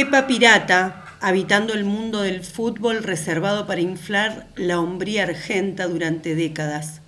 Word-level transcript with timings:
Pepa 0.00 0.26
Pirata, 0.26 1.04
habitando 1.20 1.74
el 1.74 1.84
mundo 1.84 2.22
del 2.22 2.42
fútbol 2.42 3.02
reservado 3.02 3.66
para 3.66 3.82
inflar 3.82 4.46
la 4.56 4.80
hombría 4.80 5.24
argenta 5.24 5.88
durante 5.88 6.34
décadas. 6.34 7.02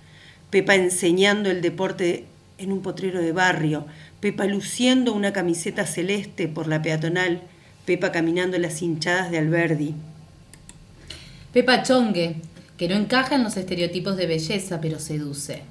Pepa 0.51 0.75
enseñando 0.75 1.49
el 1.49 1.63
deporte 1.63 2.25
en 2.59 2.71
un 2.71 2.83
potrero 2.83 3.19
de 3.19 3.31
barrio. 3.31 3.87
Pepa 4.19 4.45
luciendo 4.45 5.11
una 5.13 5.33
camiseta 5.33 5.87
celeste 5.87 6.47
por 6.47 6.67
la 6.67 6.83
peatonal. 6.83 7.41
Pepa 7.85 8.11
caminando 8.11 8.59
las 8.59 8.79
hinchadas 8.83 9.31
de 9.31 9.39
Alberdi. 9.39 9.95
Pepa 11.51 11.81
Chongue, 11.81 12.35
que 12.77 12.87
no 12.87 12.93
encaja 12.93 13.33
en 13.33 13.43
los 13.43 13.57
estereotipos 13.57 14.17
de 14.17 14.27
belleza, 14.27 14.79
pero 14.81 14.99
seduce. 14.99 15.63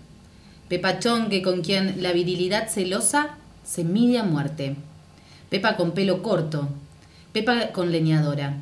Pepa 0.68 0.98
Chongue, 0.98 1.40
con 1.40 1.62
quien 1.62 2.02
la 2.02 2.10
virilidad 2.10 2.68
celosa 2.68 3.36
se 3.64 3.84
mide 3.84 4.18
a 4.18 4.24
muerte. 4.24 4.74
Pepa 5.50 5.76
con 5.76 5.92
pelo 5.92 6.20
corto. 6.24 6.68
Pepa 7.32 7.72
con 7.72 7.90
leñadora. 7.90 8.56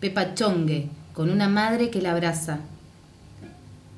Pepa 0.00 0.34
Chongue, 0.34 0.88
con 1.12 1.30
una 1.30 1.48
madre 1.48 1.88
que 1.88 2.02
la 2.02 2.10
abraza, 2.10 2.58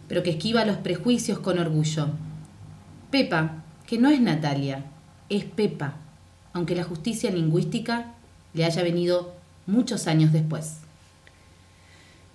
pero 0.08 0.22
que 0.22 0.28
esquiva 0.28 0.66
los 0.66 0.76
prejuicios 0.76 1.38
con 1.38 1.58
orgullo. 1.58 2.08
Pepa, 3.10 3.62
que 3.86 3.96
no 3.96 4.10
es 4.10 4.20
Natalia, 4.20 4.84
es 5.30 5.44
Pepa, 5.44 5.94
aunque 6.52 6.76
la 6.76 6.84
justicia 6.84 7.30
lingüística 7.30 8.12
le 8.52 8.66
haya 8.66 8.82
venido 8.82 9.32
muchos 9.66 10.06
años 10.06 10.32
después. 10.34 10.80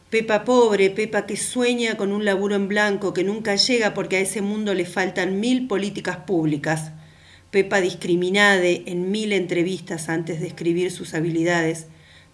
Pepa 0.09 0.44
pobre, 0.44 0.89
Pepa 0.89 1.27
que 1.27 1.38
sueña 1.38 1.97
con 1.97 2.11
un 2.11 2.25
laburo 2.25 2.55
en 2.55 2.67
blanco 2.67 3.14
que 3.14 3.23
nunca 3.23 3.55
llega 3.58 3.94
porque 3.94 4.17
a 4.17 4.22
ese 4.22 4.42
mundo 4.42 4.73
le 4.73 4.86
faltan 4.86 5.39
mil 5.39 5.67
políticas 5.67 6.17
públicas. 6.17 6.94
Pepa 7.56 7.80
discriminada 7.80 8.66
en 8.66 9.11
mil 9.11 9.31
entrevistas 9.31 10.09
antes 10.09 10.42
de 10.42 10.48
escribir 10.48 10.92
sus 10.92 11.14
habilidades. 11.14 11.88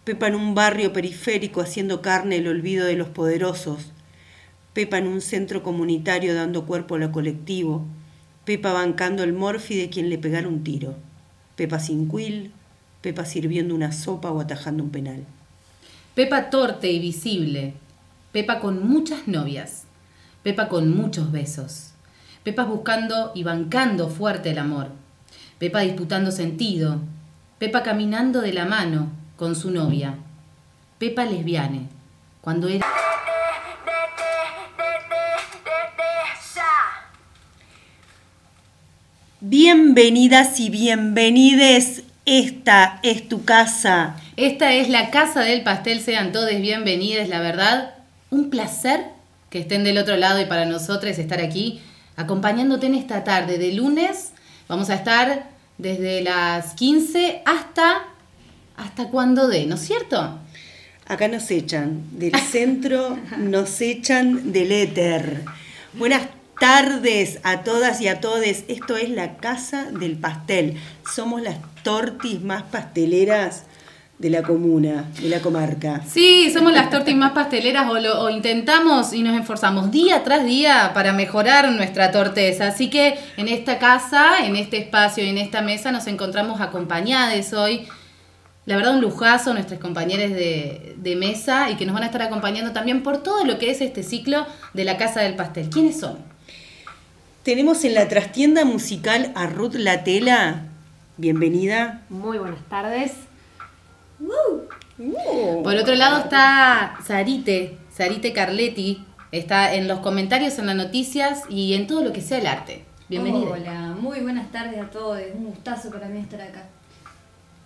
Pepa 0.03 0.25
en 0.25 0.33
un 0.33 0.55
barrio 0.55 0.93
periférico 0.93 1.61
haciendo 1.61 2.01
carne 2.01 2.37
el 2.37 2.47
olvido 2.47 2.87
de 2.87 2.95
los 2.95 3.09
poderosos. 3.09 3.91
Pepa 4.73 4.97
en 4.97 5.05
un 5.05 5.21
centro 5.21 5.61
comunitario 5.61 6.33
dando 6.33 6.65
cuerpo 6.65 6.95
a 6.95 6.97
lo 6.97 7.11
colectivo. 7.11 7.85
Pepa 8.45 8.73
bancando 8.73 9.21
el 9.21 9.33
morfi 9.33 9.75
de 9.77 9.91
quien 9.91 10.09
le 10.09 10.17
pegara 10.17 10.47
un 10.47 10.63
tiro. 10.63 10.95
Pepa 11.55 11.79
sin 11.79 12.09
quil, 12.09 12.51
Pepa 13.01 13.23
sirviendo 13.23 13.75
una 13.75 13.91
sopa 13.91 14.31
o 14.31 14.39
atajando 14.39 14.83
un 14.83 14.89
penal. 14.89 15.23
Pepa 16.15 16.49
torte 16.49 16.91
y 16.91 16.97
visible. 16.97 17.75
Pepa 18.31 18.59
con 18.59 18.87
muchas 18.87 19.27
novias. 19.27 19.83
Pepa 20.41 20.67
con 20.67 20.89
muchos 20.89 21.31
besos. 21.31 21.91
Pepa 22.43 22.63
buscando 22.63 23.33
y 23.35 23.43
bancando 23.43 24.09
fuerte 24.09 24.49
el 24.49 24.57
amor. 24.57 25.00
Pepa 25.61 25.81
disputando 25.81 26.31
sentido. 26.31 26.99
Pepa 27.59 27.83
caminando 27.83 28.41
de 28.41 28.51
la 28.51 28.65
mano 28.65 29.11
con 29.35 29.55
su 29.55 29.69
novia. 29.69 30.15
Pepa 30.97 31.23
lesbiane. 31.23 31.81
Cuando 32.41 32.67
era... 32.67 32.83
Bienvenidas 39.39 40.59
y 40.59 40.71
bienvenides. 40.71 42.05
Esta 42.25 42.99
es 43.03 43.29
tu 43.29 43.45
casa. 43.45 44.15
Esta 44.37 44.73
es 44.73 44.89
la 44.89 45.11
casa 45.11 45.41
del 45.41 45.61
pastel. 45.61 46.01
Sean 46.01 46.31
todos 46.31 46.49
bienvenidos, 46.59 47.29
la 47.29 47.39
verdad. 47.39 47.93
Un 48.31 48.49
placer 48.49 49.05
que 49.51 49.59
estén 49.59 49.83
del 49.83 49.99
otro 49.99 50.17
lado 50.17 50.41
y 50.41 50.45
para 50.45 50.65
nosotros 50.65 51.19
estar 51.19 51.39
aquí 51.39 51.83
acompañándote 52.15 52.87
en 52.87 52.95
esta 52.95 53.23
tarde 53.23 53.59
de 53.59 53.73
lunes. 53.73 54.31
Vamos 54.67 54.89
a 54.89 54.95
estar 54.95 55.50
desde 55.81 56.21
las 56.21 56.75
15 56.75 57.41
hasta 57.43 58.07
hasta 58.77 59.09
cuando 59.09 59.47
dé, 59.47 59.65
¿no 59.65 59.75
es 59.75 59.81
cierto? 59.81 60.39
Acá 61.07 61.27
nos 61.27 61.49
echan 61.51 62.03
del 62.11 62.35
centro, 62.51 63.17
nos 63.37 63.81
echan 63.81 64.53
del 64.53 64.71
éter. 64.71 65.43
Buenas 65.93 66.27
tardes 66.59 67.39
a 67.43 67.63
todas 67.63 67.99
y 68.01 68.07
a 68.07 68.21
todos. 68.21 68.45
Esto 68.67 68.95
es 68.95 69.09
la 69.09 69.37
Casa 69.37 69.91
del 69.91 70.17
Pastel. 70.17 70.77
Somos 71.11 71.41
las 71.41 71.57
tortis 71.83 72.41
más 72.41 72.63
pasteleras 72.63 73.63
de 74.21 74.29
la 74.29 74.43
comuna, 74.43 75.09
de 75.19 75.29
la 75.29 75.39
comarca. 75.39 76.03
Sí, 76.07 76.51
somos 76.53 76.71
las 76.73 76.91
tortis 76.91 77.15
más 77.15 77.31
pasteleras 77.31 77.89
o, 77.89 77.99
lo, 77.99 78.21
o, 78.21 78.29
intentamos 78.29 79.13
y 79.13 79.23
nos 79.23 79.39
esforzamos 79.39 79.89
día 79.89 80.23
tras 80.23 80.45
día 80.45 80.91
para 80.93 81.11
mejorar 81.11 81.71
nuestra 81.71 82.11
torteza. 82.11 82.67
Así 82.67 82.91
que 82.91 83.17
en 83.37 83.47
esta 83.47 83.79
casa, 83.79 84.45
en 84.45 84.55
este 84.55 84.77
espacio 84.77 85.25
y 85.25 85.29
en 85.29 85.39
esta 85.39 85.63
mesa 85.63 85.91
nos 85.91 86.05
encontramos 86.05 86.61
acompañadas 86.61 87.51
hoy. 87.53 87.87
La 88.67 88.75
verdad, 88.75 88.93
un 88.93 89.01
lujazo, 89.01 89.55
nuestros 89.55 89.79
compañeros 89.79 90.29
de, 90.29 90.95
de 90.97 91.15
mesa 91.15 91.71
y 91.71 91.75
que 91.75 91.87
nos 91.87 91.95
van 91.95 92.03
a 92.03 92.05
estar 92.05 92.21
acompañando 92.21 92.73
también 92.73 93.01
por 93.01 93.23
todo 93.23 93.43
lo 93.43 93.57
que 93.57 93.71
es 93.71 93.81
este 93.81 94.03
ciclo 94.03 94.45
de 94.75 94.83
la 94.83 94.97
Casa 94.97 95.21
del 95.21 95.35
Pastel. 95.35 95.71
¿Quiénes 95.71 95.99
son? 95.99 96.19
Tenemos 97.41 97.83
en 97.85 97.95
la 97.95 98.07
trastienda 98.07 98.65
musical 98.65 99.31
a 99.33 99.47
Ruth 99.47 99.73
Latela. 99.73 100.65
Bienvenida. 101.17 102.03
Muy 102.09 102.37
buenas 102.37 102.63
tardes. 102.69 103.30
Por 105.63 105.75
otro 105.75 105.95
lado 105.95 106.19
está 106.19 106.97
Sarite, 107.05 107.77
Sarite 107.91 108.33
Carletti. 108.33 109.05
Está 109.31 109.73
en 109.73 109.87
los 109.87 109.99
comentarios, 109.99 110.59
en 110.59 110.67
las 110.67 110.75
noticias 110.75 111.43
y 111.49 111.73
en 111.73 111.87
todo 111.87 112.03
lo 112.03 112.11
que 112.11 112.21
sea 112.21 112.39
el 112.39 112.47
arte. 112.47 112.83
Bienvenida. 113.07 113.49
Hola, 113.49 113.95
muy 113.99 114.19
buenas 114.19 114.51
tardes 114.51 114.79
a 114.79 114.89
todos. 114.89 115.19
Es 115.19 115.33
un 115.33 115.45
gustazo 115.45 115.89
para 115.89 116.07
mí 116.07 116.19
estar 116.19 116.41
acá. 116.41 116.65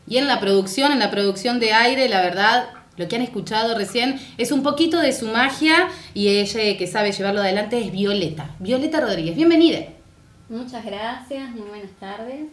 Y 0.08 0.18
en 0.18 0.28
la 0.28 0.40
producción, 0.40 0.92
en 0.92 1.00
la 1.00 1.10
producción 1.10 1.60
de 1.60 1.74
aire, 1.74 2.08
la 2.08 2.22
verdad, 2.22 2.70
lo 2.98 3.08
que 3.08 3.16
han 3.16 3.24
escuchado 3.24 3.76
recién 3.76 4.20
es 4.38 4.52
un 4.52 4.62
poquito 4.62 5.00
de 5.00 5.12
su 5.12 5.28
magia 5.28 5.90
y 6.14 6.28
ella 6.28 6.78
que 6.78 6.88
sabe 6.88 7.12
llevarlo 7.12 7.42
adelante 7.42 7.80
es 7.80 7.92
Violeta. 7.92 8.52
Violeta 8.60 9.02
Rodríguez, 9.02 9.36
bienvenida. 9.36 9.80
Muchas 10.50 10.86
gracias, 10.86 11.50
muy 11.50 11.68
buenas 11.68 11.92
tardes. 12.00 12.46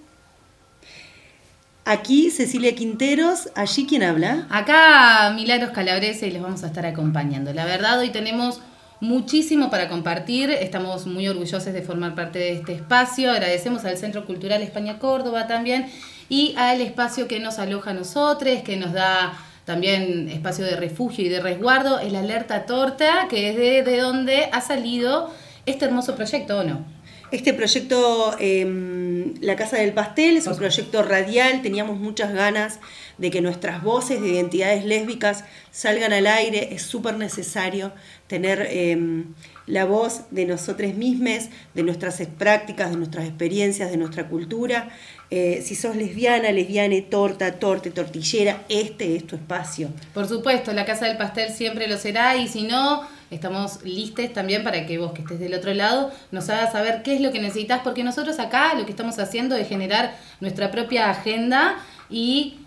Aquí 1.84 2.30
Cecilia 2.30 2.76
Quinteros, 2.76 3.50
allí 3.56 3.86
quién 3.88 4.04
habla. 4.04 4.46
Acá 4.50 5.32
Milagros 5.34 5.72
Calabrese 5.72 6.28
y 6.28 6.30
les 6.30 6.40
vamos 6.40 6.62
a 6.62 6.68
estar 6.68 6.86
acompañando. 6.86 7.52
La 7.52 7.64
verdad, 7.64 7.98
hoy 7.98 8.10
tenemos 8.10 8.60
muchísimo 9.00 9.68
para 9.68 9.88
compartir. 9.88 10.50
Estamos 10.50 11.08
muy 11.08 11.26
orgullosos 11.26 11.72
de 11.72 11.82
formar 11.82 12.14
parte 12.14 12.38
de 12.38 12.52
este 12.52 12.74
espacio. 12.74 13.32
Agradecemos 13.32 13.84
al 13.84 13.98
Centro 13.98 14.24
Cultural 14.26 14.62
España 14.62 15.00
Córdoba 15.00 15.48
también 15.48 15.90
y 16.28 16.54
al 16.56 16.80
espacio 16.80 17.26
que 17.26 17.40
nos 17.40 17.58
aloja 17.58 17.90
a 17.90 17.94
nosotros, 17.94 18.62
que 18.62 18.76
nos 18.76 18.92
da 18.92 19.32
también 19.64 20.28
espacio 20.28 20.64
de 20.64 20.76
refugio 20.76 21.24
y 21.24 21.28
de 21.30 21.40
resguardo, 21.40 21.98
el 21.98 22.14
Alerta 22.14 22.64
Torta, 22.64 23.26
que 23.28 23.50
es 23.50 23.56
de, 23.56 23.82
de 23.82 23.98
donde 23.98 24.48
ha 24.52 24.60
salido 24.60 25.32
este 25.66 25.86
hermoso 25.86 26.14
proyecto, 26.14 26.60
¿o 26.60 26.62
no? 26.62 26.84
Este 27.32 27.54
proyecto, 27.54 28.36
eh, 28.38 29.32
La 29.40 29.56
Casa 29.56 29.78
del 29.78 29.94
Pastel, 29.94 30.36
es 30.36 30.46
un 30.46 30.54
proyecto 30.54 31.02
radial, 31.02 31.62
teníamos 31.62 31.98
muchas 31.98 32.34
ganas 32.34 32.78
de 33.16 33.30
que 33.30 33.40
nuestras 33.40 33.82
voces 33.82 34.20
de 34.20 34.28
identidades 34.28 34.84
lésbicas 34.84 35.44
salgan 35.70 36.12
al 36.12 36.26
aire, 36.26 36.74
es 36.74 36.82
súper 36.82 37.16
necesario 37.16 37.92
tener 38.26 38.66
eh, 38.68 39.24
la 39.66 39.86
voz 39.86 40.24
de 40.30 40.44
nosotros 40.44 40.92
mismos, 40.94 41.48
de 41.72 41.82
nuestras 41.82 42.20
prácticas, 42.36 42.90
de 42.90 42.98
nuestras 42.98 43.24
experiencias, 43.24 43.90
de 43.90 43.96
nuestra 43.96 44.28
cultura. 44.28 44.90
Eh, 45.30 45.62
si 45.64 45.74
sos 45.74 45.96
lesbiana, 45.96 46.52
lesbiana, 46.52 46.96
torta, 47.08 47.52
torte, 47.58 47.90
tortillera, 47.90 48.64
este 48.68 49.16
es 49.16 49.26
tu 49.26 49.36
espacio. 49.36 49.88
Por 50.12 50.28
supuesto, 50.28 50.74
la 50.74 50.84
Casa 50.84 51.06
del 51.06 51.16
Pastel 51.16 51.50
siempre 51.50 51.88
lo 51.88 51.96
será 51.96 52.36
y 52.36 52.46
si 52.46 52.64
no, 52.64 53.08
estamos 53.32 53.82
listos 53.82 54.32
también 54.32 54.62
para 54.62 54.86
que 54.86 54.98
vos 54.98 55.12
que 55.12 55.22
estés 55.22 55.40
del 55.40 55.54
otro 55.54 55.72
lado 55.74 56.12
nos 56.30 56.48
hagas 56.50 56.72
saber 56.72 57.02
qué 57.02 57.14
es 57.14 57.20
lo 57.20 57.32
que 57.32 57.40
necesitas, 57.40 57.80
porque 57.82 58.04
nosotros 58.04 58.38
acá 58.38 58.74
lo 58.74 58.84
que 58.84 58.90
estamos 58.90 59.18
haciendo 59.18 59.56
es 59.56 59.68
generar 59.68 60.14
nuestra 60.40 60.70
propia 60.70 61.10
agenda 61.10 61.76
y 62.10 62.58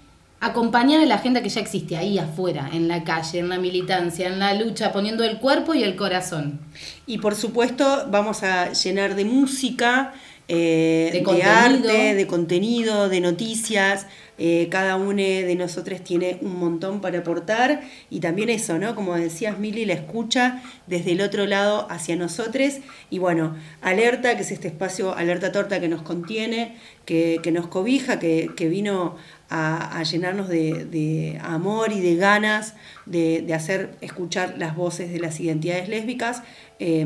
acompañar 0.42 1.02
a 1.02 1.06
la 1.06 1.16
agenda 1.16 1.42
que 1.42 1.50
ya 1.50 1.62
existe 1.62 1.98
ahí 1.98 2.20
afuera, 2.20 2.70
en 2.74 2.88
la 2.88 3.04
calle, 3.04 3.40
en 3.40 3.50
la 3.50 3.58
militancia, 3.58 4.28
en 4.28 4.40
la 4.40 4.54
lucha, 4.54 4.92
poniendo 4.92 5.24
el 5.24 5.38
cuerpo 5.38 5.74
y 5.74 5.84
el 5.84 5.96
corazón. 5.96 6.60
Y 7.08 7.20
por 7.20 7.36
supuesto 7.36 8.08
vamos 8.10 8.44
a 8.44 8.72
llenar 8.74 9.16
de 9.16 9.26
música, 9.26 10.14
eh, 10.48 11.10
de, 11.14 11.34
de 11.34 11.44
arte, 11.44 12.16
de 12.16 12.28
contenido, 12.28 13.10
de 13.10 13.22
noticias. 13.22 14.06
Eh, 14.38 14.68
cada 14.70 14.98
uno 14.98 15.16
de 15.16 15.56
nosotros 15.56 16.02
tiene 16.04 16.38
un 16.42 16.60
montón 16.60 17.00
para 17.00 17.20
aportar 17.20 17.82
y 18.10 18.20
también 18.20 18.50
eso, 18.50 18.78
¿no? 18.78 18.94
Como 18.94 19.16
decías, 19.16 19.60
Mili, 19.60 19.86
la 19.86 19.94
escucha 19.94 20.62
desde 20.88 21.14
el 21.14 21.22
otro 21.22 21.46
lado 21.46 21.88
hacia 21.90 22.16
nosotros. 22.16 22.80
Y 23.10 23.20
bueno, 23.20 23.56
alerta, 23.82 24.36
que 24.36 24.42
es 24.42 24.52
este 24.52 24.68
espacio, 24.68 25.16
alerta 25.16 25.52
torta 25.52 25.80
que 25.80 25.88
nos 25.88 26.02
contiene, 26.02 26.76
que, 27.06 27.40
nos 27.54 27.68
cobija, 27.68 28.20
que, 28.20 28.68
vino 28.70 29.16
a, 29.50 30.04
llenarnos 30.04 30.50
de, 30.50 31.40
amor 31.42 31.94
y 31.94 32.02
de 32.02 32.16
ganas 32.16 32.74
de, 33.06 33.46
hacer 33.54 33.96
escuchar 34.02 34.56
las 34.58 34.76
voces 34.76 35.12
de 35.12 35.20
las 35.20 35.40
identidades 35.40 35.88
lésbicas. 35.88 36.44
Eh, 36.80 37.06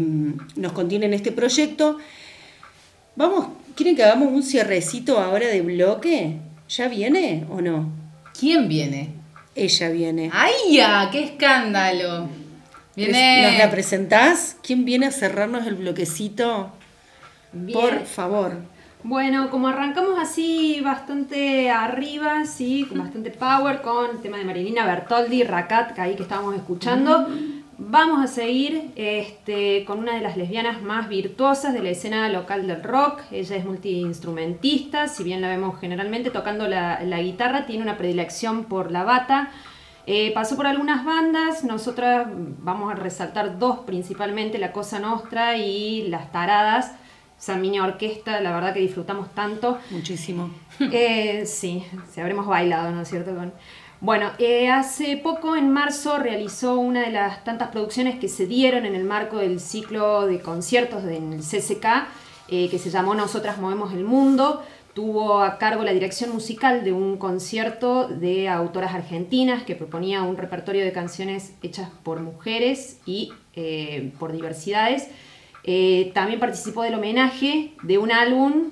nos 0.56 0.72
contiene 0.72 1.06
en 1.06 1.14
este 1.14 1.32
proyecto. 1.32 1.98
Vamos, 3.16 3.50
¿quieren 3.76 3.96
que 3.96 4.04
hagamos 4.04 4.32
un 4.32 4.42
cierrecito 4.42 5.20
ahora 5.20 5.48
de 5.48 5.62
bloque? 5.62 6.38
¿Ya 6.70 6.88
viene 6.88 7.46
o 7.50 7.62
no? 7.62 7.90
¿Quién 8.40 8.68
viene? 8.68 9.20
ella 9.56 9.90
viene. 9.90 10.30
¡Ay, 10.34 10.54
ya! 10.72 11.10
¡Qué 11.12 11.24
escándalo! 11.24 12.30
Viene... 12.96 13.50
¿Nos 13.50 13.58
la 13.58 13.72
presentás? 13.72 14.58
¿Quién 14.64 14.86
viene 14.86 15.08
a 15.08 15.12
cerrarnos 15.12 15.68
el 15.68 15.76
bloquecito? 15.76 16.72
Por 17.74 18.06
favor. 18.06 18.58
Bueno, 19.02 19.50
como 19.50 19.70
arrancamos 19.70 20.20
así 20.20 20.82
bastante 20.82 21.70
arriba, 21.70 22.46
sí, 22.46 22.86
con 22.88 23.00
bastante 23.00 23.32
power, 23.32 23.82
con 23.82 24.12
el 24.12 24.22
tema 24.22 24.38
de 24.38 24.44
Marilina 24.44 24.86
Bertoldi, 24.86 25.44
Rakat, 25.44 25.98
ahí 26.00 26.16
que 26.16 26.24
estábamos 26.24 26.56
escuchando, 26.56 27.30
vamos 27.80 28.24
a 28.24 28.28
seguir 28.28 28.92
este, 28.96 29.86
con 29.86 30.00
una 30.00 30.16
de 30.16 30.22
las 30.22 30.38
lesbianas 30.38 30.82
más 30.82 31.08
virtuosas 31.10 31.74
de 31.74 31.82
la 31.82 31.90
escena 31.90 32.30
local 32.30 32.68
del 32.68 32.84
rock. 32.84 33.22
Ella 33.32 33.56
es 33.56 33.66
multiinstrumentista, 33.66 35.08
si 35.08 35.24
bien 35.24 35.42
la 35.42 35.48
vemos 35.48 35.80
generalmente 35.80 36.30
tocando 36.30 36.68
la, 36.68 37.22
guitarra, 37.22 37.66
tiene 37.66 37.84
una 37.84 37.98
predilección 37.98 38.66
por 38.66 38.92
la 38.92 39.04
bata. 39.04 39.52
Eh, 40.06 40.32
pasó 40.34 40.56
por 40.56 40.68
algunas 40.68 41.06
bandas, 41.06 41.64
nosotras 41.64 42.28
vamos 42.30 42.92
a 42.92 42.96
resaltar 42.96 43.60
dos 43.60 43.80
principalmente, 43.80 44.58
La 44.58 44.72
Cosa 44.72 45.00
Nostra 45.00 45.58
y 45.58 46.08
Las 46.08 46.32
Taradas 46.32 46.94
esa 47.40 47.56
mini 47.56 47.80
orquesta, 47.80 48.42
la 48.42 48.54
verdad 48.54 48.74
que 48.74 48.82
disfrutamos 48.82 49.34
tanto. 49.34 49.80
Muchísimo. 49.92 50.52
Eh, 50.82 51.46
sí, 51.46 51.86
se 52.10 52.22
habremos 52.22 52.48
bailado, 52.48 52.92
¿no 52.92 53.02
es 53.02 53.10
cierto? 53.10 53.32
Bueno, 54.02 54.32
eh, 54.40 54.70
hace 54.70 55.18
poco, 55.18 55.58
en 55.58 55.70
marzo, 55.72 56.20
realizó 56.20 56.80
una 56.80 57.02
de 57.02 57.12
las 57.12 57.44
tantas 57.44 57.68
producciones 57.68 58.18
que 58.18 58.30
se 58.30 58.46
dieron 58.48 58.86
en 58.86 58.96
el 58.96 59.04
marco 59.04 59.38
del 59.38 59.60
ciclo 59.60 60.26
de 60.26 60.40
conciertos 60.40 61.04
del 61.04 61.40
CCK, 61.42 62.08
eh, 62.48 62.70
que 62.70 62.80
se 62.80 62.90
llamó 62.90 63.14
Nosotras 63.14 63.58
Movemos 63.58 63.92
el 63.94 64.06
Mundo. 64.06 64.64
Tuvo 64.94 65.42
a 65.42 65.58
cargo 65.58 65.84
la 65.84 65.92
dirección 65.92 66.32
musical 66.32 66.86
de 66.86 66.94
un 66.94 67.18
concierto 67.18 68.08
de 68.08 68.48
autoras 68.48 68.94
argentinas 68.94 69.64
que 69.64 69.76
proponía 69.76 70.24
un 70.24 70.38
repertorio 70.38 70.86
de 70.86 70.94
canciones 70.94 71.54
hechas 71.62 71.90
por 72.04 72.22
mujeres 72.22 73.00
y 73.06 73.34
por 74.18 74.32
diversidades. 74.32 75.10
Eh, 75.66 76.12
también 76.14 76.40
participó 76.40 76.84
del 76.84 76.96
homenaje 76.96 77.74
de 77.84 77.98
un 77.98 78.12
álbum, 78.12 78.72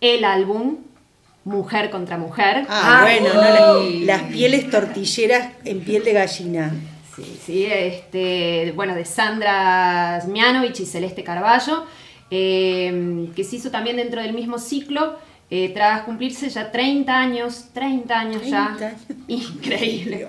el 0.00 0.24
álbum 0.24 0.76
Mujer 1.46 1.90
contra 1.90 2.18
Mujer. 2.18 2.66
Ah, 2.68 3.06
bueno, 3.06 3.80
las 4.04 4.22
pieles 4.24 4.68
tortilleras 4.68 5.52
en 5.64 5.80
piel 5.80 6.02
de 6.02 6.12
gallina. 6.12 6.74
Sí, 7.14 7.38
sí, 7.40 7.66
este, 7.66 8.72
bueno, 8.74 8.96
de 8.96 9.04
Sandra 9.04 10.20
Zmianovich 10.20 10.80
y 10.80 10.86
Celeste 10.86 11.22
Carballo, 11.22 11.84
eh, 12.32 13.30
que 13.36 13.44
se 13.44 13.56
hizo 13.56 13.70
también 13.70 13.96
dentro 13.96 14.20
del 14.20 14.34
mismo 14.34 14.58
ciclo. 14.58 15.18
Eh, 15.48 15.70
tras 15.72 16.02
cumplirse 16.02 16.48
ya 16.48 16.72
30 16.72 17.16
años, 17.16 17.66
30 17.72 18.18
años 18.18 18.42
ya, 18.44 18.76
increíble, 19.28 20.26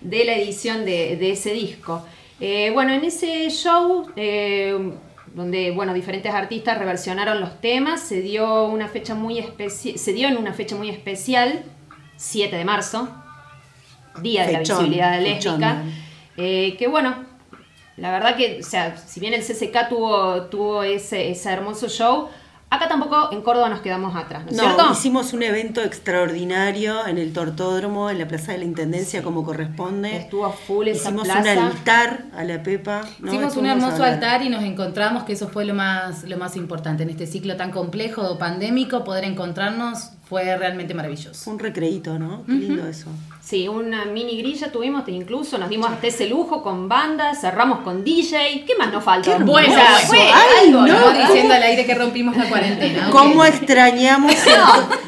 de 0.00 0.24
la 0.24 0.36
edición 0.36 0.84
de, 0.84 1.16
de 1.16 1.32
ese 1.32 1.52
disco. 1.52 2.04
Eh, 2.38 2.70
bueno, 2.72 2.92
en 2.92 3.02
ese 3.02 3.50
show, 3.50 4.06
eh, 4.14 4.92
donde 5.36 5.70
bueno, 5.70 5.92
diferentes 5.92 6.32
artistas 6.32 6.78
reversionaron 6.78 7.40
los 7.40 7.60
temas, 7.60 8.00
se 8.00 8.22
dio, 8.22 8.64
una 8.64 8.88
fecha 8.88 9.14
muy 9.14 9.44
se 9.68 10.12
dio 10.14 10.28
en 10.28 10.38
una 10.38 10.54
fecha 10.54 10.76
muy 10.76 10.88
especial, 10.88 11.62
7 12.16 12.56
de 12.56 12.64
marzo, 12.64 13.06
Día 14.22 14.46
de 14.46 14.52
la 14.54 14.58
Visibilidad 14.60 15.20
Lésbica, 15.20 15.82
eh, 16.38 16.74
que 16.78 16.88
bueno, 16.88 17.26
la 17.98 18.12
verdad 18.12 18.34
que, 18.34 18.60
o 18.60 18.62
sea, 18.62 18.96
si 18.96 19.20
bien 19.20 19.34
el 19.34 19.42
CCK 19.42 19.90
tuvo, 19.90 20.44
tuvo 20.44 20.82
ese, 20.82 21.30
ese 21.30 21.50
hermoso 21.50 21.90
show, 21.90 22.30
Acá 22.68 22.88
tampoco 22.88 23.32
en 23.32 23.42
Córdoba 23.42 23.68
nos 23.68 23.80
quedamos 23.80 24.16
atrás, 24.16 24.44
¿no 24.44 24.50
es 24.50 24.58
cierto? 24.58 24.92
Hicimos 24.92 25.32
un 25.32 25.44
evento 25.44 25.82
extraordinario 25.82 27.06
en 27.06 27.16
el 27.16 27.32
Tortódromo, 27.32 28.10
en 28.10 28.18
la 28.18 28.26
Plaza 28.26 28.52
de 28.52 28.58
la 28.58 28.64
Intendencia, 28.64 29.22
como 29.22 29.44
corresponde. 29.44 30.16
Estuvo 30.16 30.50
full 30.50 30.88
esa 30.88 31.10
Hicimos 31.10 31.28
un 31.28 31.46
altar 31.46 32.24
a 32.36 32.42
la 32.42 32.62
Pepa. 32.64 33.02
Hicimos 33.24 33.56
un 33.56 33.66
hermoso 33.66 34.02
altar 34.02 34.42
y 34.42 34.48
nos 34.48 34.64
encontramos 34.64 35.22
que 35.22 35.34
eso 35.34 35.48
fue 35.48 35.64
lo 35.64 35.74
más, 35.74 36.24
lo 36.24 36.38
más 36.38 36.56
importante 36.56 37.04
en 37.04 37.10
este 37.10 37.28
ciclo 37.28 37.56
tan 37.56 37.70
complejo, 37.70 38.36
pandémico, 38.36 39.04
poder 39.04 39.22
encontrarnos 39.24 40.10
fue 40.28 40.56
realmente 40.56 40.92
maravilloso. 40.92 41.48
Un 41.48 41.58
recreíto, 41.58 42.18
¿no? 42.18 42.44
Qué 42.46 42.52
lindo 42.52 42.86
eso. 42.88 43.08
Sí, 43.40 43.68
una 43.68 44.06
mini 44.06 44.36
grilla 44.38 44.72
tuvimos, 44.72 45.08
incluso 45.08 45.56
nos 45.56 45.68
dimos 45.68 45.88
hasta 45.88 46.08
ese 46.08 46.28
lujo 46.28 46.64
con 46.64 46.88
banda, 46.88 47.32
cerramos 47.36 47.80
con 47.80 48.02
DJ. 48.02 48.64
¿Qué 48.66 48.74
más 48.76 48.92
nos 48.92 49.04
falta? 49.04 49.38
bueno, 49.38 49.72
fue 50.06 50.28
algo, 50.28 50.84
¿no? 50.84 51.12
diciendo 51.12 51.54
al 51.54 51.62
aire 51.62 51.86
que 51.86 51.94
rompimos 51.94 52.36
la 52.36 52.48
cuarentena. 52.48 53.08
¿Cómo 53.12 53.44
extrañamos 53.44 54.32
el, 54.32 54.54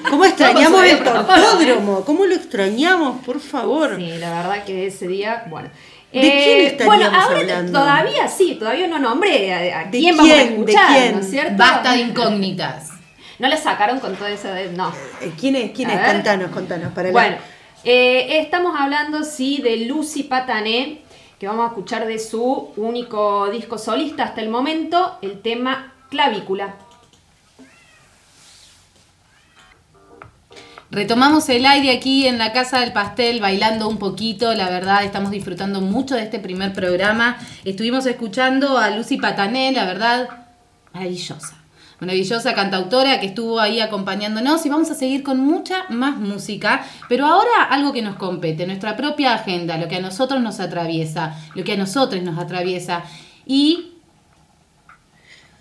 ¿Cómo 0.11 0.25
extrañamos 0.25 0.85
el 0.85 1.03
tortódromo? 1.03 2.05
¿Cómo 2.05 2.25
lo 2.25 2.37
extrañamos, 2.37 3.25
por 3.25 3.41
favor? 3.41 3.97
Sí, 3.97 4.13
la 4.19 4.31
verdad 4.31 4.65
que 4.65 4.87
ese 4.87 5.09
día, 5.09 5.47
bueno. 5.51 5.69
¿De 6.13 6.21
quién 6.21 6.31
eh, 6.33 6.67
estaríamos 6.69 6.97
bueno, 6.97 7.21
ahora 7.21 7.41
hablando? 7.41 7.73
todavía 7.73 8.29
sí, 8.29 8.57
todavía 8.59 8.87
no 8.87 8.99
nombré 8.99 9.53
a, 9.53 9.91
quién, 9.91 10.17
vamos 10.17 10.33
a 10.33 10.43
escuchar, 10.43 11.13
¿no 11.13 11.21
es 11.21 11.31
cierto? 11.31 11.55
Basta 11.59 11.93
de 11.93 12.01
incógnitas. 12.03 12.98
No 13.39 13.47
le 13.47 13.57
sacaron 13.57 14.01
con 14.01 14.17
todo 14.17 14.27
eso 14.27 14.49
de. 14.49 14.71
No. 14.71 14.93
Eh, 15.21 15.33
¿Quién 15.39 15.57
es? 15.57 15.71
¿Quién 15.73 15.91
es? 15.91 16.13
Contanos, 16.13 16.51
contanos. 16.51 16.93
Para 16.93 17.13
bueno, 17.13 17.37
eh, 17.85 18.41
estamos 18.41 18.75
hablando, 18.79 19.23
sí, 19.23 19.61
de 19.63 19.77
Lucy 19.87 20.25
Patané, 20.25 21.03
que 21.39 21.47
vamos 21.47 21.67
a 21.67 21.69
escuchar 21.69 22.07
de 22.07 22.19
su 22.19 22.73
único 22.77 23.49
disco 23.51 23.79
solista 23.79 24.25
hasta 24.25 24.41
el 24.41 24.49
momento, 24.49 25.19
el 25.23 25.41
tema 25.41 25.95
Clavícula. 26.11 26.75
Retomamos 30.91 31.49
el 31.51 31.67
aire 31.67 31.91
aquí 31.93 32.27
en 32.27 32.39
la 32.39 32.53
Casa 32.53 32.81
del 32.81 32.95
Pastel, 32.95 33.41
bailando 33.41 33.89
un 33.89 33.99
poquito, 33.99 34.55
la 34.55 34.71
verdad 34.71 35.05
estamos 35.05 35.31
disfrutando 35.31 35.83
mucho 35.83 36.17
de 36.17 36.23
este 36.23 36.39
primer 36.39 36.73
programa. 36.73 37.39
Estuvimos 37.65 38.07
escuchando 38.07 38.79
a 38.79 38.89
Lucy 38.91 39.19
Patané, 39.19 39.71
la 39.73 39.85
verdad, 39.85 40.29
maravillosa 40.95 41.58
maravillosa 42.01 42.55
cantautora 42.55 43.21
que 43.21 43.27
estuvo 43.27 43.61
ahí 43.61 43.81
acompañándonos 43.81 44.65
y 44.65 44.69
vamos 44.69 44.91
a 44.91 44.95
seguir 44.95 45.23
con 45.23 45.41
mucha 45.41 45.85
más 45.89 46.19
música, 46.19 46.87
pero 47.09 47.27
ahora 47.27 47.65
algo 47.71 47.93
que 47.93 48.03
nos 48.03 48.17
compete, 48.17 48.67
nuestra 48.67 48.97
propia 48.97 49.35
agenda, 49.35 49.79
lo 49.79 49.89
que 49.89 49.97
a 49.97 50.01
nosotros 50.01 50.41
nos 50.41 50.61
atraviesa, 50.61 51.37
lo 51.55 51.65
que 51.65 51.73
a 51.73 51.77
nosotros 51.77 52.23
nos 52.23 52.39
atraviesa. 52.39 53.03
Y 53.47 53.93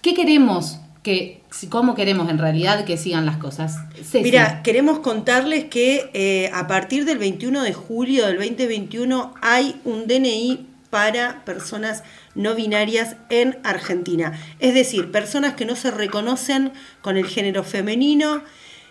qué 0.02 0.14
queremos 0.14 0.80
que 1.04 1.42
cómo 1.70 1.96
queremos 1.96 2.30
en 2.30 2.38
realidad 2.38 2.86
que 2.86 2.98
sigan 2.98 3.26
las 3.26 3.38
cosas. 3.38 3.78
Mira, 4.14 4.62
queremos 4.62 5.00
contarles 5.00 5.66
que 5.66 6.10
eh, 6.14 6.52
a 6.54 6.68
partir 6.68 7.06
del 7.06 7.18
21 7.18 7.64
de 7.64 7.74
julio 7.74 8.28
del 8.28 8.38
2021 8.38 9.34
hay 9.42 9.80
un 9.86 10.06
DNI 10.08 10.66
para 10.98 11.46
personas 11.46 12.02
no 12.34 12.56
binarias 12.56 13.18
en 13.30 13.60
Argentina. 13.64 14.32
Es 14.58 14.74
decir, 14.74 15.12
personas 15.12 15.54
que 15.54 15.64
no 15.64 15.76
se 15.76 15.92
reconocen 15.92 16.74
con 17.02 17.18
el 17.18 17.28
género 17.28 17.64
femenino 17.64 18.42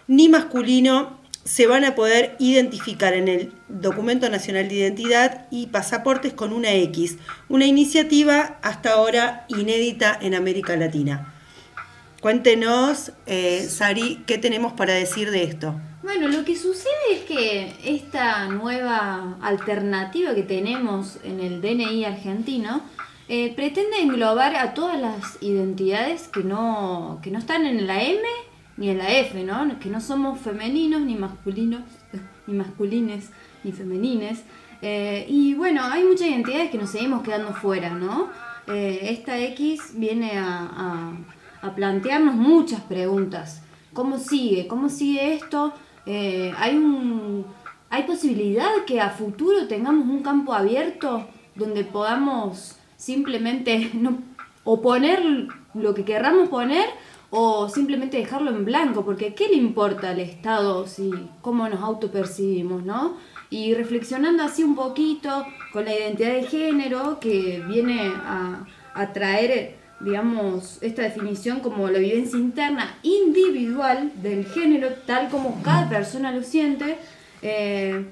ni 0.06 0.28
masculino 0.28 1.18
se 1.42 1.66
van 1.66 1.84
a 1.84 1.96
poder 1.96 2.36
identificar 2.38 3.12
en 3.14 3.26
el 3.26 3.52
Documento 3.66 4.30
Nacional 4.30 4.68
de 4.68 4.76
Identidad 4.76 5.48
y 5.50 5.66
pasaportes 5.66 6.32
con 6.32 6.52
una 6.52 6.72
X, 6.74 7.16
una 7.48 7.66
iniciativa 7.66 8.60
hasta 8.62 8.92
ahora 8.92 9.44
inédita 9.48 10.16
en 10.22 10.36
América 10.36 10.76
Latina. 10.76 11.34
Cuéntenos, 12.20 13.10
eh, 13.26 13.66
Sari, 13.68 14.22
¿qué 14.28 14.38
tenemos 14.38 14.74
para 14.74 14.94
decir 14.94 15.32
de 15.32 15.42
esto? 15.42 15.74
Bueno, 16.06 16.28
lo 16.28 16.44
que 16.44 16.54
sucede 16.54 17.14
es 17.14 17.24
que 17.24 17.74
esta 17.84 18.46
nueva 18.46 19.38
alternativa 19.42 20.36
que 20.36 20.44
tenemos 20.44 21.18
en 21.24 21.40
el 21.40 21.60
DNI 21.60 22.04
argentino 22.04 22.82
eh, 23.26 23.52
pretende 23.56 23.98
englobar 24.02 24.54
a 24.54 24.72
todas 24.72 25.00
las 25.00 25.42
identidades 25.42 26.28
que 26.28 26.44
no, 26.44 27.18
que 27.24 27.32
no 27.32 27.40
están 27.40 27.66
en 27.66 27.88
la 27.88 28.04
M 28.04 28.20
ni 28.76 28.90
en 28.90 28.98
la 28.98 29.18
F, 29.18 29.42
¿no? 29.42 29.80
Que 29.80 29.88
no 29.88 30.00
somos 30.00 30.38
femeninos 30.38 31.00
ni 31.00 31.16
masculinos, 31.16 31.82
ni 32.46 32.54
masculines, 32.54 33.30
ni 33.64 33.72
femenines. 33.72 34.44
Eh, 34.82 35.26
y 35.28 35.54
bueno, 35.54 35.82
hay 35.82 36.04
muchas 36.04 36.28
identidades 36.28 36.70
que 36.70 36.78
nos 36.78 36.90
seguimos 36.90 37.24
quedando 37.24 37.52
fuera, 37.52 37.90
¿no? 37.90 38.30
Eh, 38.68 39.08
esta 39.10 39.40
X 39.40 39.90
viene 39.94 40.38
a, 40.38 41.16
a, 41.62 41.74
plantearnos 41.74 42.36
muchas 42.36 42.80
preguntas. 42.82 43.60
¿Cómo 43.92 44.18
sigue? 44.18 44.68
¿Cómo 44.68 44.88
sigue 44.88 45.34
esto? 45.34 45.74
Hay 46.06 46.76
un 46.76 47.44
hay 47.90 48.02
posibilidad 48.02 48.84
que 48.86 49.00
a 49.00 49.10
futuro 49.10 49.68
tengamos 49.68 50.08
un 50.08 50.22
campo 50.22 50.52
abierto 50.52 51.26
donde 51.54 51.84
podamos 51.84 52.76
simplemente 52.96 53.90
no, 53.94 54.18
o 54.64 54.80
poner 54.80 55.22
lo 55.74 55.94
que 55.94 56.04
querramos 56.04 56.48
poner 56.48 56.88
o 57.30 57.68
simplemente 57.68 58.18
dejarlo 58.18 58.50
en 58.50 58.64
blanco, 58.64 59.04
porque 59.04 59.34
¿qué 59.34 59.48
le 59.48 59.56
importa 59.56 60.10
al 60.10 60.20
Estado 60.20 60.86
si 60.86 61.10
cómo 61.42 61.68
nos 61.68 61.80
autopercibimos, 61.80 62.84
no? 62.84 63.16
Y 63.50 63.74
reflexionando 63.74 64.44
así 64.44 64.62
un 64.62 64.76
poquito 64.76 65.44
con 65.72 65.84
la 65.84 65.94
identidad 65.94 66.34
de 66.34 66.44
género 66.44 67.18
que 67.20 67.62
viene 67.66 68.12
a, 68.24 68.64
a 68.94 69.12
traer, 69.12 69.76
digamos, 70.00 70.78
esta 70.82 71.02
definición 71.02 71.60
como 71.60 71.88
la 71.88 71.98
vivencia 71.98 72.38
interna 72.38 72.98
individual 73.02 74.12
del 74.22 74.46
género, 74.46 74.88
tal 75.06 75.28
como 75.28 75.62
cada 75.62 75.88
persona 75.88 76.32
lo 76.32 76.42
siente, 76.42 76.98
eh, 77.42 78.04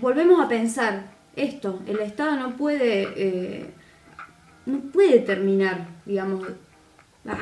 volvemos 0.00 0.44
a 0.44 0.48
pensar 0.48 1.04
esto, 1.36 1.80
el 1.86 2.00
Estado 2.00 2.36
no 2.36 2.56
puede, 2.56 3.08
eh, 3.16 3.70
no 4.66 4.80
puede 4.92 5.20
terminar, 5.20 5.86
digamos, 6.04 6.46
ah, 7.26 7.38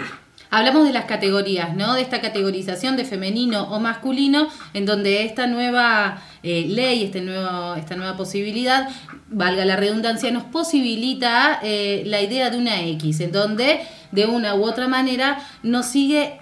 Hablamos 0.50 0.86
de 0.86 0.94
las 0.94 1.04
categorías, 1.04 1.76
¿no? 1.76 1.94
De 1.94 2.00
esta 2.00 2.22
categorización 2.22 2.96
de 2.96 3.04
femenino 3.04 3.64
o 3.64 3.80
masculino, 3.80 4.48
en 4.72 4.86
donde 4.86 5.24
esta 5.24 5.46
nueva 5.46 6.22
eh, 6.42 6.64
ley, 6.66 7.04
este 7.04 7.20
nuevo, 7.20 7.74
esta 7.74 7.96
nueva 7.96 8.16
posibilidad, 8.16 8.88
valga 9.30 9.64
la 9.64 9.76
redundancia, 9.76 10.30
nos 10.30 10.44
posibilita 10.44 11.60
eh, 11.62 12.02
la 12.06 12.22
idea 12.22 12.50
de 12.50 12.58
una 12.58 12.82
X, 12.82 13.20
en 13.20 13.32
donde 13.32 13.80
de 14.12 14.26
una 14.26 14.54
u 14.54 14.64
otra 14.64 14.88
manera 14.88 15.38
nos 15.62 15.86
sigue 15.86 16.40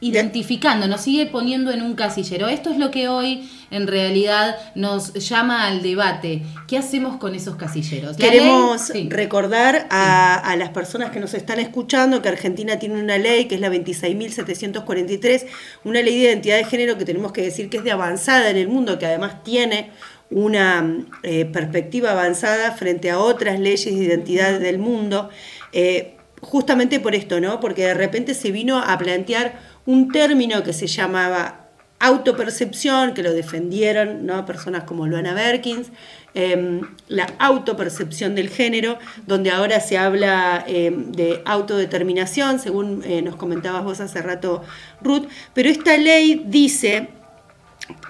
identificando, 0.00 0.86
nos 0.88 1.00
sigue 1.00 1.26
poniendo 1.26 1.70
en 1.70 1.80
un 1.80 1.94
casillero. 1.94 2.48
Esto 2.48 2.70
es 2.70 2.76
lo 2.76 2.90
que 2.90 3.08
hoy 3.08 3.48
en 3.70 3.86
realidad 3.86 4.56
nos 4.74 5.14
llama 5.14 5.66
al 5.66 5.82
debate. 5.82 6.42
¿Qué 6.68 6.76
hacemos 6.76 7.16
con 7.16 7.34
esos 7.34 7.56
casilleros? 7.56 8.16
Queremos 8.18 8.92
recordar 9.08 9.86
a, 9.90 10.54
las 10.58 10.68
personas 10.70 11.10
que 11.10 11.20
nos 11.20 11.32
están 11.32 11.60
escuchando 11.60 12.20
que 12.20 12.28
Argentina 12.28 12.78
tiene 12.78 13.00
una 13.02 13.16
ley 13.16 13.46
que 13.46 13.54
es 13.54 13.60
la 13.60 13.70
26.743, 13.70 15.46
una 15.84 16.02
ley 16.02 16.14
de 16.16 16.30
identidad 16.30 16.58
de 16.58 16.64
género 16.64 16.98
que 16.98 17.06
tenemos 17.06 17.32
que 17.32 17.42
decir 17.42 17.70
que 17.70 17.78
es 17.78 17.84
de 17.84 17.92
avanzada 17.92 18.50
en 18.50 18.58
el 18.58 18.68
mundo, 18.68 18.98
que 18.98 19.06
además 19.06 19.42
tiene 19.44 19.90
una 20.30 21.04
eh, 21.22 21.44
perspectiva 21.44 22.12
avanzada 22.12 22.72
frente 22.72 23.10
a 23.10 23.18
otras 23.18 23.60
leyes 23.60 23.84
de 23.84 24.04
identidad 24.04 24.58
del 24.58 24.78
mundo. 24.78 25.30
Eh, 25.72 26.16
justamente 26.40 27.00
por 27.00 27.14
esto, 27.14 27.40
¿no? 27.40 27.60
Porque 27.60 27.86
de 27.86 27.94
repente 27.94 28.34
se 28.34 28.50
vino 28.50 28.78
a 28.78 28.98
plantear 28.98 29.58
un 29.86 30.10
término 30.10 30.62
que 30.62 30.72
se 30.72 30.86
llamaba 30.86 31.66
autopercepción, 31.98 33.14
que 33.14 33.22
lo 33.22 33.32
defendieron 33.32 34.26
¿no? 34.26 34.44
personas 34.44 34.84
como 34.84 35.06
Luana 35.06 35.32
Berkins, 35.32 35.88
em, 36.34 36.82
la 37.08 37.26
autopercepción 37.38 38.34
del 38.34 38.50
género, 38.50 38.98
donde 39.26 39.50
ahora 39.50 39.80
se 39.80 39.96
habla 39.96 40.62
em, 40.66 41.10
de 41.12 41.40
autodeterminación, 41.46 42.58
según 42.58 43.02
eh, 43.04 43.22
nos 43.22 43.36
comentabas 43.36 43.82
vos 43.82 44.00
hace 44.00 44.20
rato, 44.20 44.62
Ruth, 45.00 45.26
pero 45.54 45.70
esta 45.70 45.96
ley 45.96 46.42
dice 46.46 47.08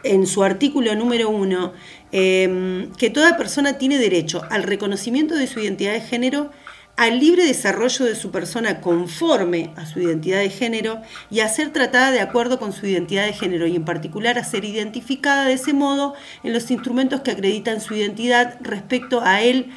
en 0.05 0.27
su 0.27 0.43
artículo 0.43 0.95
número 0.95 1.29
uno 1.29 1.73
em, 2.13 2.93
que 2.93 3.11
toda 3.11 3.37
persona 3.37 3.79
tiene 3.79 3.99
derecho 3.99 4.43
al 4.51 4.63
reconocimiento 4.63 5.35
de 5.35 5.47
su 5.47 5.61
identidad 5.61 5.93
de 5.93 6.01
género 6.01 6.51
al 6.97 7.21
libre 7.21 7.45
desarrollo 7.45 8.07
de 8.07 8.15
su 8.15 8.31
persona 8.31 8.81
conforme 8.81 9.71
a 9.77 9.85
su 9.85 10.01
identidad 10.01 10.41
de 10.41 10.49
género 10.49 11.03
y 11.31 11.41
a 11.41 11.49
ser 11.49 11.71
tratada 11.71 12.11
de 12.11 12.21
acuerdo 12.21 12.59
con 12.59 12.73
su 12.73 12.87
identidad 12.87 13.27
de 13.27 13.35
género 13.35 13.67
y 13.67 13.77
en 13.77 13.85
particular 13.85 14.39
a 14.39 14.45
ser 14.45 14.65
identificada 14.65 15.45
de 15.45 15.55
ese 15.55 15.75
modo 15.75 16.15
en 16.43 16.55
los 16.55 16.71
instrumentos 16.71 17.21
que 17.21 17.33
acreditan 17.33 17.83
su 17.83 17.95
identidad 17.95 18.57
respecto 18.61 19.21
a 19.23 19.43
él 19.43 19.71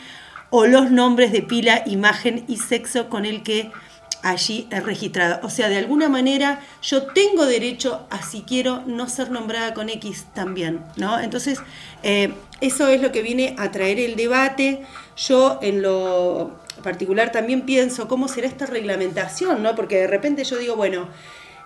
o 0.50 0.66
los 0.66 0.92
nombres 0.92 1.32
de 1.32 1.42
pila, 1.42 1.84
imagen 1.86 2.46
y 2.48 2.58
sexo 2.58 3.10
con 3.10 3.26
el 3.26 3.44
que 3.44 3.70
allí 4.24 4.68
registrada. 4.70 5.40
O 5.44 5.50
sea, 5.50 5.70
de 5.70 5.78
alguna 5.78 6.10
manera 6.10 6.62
yo 6.82 7.08
tengo 7.08 7.46
derecho 7.46 8.06
a 8.10 8.22
si 8.22 8.42
quiero 8.42 8.84
no 8.86 9.08
ser 9.10 9.32
nombrada 9.32 9.74
con 9.74 9.90
X 9.90 10.26
también, 10.34 10.82
¿no? 10.96 11.20
Entonces, 11.20 11.60
eh, 12.04 12.34
eso 12.62 12.88
es 12.88 13.02
lo 13.02 13.12
que 13.12 13.22
viene 13.22 13.56
a 13.58 13.72
traer 13.72 14.00
el 14.00 14.16
debate. 14.16 14.84
Yo 15.18 15.60
en 15.62 15.82
lo 15.82 16.60
particular 16.84 17.32
también 17.32 17.62
pienso 17.62 18.08
cómo 18.08 18.28
será 18.28 18.48
esta 18.48 18.66
reglamentación, 18.66 19.62
¿no? 19.64 19.76
Porque 19.76 19.98
de 19.98 20.08
repente 20.08 20.44
yo 20.44 20.58
digo, 20.58 20.76
bueno, 20.76 21.08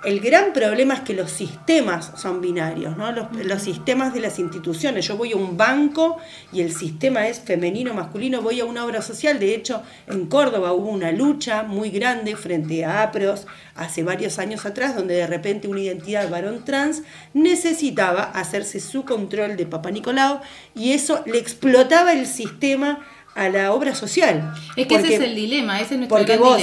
el 0.04 0.20
gran 0.20 0.52
problema 0.54 0.96
es 0.96 1.00
que 1.02 1.14
los 1.14 1.32
sistemas 1.32 2.12
son 2.18 2.42
binarios, 2.42 2.98
¿no? 2.98 3.12
Los, 3.12 3.62
sistemas 3.62 4.14
de 4.14 4.20
las 4.20 4.38
instituciones. 4.40 5.08
Yo 5.08 5.16
voy 5.16 5.32
a 5.32 5.36
un 5.36 5.56
banco 5.56 6.18
y 6.52 6.62
el 6.62 6.74
sistema 6.74 7.28
es 7.28 7.40
femenino, 7.40 7.94
masculino, 7.94 8.42
voy 8.42 8.60
a 8.60 8.66
una 8.66 8.86
obra 8.86 9.02
social. 9.02 9.40
De 9.40 9.56
hecho, 9.56 9.82
en 10.08 10.26
Córdoba 10.26 10.74
hubo 10.74 10.90
una 10.90 11.12
lucha 11.12 11.64
muy 11.64 11.90
grande 11.90 12.36
frente 12.36 12.84
a 12.84 13.04
APROS 13.04 13.48
hace 13.76 14.04
varios 14.04 14.40
años 14.40 14.66
atrás, 14.66 14.96
donde 14.96 15.16
de 15.16 15.28
repente 15.28 15.68
una 15.68 15.80
identidad 15.80 16.30
varón 16.30 16.66
trans 16.66 17.04
necesitaba 17.34 18.24
hacerse 18.24 18.80
su 18.80 19.06
control 19.06 19.56
de 19.56 19.66
Papá 19.66 19.92
Nicolau 19.92 20.42
y 20.76 20.92
eso 20.92 21.24
le 21.26 21.38
explotaba 21.38 22.12
el 22.14 22.28
sistema 22.28 23.00
a 23.36 23.50
la 23.50 23.74
obra 23.74 23.96
social. 23.96 24.54
Es 24.76 24.88
que 24.88 24.96
ese 24.96 25.16
es 25.16 25.22
el 25.22 25.36
dilema, 25.36 25.80
ese 25.80 25.96
es 25.96 26.00
nuestro 26.00 26.18
porque 26.18 26.38
vos 26.38 26.62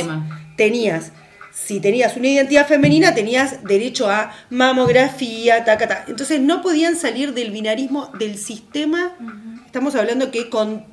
Tenías, 0.56 1.12
si 1.70 1.78
tenías 1.78 2.16
una 2.16 2.26
identidad 2.26 2.66
femenina, 2.66 3.14
tenías 3.14 3.62
derecho 3.62 4.10
a 4.10 4.32
mamografía, 4.50 5.64
ta, 5.64 5.78
ta. 5.78 6.04
Entonces 6.08 6.40
no 6.40 6.62
podían 6.62 6.96
salir 6.96 7.32
del 7.32 7.52
binarismo 7.52 8.10
del 8.18 8.38
sistema. 8.38 9.16
Estamos 9.66 9.94
hablando 9.94 10.32
que, 10.32 10.50
con, 10.50 10.84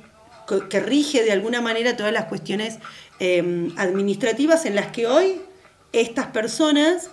que 0.70 0.78
rige 0.78 1.24
de 1.24 1.32
alguna 1.32 1.60
manera 1.60 1.96
todas 1.96 2.12
las 2.12 2.26
cuestiones 2.26 2.78
em, 3.18 3.72
administrativas 3.76 4.66
en 4.66 4.76
las 4.76 4.86
que 4.92 5.08
hoy 5.08 5.40
estas 5.92 6.26
personas 6.26 7.10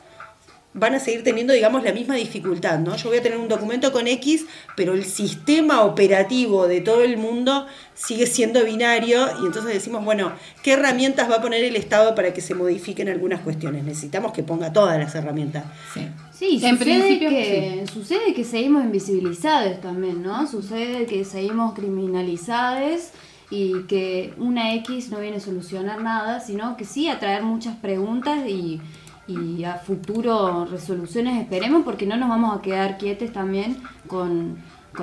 van 0.75 0.93
a 0.93 0.99
seguir 0.99 1.23
teniendo, 1.23 1.53
digamos, 1.53 1.83
la 1.83 1.93
misma 1.93 2.15
dificultad, 2.15 2.79
¿no? 2.79 2.97
Yo 2.97 3.09
voy 3.09 3.19
a 3.19 3.23
tener 3.23 3.37
un 3.37 3.47
documento 3.47 3.93
con 3.93 4.07
X, 4.07 4.45
pero 4.75 4.93
el 4.93 5.05
sistema 5.05 5.83
operativo 5.83 6.67
de 6.67 6.81
todo 6.81 7.01
el 7.01 7.15
mundo 7.17 7.65
sigue 7.93 8.27
siendo 8.27 8.63
binario 8.65 9.25
y 9.41 9.45
entonces 9.45 9.73
decimos, 9.73 10.03
bueno, 10.03 10.33
¿qué 10.63 10.73
herramientas 10.73 11.31
va 11.31 11.37
a 11.37 11.41
poner 11.41 11.63
el 11.63 11.77
Estado 11.77 12.13
para 12.13 12.33
que 12.33 12.41
se 12.41 12.55
modifiquen 12.55 13.07
algunas 13.07 13.39
cuestiones? 13.39 13.85
Necesitamos 13.85 14.33
que 14.33 14.43
ponga 14.43 14.73
todas 14.73 14.99
las 14.99 15.15
herramientas. 15.15 15.63
Sí. 15.93 16.01
Sí, 16.37 16.59
en 16.61 16.77
sucede, 16.77 17.19
que, 17.19 17.85
sucede 17.91 18.33
que 18.33 18.43
seguimos 18.43 18.83
invisibilizados 18.83 19.79
también, 19.79 20.21
¿no? 20.21 20.45
Sucede 20.45 21.05
que 21.05 21.23
seguimos 21.23 21.73
criminalizados 21.73 23.11
y 23.49 23.83
que 23.83 24.33
una 24.37 24.73
X 24.75 25.09
no 25.09 25.19
viene 25.19 25.37
a 25.37 25.39
solucionar 25.39 26.01
nada, 26.01 26.41
sino 26.41 26.75
que 26.75 26.83
sí 26.83 27.07
a 27.07 27.19
traer 27.19 27.43
muchas 27.43 27.77
preguntas 27.77 28.45
y 28.49 28.81
y 29.27 29.63
a 29.63 29.75
futuro 29.75 30.65
resoluciones 30.65 31.41
esperemos 31.41 31.83
porque 31.83 32.05
no 32.05 32.15
nos 32.17 32.29
vamos 32.29 32.57
a 32.57 32.61
quedar 32.61 32.97
quietos 32.97 33.31
también 33.33 33.81
con, 34.07 34.57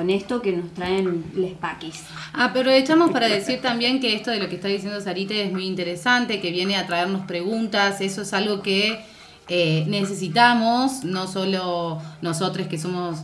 esto 0.08 0.40
que 0.40 0.52
nos 0.52 0.72
traen 0.72 1.24
les 1.34 1.52
paquis. 1.52 2.04
Aprovechamos 2.32 3.10
para 3.10 3.28
decir 3.28 3.60
también 3.60 4.00
que 4.00 4.14
esto 4.14 4.30
de 4.30 4.38
lo 4.38 4.48
que 4.48 4.54
está 4.54 4.68
diciendo 4.68 5.00
Sarite 5.00 5.44
es 5.44 5.52
muy 5.52 5.66
interesante, 5.66 6.40
que 6.40 6.50
viene 6.50 6.76
a 6.76 6.86
traernos 6.86 7.26
preguntas, 7.26 8.00
eso 8.00 8.22
es 8.22 8.32
algo 8.32 8.62
que 8.62 9.04
eh, 9.48 9.84
necesitamos, 9.88 11.04
no 11.04 11.26
solo 11.26 12.00
nosotros 12.22 12.68
que 12.68 12.78
somos 12.78 13.18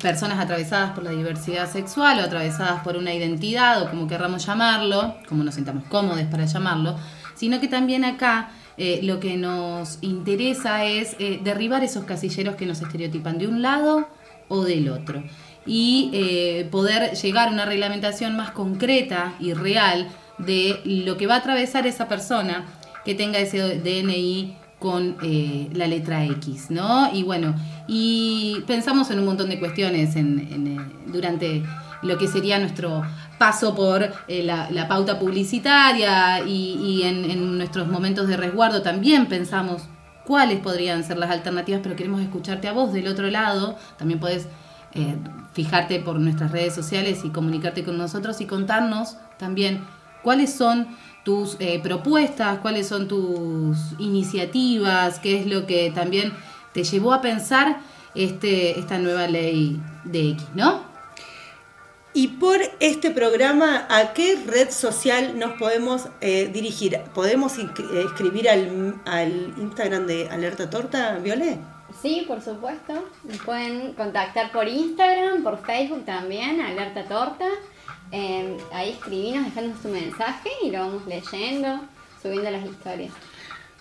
personas 0.00 0.38
atravesadas 0.40 0.92
por 0.92 1.04
la 1.04 1.10
diversidad 1.10 1.70
sexual 1.70 2.20
o 2.20 2.22
atravesadas 2.22 2.82
por 2.82 2.96
una 2.96 3.12
identidad 3.12 3.82
o 3.82 3.90
como 3.90 4.08
querramos 4.08 4.46
llamarlo, 4.46 5.16
como 5.28 5.44
nos 5.44 5.56
sintamos 5.56 5.84
cómodos 5.84 6.22
para 6.30 6.46
llamarlo, 6.46 6.96
sino 7.34 7.60
que 7.60 7.68
también 7.68 8.04
acá 8.04 8.50
eh, 8.84 8.98
lo 9.04 9.20
que 9.20 9.36
nos 9.36 9.98
interesa 10.00 10.84
es 10.84 11.14
eh, 11.20 11.38
derribar 11.44 11.84
esos 11.84 12.02
casilleros 12.02 12.56
que 12.56 12.66
nos 12.66 12.82
estereotipan 12.82 13.38
de 13.38 13.46
un 13.46 13.62
lado 13.62 14.08
o 14.48 14.64
del 14.64 14.88
otro 14.88 15.22
y 15.64 16.10
eh, 16.12 16.66
poder 16.68 17.12
llegar 17.14 17.46
a 17.46 17.52
una 17.52 17.64
reglamentación 17.64 18.34
más 18.34 18.50
concreta 18.50 19.34
y 19.38 19.52
real 19.52 20.08
de 20.38 20.80
lo 20.84 21.16
que 21.16 21.28
va 21.28 21.36
a 21.36 21.38
atravesar 21.38 21.86
esa 21.86 22.08
persona 22.08 22.64
que 23.04 23.14
tenga 23.14 23.38
ese 23.38 23.78
DNI 23.78 24.56
con 24.80 25.16
la 25.74 25.86
letra 25.86 26.24
X, 26.24 26.66
¿no? 26.70 27.14
Y 27.14 27.22
bueno, 27.22 27.54
y 27.86 28.64
pensamos 28.66 29.12
en 29.12 29.20
un 29.20 29.26
montón 29.26 29.48
de 29.48 29.60
cuestiones 29.60 30.16
durante 31.06 31.62
lo 32.02 32.18
que 32.18 32.26
sería 32.26 32.58
nuestro 32.58 33.02
paso 33.42 33.74
por 33.74 34.08
eh, 34.28 34.44
la, 34.44 34.86
pauta 34.86 35.18
publicitaria 35.18 36.46
y, 36.46 37.02
en, 37.02 37.58
nuestros 37.58 37.88
momentos 37.88 38.28
de 38.28 38.36
resguardo 38.36 38.82
también 38.82 39.26
pensamos 39.26 39.82
cuáles 40.24 40.60
podrían 40.60 41.02
ser 41.02 41.18
las 41.18 41.28
alternativas, 41.28 41.80
pero 41.82 41.96
queremos 41.96 42.20
escucharte 42.20 42.68
a 42.68 42.72
vos 42.72 42.92
del 42.92 43.08
otro 43.08 43.28
lado. 43.28 43.76
También 43.98 44.20
puedes 44.20 44.46
eh, 44.94 45.16
fijarte 45.54 45.98
por 45.98 46.20
nuestras 46.20 46.52
redes 46.52 46.72
sociales 46.72 47.22
y 47.24 47.30
comunicarte 47.30 47.82
con 47.82 47.98
nosotros 47.98 48.40
y 48.40 48.46
contarnos 48.46 49.16
también 49.38 49.80
cuáles 50.22 50.54
son 50.54 50.86
tus 51.24 51.56
eh, 51.58 51.80
propuestas, 51.82 52.60
cuáles 52.60 52.86
son 52.86 53.08
tus 53.08 53.76
iniciativas, 53.98 55.18
qué 55.18 55.40
es 55.40 55.48
lo 55.48 55.66
que 55.66 55.90
también 55.90 56.32
te 56.72 56.84
llevó 56.84 57.12
a 57.12 57.20
pensar 57.20 57.80
este, 58.14 58.78
esta 58.78 58.98
nueva 58.98 59.26
ley 59.26 59.82
de 60.04 60.28
X, 60.30 60.46
¿no? 60.54 60.91
Y 62.14 62.28
por 62.28 62.60
este 62.78 63.10
programa, 63.10 63.86
¿a 63.88 64.12
qué 64.12 64.38
red 64.46 64.70
social 64.70 65.38
nos 65.38 65.52
podemos 65.52 66.08
eh, 66.20 66.50
dirigir? 66.52 67.00
¿Podemos 67.14 67.58
eh, 67.58 67.64
escribir 68.04 68.50
al, 68.50 69.00
al, 69.06 69.54
Instagram 69.56 70.06
de 70.06 70.28
Alerta 70.28 70.68
Torta, 70.68 71.18
Violé? 71.18 71.58
Sí, 72.02 72.24
por 72.28 72.42
supuesto. 72.42 72.92
Nos 73.24 73.38
pueden 73.38 73.94
contactar 73.94 74.52
por 74.52 74.68
Instagram, 74.68 75.42
por 75.42 75.64
Facebook 75.64 76.04
también, 76.04 76.60
Alerta 76.60 77.04
Torta. 77.04 77.48
Em, 78.10 78.58
ahí 78.74 78.90
escribimos, 78.90 79.46
dejando 79.46 79.74
su 79.80 79.88
mensaje 79.88 80.50
y 80.62 80.70
lo 80.70 80.80
vamos 80.80 81.06
leyendo, 81.06 81.80
subiendo 82.20 82.50
las 82.50 82.66
historias. 82.66 83.10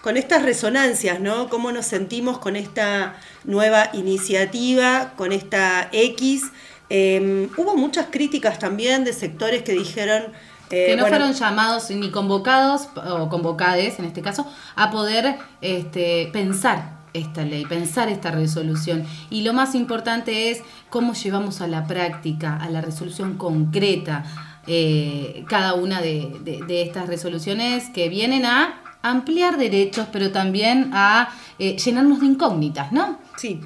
Con 0.01 0.15
estas 0.15 0.43
resonancias, 0.43 1.19
¿no? 1.19 1.49
¿Cómo 1.49 1.73
nos 1.73 1.85
sentimos 1.85 2.39
con 2.39 2.55
esta 2.55 3.19
nueva 3.43 3.89
iniciativa, 3.93 5.13
con 5.17 5.33
esta 5.33 5.89
X? 5.91 6.49
Em, 6.93 7.49
hubo 7.55 7.77
muchas 7.77 8.07
críticas 8.11 8.59
también 8.59 9.05
de 9.05 9.13
sectores 9.13 9.63
que 9.63 9.71
dijeron... 9.71 10.23
Eh, 10.69 10.87
que 10.87 10.95
no 10.97 11.05
fueron 11.05 11.33
llamados 11.33 11.89
ni 11.89 12.11
convocados, 12.11 12.89
o 12.95 13.29
convocades 13.29 13.97
en 13.99 14.05
este 14.05 14.21
caso, 14.21 14.45
a 14.75 14.91
poder 14.91 15.37
este, 15.61 16.29
pensar 16.33 16.99
esta 17.13 17.43
ley, 17.43 17.65
pensar 17.65 18.09
esta 18.09 18.31
resolución. 18.31 19.05
Y 19.29 19.43
lo 19.43 19.53
más 19.53 19.73
importante 19.73 20.51
es 20.51 20.63
cómo 20.89 21.13
llevamos 21.13 21.61
a 21.61 21.67
la 21.67 21.87
práctica, 21.87 22.57
a 22.57 22.69
la 22.69 22.81
resolución 22.81 23.37
concreta, 23.37 24.25
eh, 24.67 25.45
cada 25.47 25.73
una 25.75 26.01
de, 26.01 26.61
estas 26.69 27.07
resoluciones 27.07 27.89
que 27.89 28.09
vienen 28.09 28.45
a 28.45 28.81
ampliar 29.01 29.57
derechos, 29.57 30.07
pero 30.11 30.31
también 30.31 30.91
a 30.93 31.29
eh, 31.57 31.77
llenarnos 31.77 32.19
de 32.19 32.27
incógnitas, 32.27 32.91
¿no? 32.91 33.17
Sí, 33.37 33.61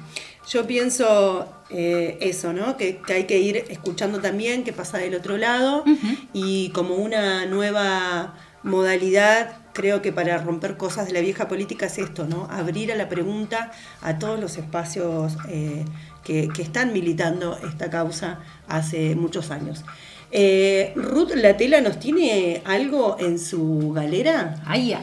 yo 0.48 0.66
pienso 0.66 1.55
eh, 1.68 2.18
eso, 2.20 2.52
¿no? 2.52 2.76
Que, 2.76 3.00
hay 3.08 3.24
que 3.24 3.38
ir 3.38 3.64
escuchando 3.68 4.20
también 4.20 4.62
qué 4.62 4.72
pasa 4.72 4.98
del 4.98 5.14
otro 5.14 5.36
lado 5.36 5.84
y 6.32 6.70
como 6.70 6.94
una 6.94 7.46
nueva 7.46 8.34
modalidad, 8.62 9.58
creo 9.72 10.02
que 10.02 10.12
para 10.12 10.38
romper 10.38 10.76
cosas 10.76 11.06
de 11.06 11.12
la 11.12 11.20
vieja 11.20 11.48
política 11.48 11.86
es 11.86 11.98
esto, 11.98 12.26
¿no? 12.26 12.48
Abrir 12.50 12.92
a 12.92 12.96
la 12.96 13.08
pregunta 13.08 13.70
a 14.02 14.18
todos 14.18 14.38
los 14.38 14.56
espacios 14.58 15.36
eh, 15.48 15.84
que, 16.24 16.50
están 16.58 16.92
militando 16.92 17.56
esta 17.58 17.90
causa 17.90 18.40
hace 18.68 19.14
muchos 19.14 19.50
años. 19.50 19.84
Eh, 20.32 20.92
Ruth 20.96 21.32
Latela 21.34 21.80
nos 21.80 21.98
tiene 22.00 22.62
algo 22.64 23.16
en 23.18 23.38
su 23.38 23.92
galera. 23.92 24.62
Ay, 24.66 24.88
ya. 24.88 25.00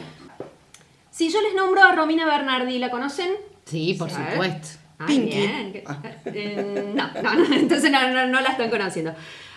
Si 1.10 1.30
yo 1.30 1.40
les 1.40 1.54
nombro 1.54 1.82
a 1.82 1.92
Romina 1.92 2.26
Bernardi, 2.26 2.78
¿la 2.78 2.90
conocen? 2.90 3.30
Sí, 3.64 3.94
por 3.98 4.10
supuesto. 4.10 4.83
Bien. 5.06 5.82
Ah. 5.86 5.98
Eh, 6.26 6.92
no, 6.94 7.10
no, 7.22 7.54
entonces 7.54 7.90
no, 7.90 8.26
no, 8.26 8.40
la 8.40 8.50
están 8.50 8.70
conociendo. 8.70 9.14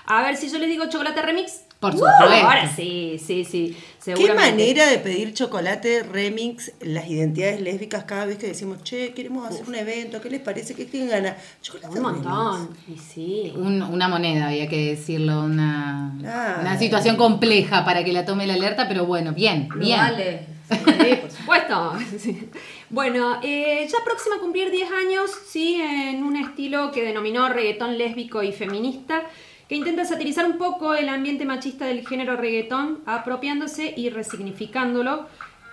A 0.10 0.24
ver 0.24 0.38
si 0.38 0.50
yo 0.50 0.58
les 0.58 0.70
digo 0.70 0.86
chocolate 0.89 1.22
remix. 1.22 1.63
Por 1.79 1.94
uh, 1.94 1.98
supuesto. 1.98 2.24
ahora 2.24 2.67
sí, 2.74 3.22
sí, 3.24 3.44
sí. 3.44 3.77
Qué 4.03 4.34
manera 4.34 4.88
de 4.88 4.98
pedir 5.00 5.34
chocolate 5.34 6.01
remix 6.01 6.72
las 6.82 7.08
identidades 7.08 7.62
lésbicas 7.62 8.06
cada 8.06 8.25
vez 8.25 8.38
que 8.38 8.48
decimos, 8.48 8.82
che, 8.84 9.13
queremos 9.13 9.48
hacer 9.48 9.67
un 9.67 9.75
evento, 9.75 10.22
¿qué 10.22 10.29
les 10.29 10.39
parece? 10.41 10.74
¿Qué 10.74 10.86
tienen 10.86 11.10
ganas? 11.10 11.36
Chocolate 11.62 11.98
un 11.98 12.01
montón. 12.01 12.70
Y 12.88 12.98
sí. 12.98 13.53
una 13.56 14.08
moneda, 14.08 14.48
había 14.48 14.67
que 14.67 14.96
decirlo, 14.96 15.44
una, 15.44 16.13
una 16.20 16.79
situación 16.79 17.15
compleja 17.17 17.86
para 17.86 18.03
que 18.03 18.13
la 18.13 18.25
tome 18.25 18.48
la 18.48 18.53
alerta, 18.56 18.88
pero 18.88 19.06
bueno, 19.06 19.34
bien, 19.34 19.67
bien. 19.77 20.00
Vale. 20.00 20.58
Sí, 20.70 21.15
por 21.22 21.32
supuesto. 21.32 21.94
Bueno, 22.89 23.39
eh, 23.44 23.86
ya 23.86 23.98
próxima 24.06 24.38
a 24.38 24.39
cumplir 24.39 24.72
10 24.72 24.89
años, 24.91 25.29
sí, 25.46 25.75
en 25.82 26.24
un 26.24 26.38
estilo 26.38 26.91
que 26.94 27.03
denominó 27.03 27.50
reggaetón 27.50 27.98
lésbico 27.98 28.44
y 28.44 28.53
feminista, 28.53 29.24
que 29.67 29.75
intenta 29.75 30.06
satirizar 30.06 30.46
un 30.46 30.58
poco 30.58 30.94
el 30.94 31.10
ambiente 31.10 31.44
machista 31.44 31.86
del 31.86 32.08
género 32.08 32.38
reggaetón, 32.38 33.01
apropiándose 33.06 33.94
y 33.98 34.10
resignificándolo. 34.10 35.27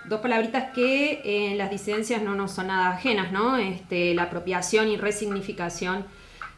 Dos 0.09 0.19
palabritas 0.19 0.73
que 0.75 1.21
en 1.23 1.57
las 1.57 1.71
disidencias 1.71 2.21
no 2.21 2.35
nos 2.35 2.51
son 2.51 2.67
nada 2.67 2.89
ajenas, 2.89 3.31
¿no? 3.31 3.55
Este, 3.55 4.13
la 4.13 4.23
apropiación 4.23 4.89
y 4.89 4.97
resignificación 4.97 6.05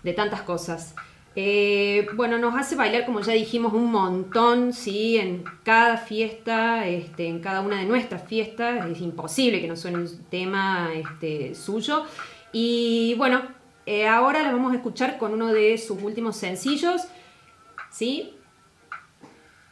de 0.01 0.13
tantas 0.13 0.41
cosas. 0.41 0.95
Eh, 1.39 2.07
bueno, 2.15 2.39
nos 2.39 2.55
hace 2.55 2.75
bailar, 2.75 3.05
como 3.05 3.21
ya 3.21 3.31
dijimos, 3.33 3.71
un 3.71 3.91
montón, 3.91 4.73
¿sí? 4.73 5.17
En 5.17 5.43
cada 5.61 5.97
fiesta, 5.97 6.87
este, 6.87 7.27
en 7.27 7.41
cada 7.41 7.61
una 7.61 7.77
de 7.77 7.85
nuestras 7.85 8.27
fiestas. 8.27 8.89
Es 8.89 9.01
imposible 9.01 9.61
que 9.61 9.67
no 9.67 9.75
suene 9.75 9.99
un 9.99 10.25
tema 10.31 10.89
este, 10.95 11.53
suyo. 11.53 12.05
Y 12.51 13.13
bueno, 13.19 13.43
eh, 13.85 14.07
ahora 14.07 14.41
la 14.41 14.51
vamos 14.51 14.73
a 14.73 14.77
escuchar 14.77 15.19
con 15.19 15.31
uno 15.31 15.53
de 15.53 15.77
sus 15.77 16.01
últimos 16.01 16.37
sencillos, 16.37 17.03
¿sí? 17.91 18.33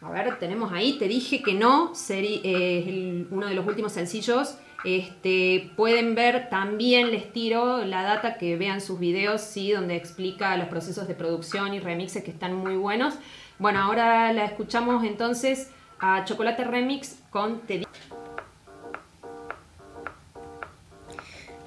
A 0.01 0.11
ver, 0.11 0.37
tenemos 0.37 0.71
ahí, 0.71 0.99
te 0.99 1.07
dije 1.07 1.41
que 1.41 1.55
no, 1.55 1.93
es 1.93 3.25
uno 3.31 3.47
de 3.47 3.55
los 3.55 3.65
últimos 3.65 3.91
sencillos 3.91 4.59
este, 4.85 5.71
pueden 5.75 6.13
ver 6.13 6.49
también, 6.49 7.11
les 7.11 7.33
tiro 7.33 7.83
la 7.83 8.03
data, 8.03 8.37
que 8.37 8.55
vean 8.55 8.81
sus 8.81 8.99
videos, 8.99 9.41
¿sí? 9.41 9.71
donde 9.71 9.95
explica 9.95 10.55
los 10.57 10.67
procesos 10.67 11.07
de 11.07 11.15
producción 11.15 11.73
y 11.73 11.79
remixes 11.79 12.23
que 12.23 12.31
están 12.31 12.55
muy 12.55 12.75
buenos. 12.75 13.15
Bueno, 13.57 13.79
ahora 13.79 14.31
la 14.31 14.45
escuchamos 14.45 15.03
entonces 15.03 15.69
a 15.99 16.23
Chocolate 16.25 16.63
Remix 16.65 17.17
con 17.31 17.61
Te 17.61 17.83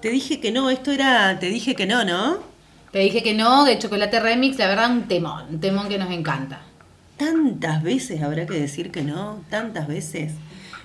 Te 0.00 0.10
dije 0.10 0.38
que 0.38 0.52
no, 0.52 0.70
esto 0.70 0.92
era 0.92 1.38
Te 1.40 1.46
dije 1.46 1.74
que 1.74 1.86
no, 1.86 2.04
¿no? 2.04 2.38
Te 2.92 3.00
dije 3.00 3.22
que 3.22 3.34
no, 3.34 3.64
de 3.64 3.78
Chocolate 3.78 4.20
Remix, 4.20 4.58
la 4.58 4.68
verdad 4.68 4.90
un 4.90 5.08
temón, 5.08 5.46
un 5.50 5.60
temón 5.60 5.88
que 5.88 5.98
nos 5.98 6.10
encanta. 6.10 6.60
Tantas 7.16 7.82
veces 7.82 8.22
habrá 8.22 8.46
que 8.46 8.60
decir 8.60 8.92
que 8.92 9.02
no, 9.02 9.42
tantas 9.50 9.88
veces. 9.88 10.34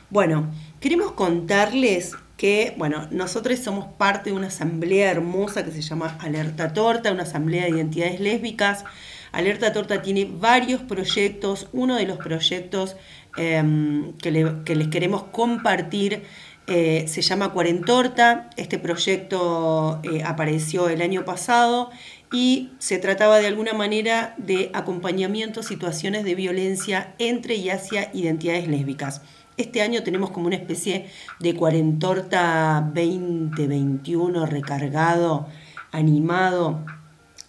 Bueno, 0.09 0.47
queremos 0.79 1.11
contarles 1.13 2.13
que, 2.37 2.73
bueno, 2.77 3.07
nosotros 3.11 3.59
somos 3.59 3.85
parte 3.97 4.31
de 4.31 4.35
una 4.35 4.47
asamblea 4.47 5.11
hermosa 5.11 5.63
que 5.63 5.71
se 5.71 5.81
llama 5.81 6.17
Alerta 6.19 6.73
Torta, 6.73 7.11
una 7.11 7.23
asamblea 7.23 7.63
de 7.63 7.71
identidades 7.71 8.19
lésbicas. 8.19 8.85
Alerta 9.31 9.73
Torta 9.73 10.01
tiene 10.01 10.25
varios 10.25 10.81
proyectos. 10.81 11.67
Uno 11.73 11.95
de 11.95 12.05
los 12.05 12.17
proyectos 12.17 12.95
em, 13.37 14.13
que, 14.13 14.31
les 14.31 14.87
queremos 14.89 15.23
compartir 15.23 16.23
eh, 16.67 17.05
se 17.07 17.21
llama 17.21 17.51
Cuarentorta. 17.51 18.49
Este 18.57 18.79
proyecto 18.79 19.99
eh, 20.03 20.23
apareció 20.23 20.89
el 20.89 21.01
año 21.01 21.25
pasado 21.25 21.91
y 22.31 22.71
se 22.79 22.97
trataba 22.97 23.39
de 23.39 23.47
alguna 23.47 23.73
manera 23.73 24.33
de 24.37 24.71
acompañamiento 24.73 25.59
a 25.59 25.63
situaciones 25.63 26.23
de 26.23 26.35
violencia 26.35 27.13
entre 27.19 27.55
y 27.55 27.69
hacia 27.69 28.09
identidades 28.13 28.67
lésbicas. 28.67 29.21
Este 29.55 29.83
año 29.83 30.01
tenemos 30.01 30.31
como 30.31 30.47
una 30.47 30.55
especie 30.55 31.09
de 31.39 31.55
cuarentorta 31.55 32.81
2021 32.93 34.47
recargado, 34.47 35.47
animado. 35.91 36.83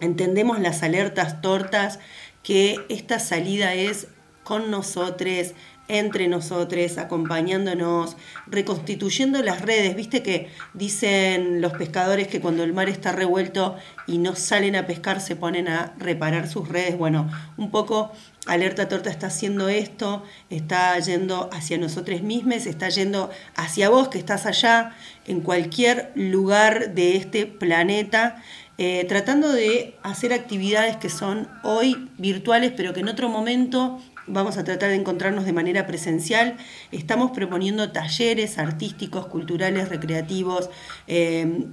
Entendemos 0.01 0.61
las 0.61 0.83
alertas 0.83 1.41
tortas 1.41 2.01
que 2.43 2.77
esta 2.91 3.19
salida 3.19 3.73
es 3.73 4.09
con 4.43 4.71
nosotros, 4.71 5.55
entre 5.89 6.29
nosotros, 6.29 6.99
acompañándonos, 6.99 8.17
reconstituyendo 8.47 9.43
las 9.43 9.61
redes. 9.61 9.95
Viste 9.97 10.23
que 10.23 10.49
dicen 10.73 11.61
los 11.61 11.73
pescadores 11.73 12.29
que 12.29 12.41
cuando 12.41 12.65
el 12.65 12.73
mar 12.73 12.89
está 12.89 13.13
revuelto 13.13 13.77
y 14.07 14.19
no 14.19 14.35
salen 14.35 14.77
a 14.77 14.87
pescar 14.87 15.21
se 15.21 15.37
ponen 15.37 15.69
a 15.69 15.95
reparar 15.99 16.49
sus 16.49 16.69
redes. 16.69 16.97
Bueno, 16.97 17.31
un 17.57 17.71
poco 17.71 18.13
Alerta 18.47 18.89
Torta 18.89 19.11
está 19.11 19.29
haciendo 19.29 19.69
esto, 19.69 20.23
está 20.51 20.99
yendo 20.99 21.49
hacia 21.53 21.79
nosotros 21.79 22.23
mismos, 22.23 22.67
está 22.67 22.89
yendo 22.89 23.31
hacia 23.57 23.89
vos 23.89 24.09
que 24.09 24.19
estás 24.19 24.47
allá, 24.47 24.95
en 25.27 25.41
cualquier 25.41 26.13
lugar 26.15 26.95
de 26.95 27.17
este 27.17 27.47
planeta. 27.47 28.43
Eh, 28.77 29.05
tratando 29.09 29.53
de 29.53 29.95
hacer 30.03 30.33
actividades 30.33 30.97
que 30.97 31.09
son 31.09 31.49
hoy 31.63 32.11
virtuales, 32.19 32.73
pero 32.77 32.93
que 32.93 33.01
en 33.01 33.09
otro 33.09 33.29
momento 33.29 34.01
vamos 34.27 34.57
a 34.57 34.65
tratar 34.65 34.91
de 34.91 34.97
encontrarnos 34.97 35.45
de 35.45 35.53
manera 35.53 35.87
presencial. 35.87 36.57
Estamos 36.93 37.31
proponiendo 37.33 37.93
talleres 37.93 38.59
artísticos, 38.59 39.27
culturales, 39.27 39.89
recreativos. 39.89 40.71
Eh, 41.07 41.67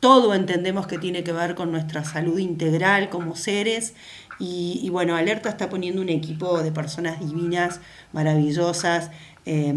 todo 0.00 0.34
entendemos 0.34 0.86
que 0.86 0.98
tiene 0.98 1.24
que 1.24 1.32
ver 1.32 1.54
con 1.54 1.72
nuestra 1.72 2.04
salud 2.04 2.38
integral 2.38 3.08
como 3.08 3.34
seres. 3.36 3.94
Y, 4.38 4.88
bueno, 4.90 5.16
Alerta 5.16 5.48
está 5.48 5.70
poniendo 5.70 6.02
un 6.02 6.10
equipo 6.10 6.62
de 6.62 6.70
personas 6.70 7.20
divinas, 7.20 7.80
maravillosas. 8.12 9.10
Eh, 9.46 9.72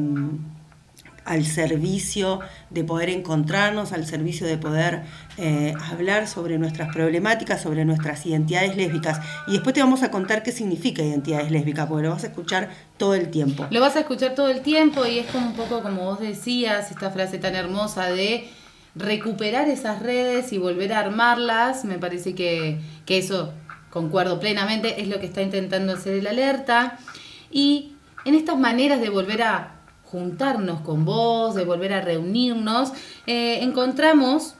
al 1.29 1.45
servicio 1.45 2.39
de 2.71 2.83
poder 2.83 3.09
encontrarnos, 3.09 3.93
al 3.93 4.05
servicio 4.07 4.47
de 4.47 4.57
poder 4.57 5.03
eh, 5.37 5.75
hablar 5.91 6.27
sobre 6.27 6.57
nuestras 6.57 6.91
problemáticas, 6.91 7.61
sobre 7.61 7.85
nuestras 7.85 8.25
identidades 8.25 8.75
lésbicas. 8.75 9.21
Y 9.47 9.53
después 9.53 9.75
te 9.75 9.81
vamos 9.81 10.01
a 10.01 10.09
contar 10.09 10.41
qué 10.41 10.51
significa 10.51 11.03
identidades 11.03 11.51
lésbicas, 11.51 11.85
porque 11.85 12.07
lo 12.07 12.09
vas 12.09 12.23
a 12.23 12.27
escuchar 12.27 12.71
todo 12.97 13.13
el 13.13 13.29
tiempo. 13.29 13.67
Lo 13.69 13.79
vas 13.79 13.95
a 13.95 13.99
escuchar 13.99 14.33
todo 14.33 14.49
el 14.49 14.61
tiempo 14.61 15.05
y 15.05 15.19
es 15.19 15.27
como 15.27 15.45
un 15.45 15.53
poco 15.53 15.83
como 15.83 16.03
vos 16.03 16.19
decías, 16.19 16.89
esta 16.89 17.11
frase 17.11 17.37
tan 17.37 17.53
hermosa 17.53 18.09
de 18.09 18.49
recuperar 18.95 19.69
esas 19.69 20.01
redes 20.01 20.51
y 20.51 20.57
volver 20.57 20.93
a 20.93 20.99
armarlas. 20.99 21.85
Me 21.85 21.99
parece 21.99 22.33
que, 22.33 22.79
que 23.05 23.19
eso, 23.19 23.53
concuerdo 23.91 24.39
plenamente, 24.39 24.99
es 24.99 25.07
lo 25.07 25.19
que 25.19 25.27
está 25.27 25.43
intentando 25.43 25.93
hacer 25.93 26.15
el 26.15 26.25
alerta. 26.25 26.97
Y 27.51 27.93
en 28.25 28.33
estas 28.33 28.57
maneras 28.57 28.99
de 28.99 29.09
volver 29.09 29.43
a 29.43 29.78
juntarnos 30.11 30.81
con 30.81 31.05
vos, 31.05 31.55
de 31.55 31.65
volver 31.65 31.93
a 31.93 32.01
reunirnos, 32.01 32.91
eh, 33.27 33.59
encontramos 33.61 34.55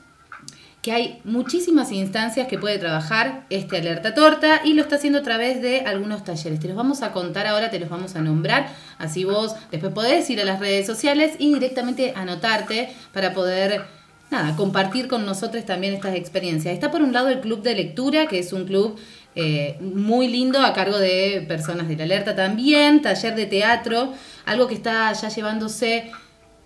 que 0.82 0.92
hay 0.92 1.20
muchísimas 1.24 1.92
instancias 1.92 2.46
que 2.46 2.58
puede 2.58 2.78
trabajar 2.78 3.44
este 3.50 3.76
alerta 3.76 4.14
torta 4.14 4.62
y 4.64 4.72
lo 4.72 4.82
está 4.82 4.96
haciendo 4.96 5.18
a 5.18 5.22
través 5.22 5.60
de 5.60 5.80
algunos 5.80 6.24
talleres. 6.24 6.60
Te 6.60 6.68
los 6.68 6.76
vamos 6.76 7.02
a 7.02 7.12
contar 7.12 7.46
ahora, 7.46 7.70
te 7.70 7.78
los 7.78 7.90
vamos 7.90 8.16
a 8.16 8.20
nombrar, 8.20 8.68
así 8.98 9.24
vos 9.24 9.56
después 9.70 9.92
podés 9.92 10.30
ir 10.30 10.40
a 10.40 10.44
las 10.44 10.58
redes 10.58 10.86
sociales 10.86 11.32
y 11.38 11.52
directamente 11.52 12.14
anotarte 12.16 12.94
para 13.12 13.34
poder 13.34 13.82
nada, 14.30 14.56
compartir 14.56 15.08
con 15.08 15.26
nosotros 15.26 15.66
también 15.66 15.94
estas 15.94 16.14
experiencias. 16.14 16.72
Está 16.72 16.90
por 16.90 17.02
un 17.02 17.12
lado 17.12 17.28
el 17.28 17.40
club 17.40 17.62
de 17.62 17.74
lectura, 17.74 18.26
que 18.26 18.38
es 18.38 18.52
un 18.52 18.64
club 18.64 18.98
eh, 19.34 19.76
muy 19.80 20.28
lindo 20.28 20.60
a 20.60 20.72
cargo 20.72 20.98
de 20.98 21.44
personas 21.46 21.88
de 21.88 21.96
la 21.96 22.04
alerta 22.04 22.34
también, 22.34 23.02
taller 23.02 23.34
de 23.34 23.46
teatro, 23.46 24.12
algo 24.44 24.66
que 24.66 24.74
está 24.74 25.12
ya 25.12 25.28
llevándose 25.28 26.10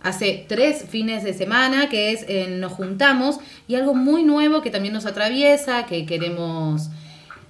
hace 0.01 0.45
tres 0.49 0.85
fines 0.89 1.25
de 1.25 1.35
semana, 1.35 1.89
que 1.89 2.13
es 2.13 2.27
Nos 2.49 2.73
Juntamos, 2.73 3.39
y 3.67 3.75
algo 3.75 3.95
muy 3.95 4.23
nuevo 4.23 4.61
que 4.61 4.71
también 4.71 4.95
nos 4.95 5.07
atraviesa, 5.07 5.87
que 5.87 6.05
queremos 6.05 6.91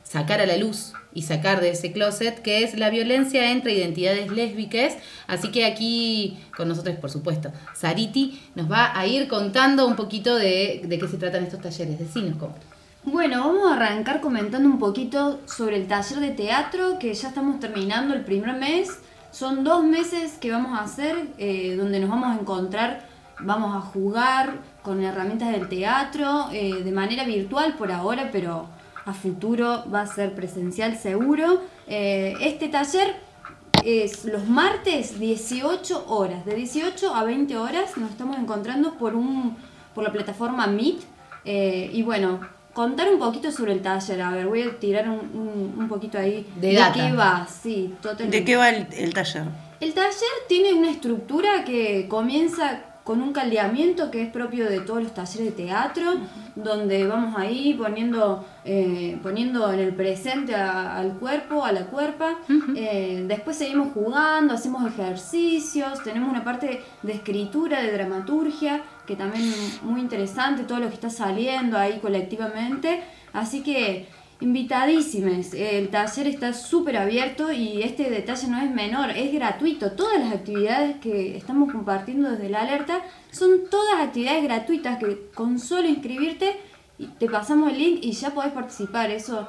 sacar 0.05 0.41
a 0.41 0.47
la 0.47 0.57
luz 0.57 0.93
y 1.13 1.23
sacar 1.23 1.61
de 1.61 1.71
ese 1.71 1.93
closet, 1.93 2.41
que 2.43 2.63
es 2.63 2.77
la 2.77 2.91
violencia 2.91 3.51
entre 3.51 3.73
identidades 3.73 4.31
lésbicas. 4.31 4.97
Así 5.27 5.51
que 5.51 5.65
aquí 5.65 6.39
con 6.57 6.69
nosotros, 6.69 6.97
por 6.97 7.11
supuesto, 7.11 7.53
Sariti 7.75 8.41
nos 8.55 8.71
va 8.71 8.99
a 8.99 9.07
ir 9.07 9.29
contando 9.29 9.87
un 9.87 9.97
poquito 9.97 10.37
de, 10.37 10.83
de 10.85 10.99
qué 10.99 11.09
se 11.09 11.17
tratan 11.17 11.45
estos 11.45 11.61
talleres. 11.61 11.99
Decinos 11.99 12.37
cómo. 12.39 12.55
Bueno, 13.07 13.41
vamos 13.41 13.71
a 13.71 13.75
arrancar 13.75 14.23
comentando 14.23 14.67
un 14.67 14.79
poquito 14.79 15.39
sobre 15.45 15.77
el 15.77 15.87
taller 15.87 16.21
de 16.21 16.31
teatro, 16.31 16.99
que 16.99 17.13
ya 17.13 17.29
estamos 17.29 17.61
terminando 17.61 18.15
el 18.15 18.25
primer 18.25 18.57
mes. 18.57 18.99
Son 19.31 19.63
dos 19.63 19.85
meses 19.85 20.39
que 20.39 20.51
vamos 20.51 20.79
a 20.79 20.85
hacer, 20.85 21.29
eh, 21.37 21.77
donde 21.77 22.01
nos 22.01 22.09
vamos 22.09 22.35
a 22.35 22.41
encontrar, 22.41 23.07
vamos 23.41 23.77
a 23.77 23.81
jugar 23.81 24.55
con 24.83 25.05
herramientas 25.05 25.53
del 25.53 25.69
teatro, 25.69 26.47
eh, 26.51 26.83
de 26.83 26.93
manera 26.93 27.25
virtual 27.25 27.75
por 27.75 27.93
ahora, 27.93 28.31
pero 28.33 28.69
a 29.05 29.13
futuro 29.13 29.85
va 29.93 30.01
a 30.01 30.07
ser 30.07 30.35
presencial 30.35 30.97
seguro. 30.97 31.61
Eh, 31.87 32.35
este 32.41 32.69
taller 32.69 33.17
es 33.85 34.25
los 34.25 34.49
martes 34.49 35.21
18 35.21 36.07
horas, 36.09 36.47
de 36.47 36.55
18 36.55 37.15
a 37.15 37.23
20 37.25 37.55
horas 37.59 37.99
nos 37.99 38.13
estamos 38.13 38.39
encontrando 38.39 38.95
por, 38.95 39.15
un, 39.15 39.59
por 39.95 40.05
la 40.05 40.11
plataforma 40.11 40.67
Meet. 40.67 41.03
y 41.45 42.03
bueno, 42.03 42.41
contar 42.75 43.09
un 43.09 43.19
poquito 43.19 43.51
sobre 43.51 43.73
el 43.73 43.81
taller. 43.81 44.21
A 44.21 44.31
ver, 44.31 44.47
voy 44.47 44.63
a 44.63 44.79
tirar 44.79 45.09
un, 45.09 45.75
un, 45.79 45.89
poquito 45.89 46.19
ahí. 46.19 46.47
De, 46.57 46.79
qué 46.93 47.13
va? 47.13 47.47
Sí, 47.47 47.95
totalmente. 48.03 48.39
¿De 48.39 48.45
qué 48.45 48.57
va 48.57 48.69
el, 48.69 49.15
taller? 49.15 49.45
El 49.81 49.95
taller 49.95 50.35
tiene 50.49 50.75
una 50.75 50.91
estructura 50.91 51.65
que 51.65 52.07
comienza 52.09 52.83
con 53.05 53.21
un 53.21 53.35
caldeamiento 53.35 54.11
que 54.11 54.23
es 54.23 54.31
propio 54.31 54.69
de 54.69 54.81
todos 54.81 55.03
los 55.03 55.13
talleres 55.13 55.55
de 55.55 55.65
teatro, 55.65 56.15
donde 56.57 57.07
vamos 57.07 57.35
ahí 57.37 57.75
poniendo, 57.75 58.47
eh, 58.65 59.19
poniendo 59.23 59.71
en 59.71 59.81
el 59.81 59.95
presente 59.95 60.55
al 60.55 61.13
cuerpo, 61.19 61.65
a 61.65 61.73
la 61.73 61.85
cuerpa. 61.87 62.39
Eh, 62.75 63.25
después 63.29 63.59
seguimos 63.59 63.93
jugando, 63.93 64.55
hacemos 64.55 64.91
ejercicios, 64.91 66.03
tenemos 66.03 66.31
una 66.31 66.43
parte 66.43 66.83
de 67.03 67.13
escritura, 67.13 67.83
de 67.83 67.93
dramaturgia, 67.93 68.83
que 69.07 69.17
también 69.17 69.45
es 69.45 69.83
muy 69.83 70.01
interesante, 70.01 70.65
todo 70.65 70.79
lo 70.81 70.89
que 70.89 70.95
está 70.95 71.11
saliendo 71.11 71.77
ahí 71.77 71.99
colectivamente. 72.01 73.03
Así 73.35 73.63
que 73.63 74.09
invitadísimes, 74.45 75.55
el 75.55 75.89
taller 75.89 76.27
está 76.27 76.53
súper 76.53 76.99
abierto 76.99 77.51
y 77.51 77.83
este 77.83 78.11
detalle 78.11 78.47
no 78.49 78.61
es 78.61 78.71
menor, 78.71 79.11
es 79.11 79.33
gratuito. 79.33 79.93
Todas 79.93 80.21
las 80.21 80.35
actividades 80.35 80.97
que 80.99 81.37
estamos 81.37 81.73
compartiendo 81.73 82.31
desde 82.31 82.51
la 82.51 82.61
alerta 82.61 83.01
son 83.31 83.51
todas 83.71 84.01
actividades 84.01 84.45
gratuitas 84.45 84.99
que 84.99 85.31
con 85.35 85.59
solo 85.59 85.89
inscribirte 85.89 86.57
te 87.19 87.29
pasamos 87.29 87.73
el 87.73 87.79
link 87.79 87.99
y 88.03 88.13
ya 88.13 88.31
podés 88.31 88.53
participar. 88.53 89.11
Eso, 89.11 89.49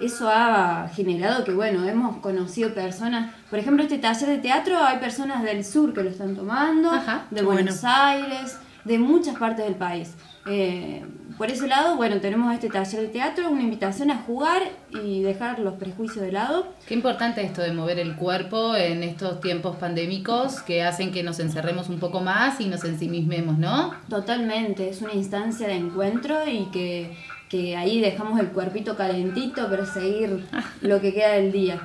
eso 0.00 0.30
ha 0.30 0.88
generado 0.94 1.44
que, 1.44 1.52
bueno, 1.52 1.86
hemos 1.86 2.16
conocido 2.16 2.72
personas, 2.72 3.34
por 3.50 3.58
ejemplo, 3.58 3.82
este 3.82 3.98
taller 3.98 4.30
de 4.30 4.38
teatro 4.38 4.78
hay 4.78 4.98
personas 4.98 5.42
del 5.42 5.62
sur 5.62 5.92
que 5.92 6.02
lo 6.02 6.10
están 6.10 6.34
tomando, 6.34 6.90
de 7.30 7.42
Buenos 7.42 7.84
Aires, 7.84 8.56
de 8.84 8.98
muchas 8.98 9.36
partes 9.36 9.66
del 9.66 9.74
país. 9.74 10.14
Eh, 10.46 11.02
por 11.36 11.50
ese 11.50 11.66
lado, 11.66 11.96
bueno, 11.96 12.18
tenemos 12.20 12.54
este 12.54 12.70
taller 12.70 13.02
de 13.02 13.08
teatro, 13.08 13.50
una 13.50 13.62
invitación 13.62 14.10
a 14.10 14.22
jugar 14.22 14.62
y 14.90 15.20
dejar 15.20 15.58
los 15.58 15.74
prejuicios 15.74 16.24
de 16.24 16.32
lado. 16.32 16.68
Qué 16.86 16.94
importante 16.94 17.42
esto 17.42 17.60
de 17.60 17.72
mover 17.72 17.98
el 17.98 18.16
cuerpo 18.16 18.74
en 18.74 19.02
estos 19.02 19.40
tiempos 19.40 19.76
pandémicos 19.76 20.62
que 20.62 20.82
hacen 20.82 21.12
que 21.12 21.22
nos 21.22 21.38
encerremos 21.38 21.90
un 21.90 21.98
poco 21.98 22.20
más 22.20 22.60
y 22.60 22.68
nos 22.68 22.84
ensimismemos, 22.84 23.58
¿no? 23.58 23.92
Totalmente, 24.08 24.88
es 24.88 25.02
una 25.02 25.12
instancia 25.12 25.68
de 25.68 25.74
encuentro 25.74 26.48
y 26.48 26.66
que, 26.72 27.14
que 27.50 27.76
ahí 27.76 28.00
dejamos 28.00 28.40
el 28.40 28.48
cuerpito 28.48 28.96
calentito 28.96 29.68
para 29.68 29.84
seguir 29.84 30.46
lo 30.80 31.00
que 31.02 31.12
queda 31.12 31.32
del 31.32 31.52
día. 31.52 31.80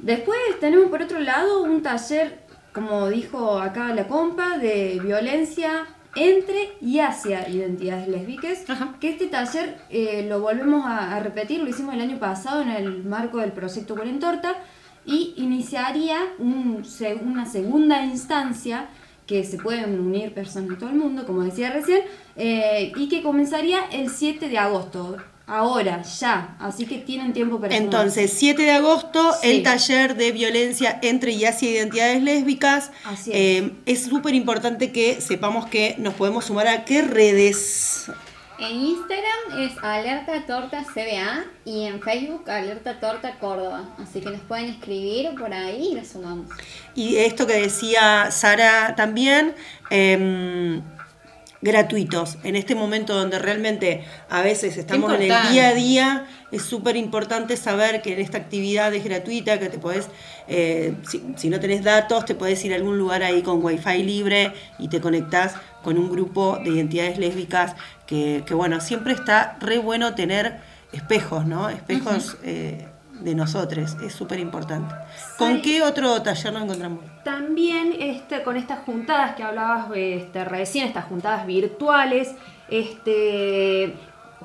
Después 0.00 0.38
tenemos 0.60 0.88
por 0.88 1.02
otro 1.02 1.20
lado 1.20 1.62
un 1.62 1.82
taller, 1.82 2.40
como 2.72 3.08
dijo 3.08 3.60
acá 3.60 3.94
la 3.94 4.08
compa, 4.08 4.58
de 4.58 4.98
violencia 5.02 5.86
entre 6.18 6.72
y 6.80 7.00
hacia 7.00 7.48
identidades 7.48 8.08
lésbicas, 8.08 8.64
que 9.00 9.10
este 9.10 9.26
taller 9.26 9.78
eh, 9.90 10.26
lo 10.28 10.40
volvemos 10.40 10.84
a, 10.86 11.18
repetir, 11.20 11.60
lo 11.60 11.68
hicimos 11.68 11.94
el 11.94 12.00
año 12.00 12.18
pasado 12.18 12.62
en 12.62 12.70
el 12.70 13.04
marco 13.04 13.38
del 13.38 13.52
proyecto 13.52 13.94
Cuarentorta 13.94 14.56
y 15.04 15.34
iniciaría 15.36 16.18
una 16.38 17.46
segunda 17.46 18.04
instancia 18.04 18.88
que 19.28 19.44
se 19.44 19.58
pueden 19.58 20.00
unir 20.00 20.32
personas 20.32 20.70
de 20.70 20.76
todo 20.76 20.88
el 20.88 20.96
mundo, 20.96 21.26
como 21.26 21.42
decía 21.42 21.70
recién, 21.70 22.00
eh, 22.34 22.92
y 22.96 23.08
que 23.08 23.22
comenzaría 23.22 23.80
el 23.92 24.08
7 24.08 24.48
de 24.48 24.56
agosto 24.56 25.18
ahora, 25.46 26.02
ya, 26.02 26.56
así 26.58 26.86
que 26.86 26.98
tienen 26.98 27.34
tiempo 27.34 27.60
para 27.60 27.76
Entonces, 27.76 28.32
7 28.32 28.62
de 28.62 28.70
agosto, 28.70 29.34
el 29.42 29.62
taller 29.62 30.16
de 30.16 30.32
violencia 30.32 30.98
entre 31.02 31.32
y 31.32 31.44
hacia 31.44 31.70
identidades 31.70 32.22
lésbicas. 32.22 32.90
Así 33.04 33.30
es. 33.32 33.70
Eh, 33.86 33.96
súper 33.96 34.34
importante 34.34 34.92
que 34.92 35.20
sepamos 35.20 35.66
que 35.66 35.94
nos 35.98 36.14
podemos 36.14 36.46
sumar 36.46 36.66
a 36.66 36.86
qué 36.86 37.02
redes. 37.02 38.10
En 38.60 38.74
Instagram 38.74 39.60
es 39.60 39.72
Alerta 39.82 40.44
Torta 40.44 40.82
CBA 40.82 41.44
y 41.64 41.84
en 41.84 42.02
Facebook 42.02 42.50
Alerta 42.50 42.98
Torta 42.98 43.38
Córdoba. 43.38 43.88
Así 43.98 44.20
que 44.20 44.30
nos 44.30 44.40
pueden 44.40 44.66
escribir 44.66 45.30
por 45.38 45.52
ahí 45.52 45.90
y 45.92 45.94
la 45.94 46.04
sumamos. 46.04 46.48
Y 46.96 47.18
esto 47.18 47.46
que 47.46 47.54
decía 47.54 48.32
Sara 48.32 48.96
también, 48.96 49.54
eh, 49.90 50.80
gratuitos. 51.60 52.38
En 52.44 52.56
este 52.56 52.74
momento 52.74 53.14
donde 53.14 53.38
realmente 53.38 54.04
a 54.28 54.42
veces 54.42 54.76
estamos 54.76 55.12
en 55.14 55.22
el 55.22 55.50
día 55.50 55.68
a 55.68 55.74
día, 55.74 56.26
es 56.52 56.62
súper 56.62 56.96
importante 56.96 57.56
saber 57.56 58.00
que 58.02 58.12
en 58.12 58.20
esta 58.20 58.38
actividad 58.38 58.94
es 58.94 59.04
gratuita, 59.04 59.58
que 59.58 59.68
te 59.68 59.78
puedes, 59.78 60.08
eh, 60.48 60.94
si, 61.36 61.50
no 61.50 61.60
tenés 61.60 61.84
datos, 61.84 62.24
te 62.24 62.34
puedes 62.34 62.64
ir 62.64 62.72
a 62.72 62.76
algún 62.76 62.98
lugar 62.98 63.22
ahí 63.22 63.42
con 63.42 63.62
wifi 63.62 64.02
libre 64.02 64.52
y 64.78 64.88
te 64.88 65.00
conectás 65.00 65.54
con 65.82 65.98
un 65.98 66.10
grupo 66.10 66.58
de 66.64 66.70
identidades 66.70 67.18
lésbicas 67.18 67.76
que, 68.06 68.42
que 68.46 68.54
bueno, 68.54 68.80
siempre 68.80 69.12
está 69.12 69.56
re 69.60 69.78
bueno 69.78 70.14
tener 70.14 70.60
espejos, 70.92 71.46
¿no? 71.46 71.68
Espejos 71.68 72.36
de 73.20 73.34
nosotros, 73.34 73.96
es 74.02 74.12
súper 74.12 74.38
importante. 74.38 74.94
¿Con 75.36 75.60
qué 75.60 75.82
otro 75.82 76.22
taller 76.22 76.52
nos 76.52 76.64
encontramos? 76.64 77.00
También 77.24 77.94
este, 77.98 78.42
con 78.42 78.56
estas 78.56 78.80
juntadas 78.80 79.34
que 79.34 79.42
hablabas 79.42 79.86
este, 79.94 80.44
recién, 80.44 80.86
estas 80.86 81.06
juntadas 81.06 81.46
virtuales, 81.46 82.34
este, 82.68 83.94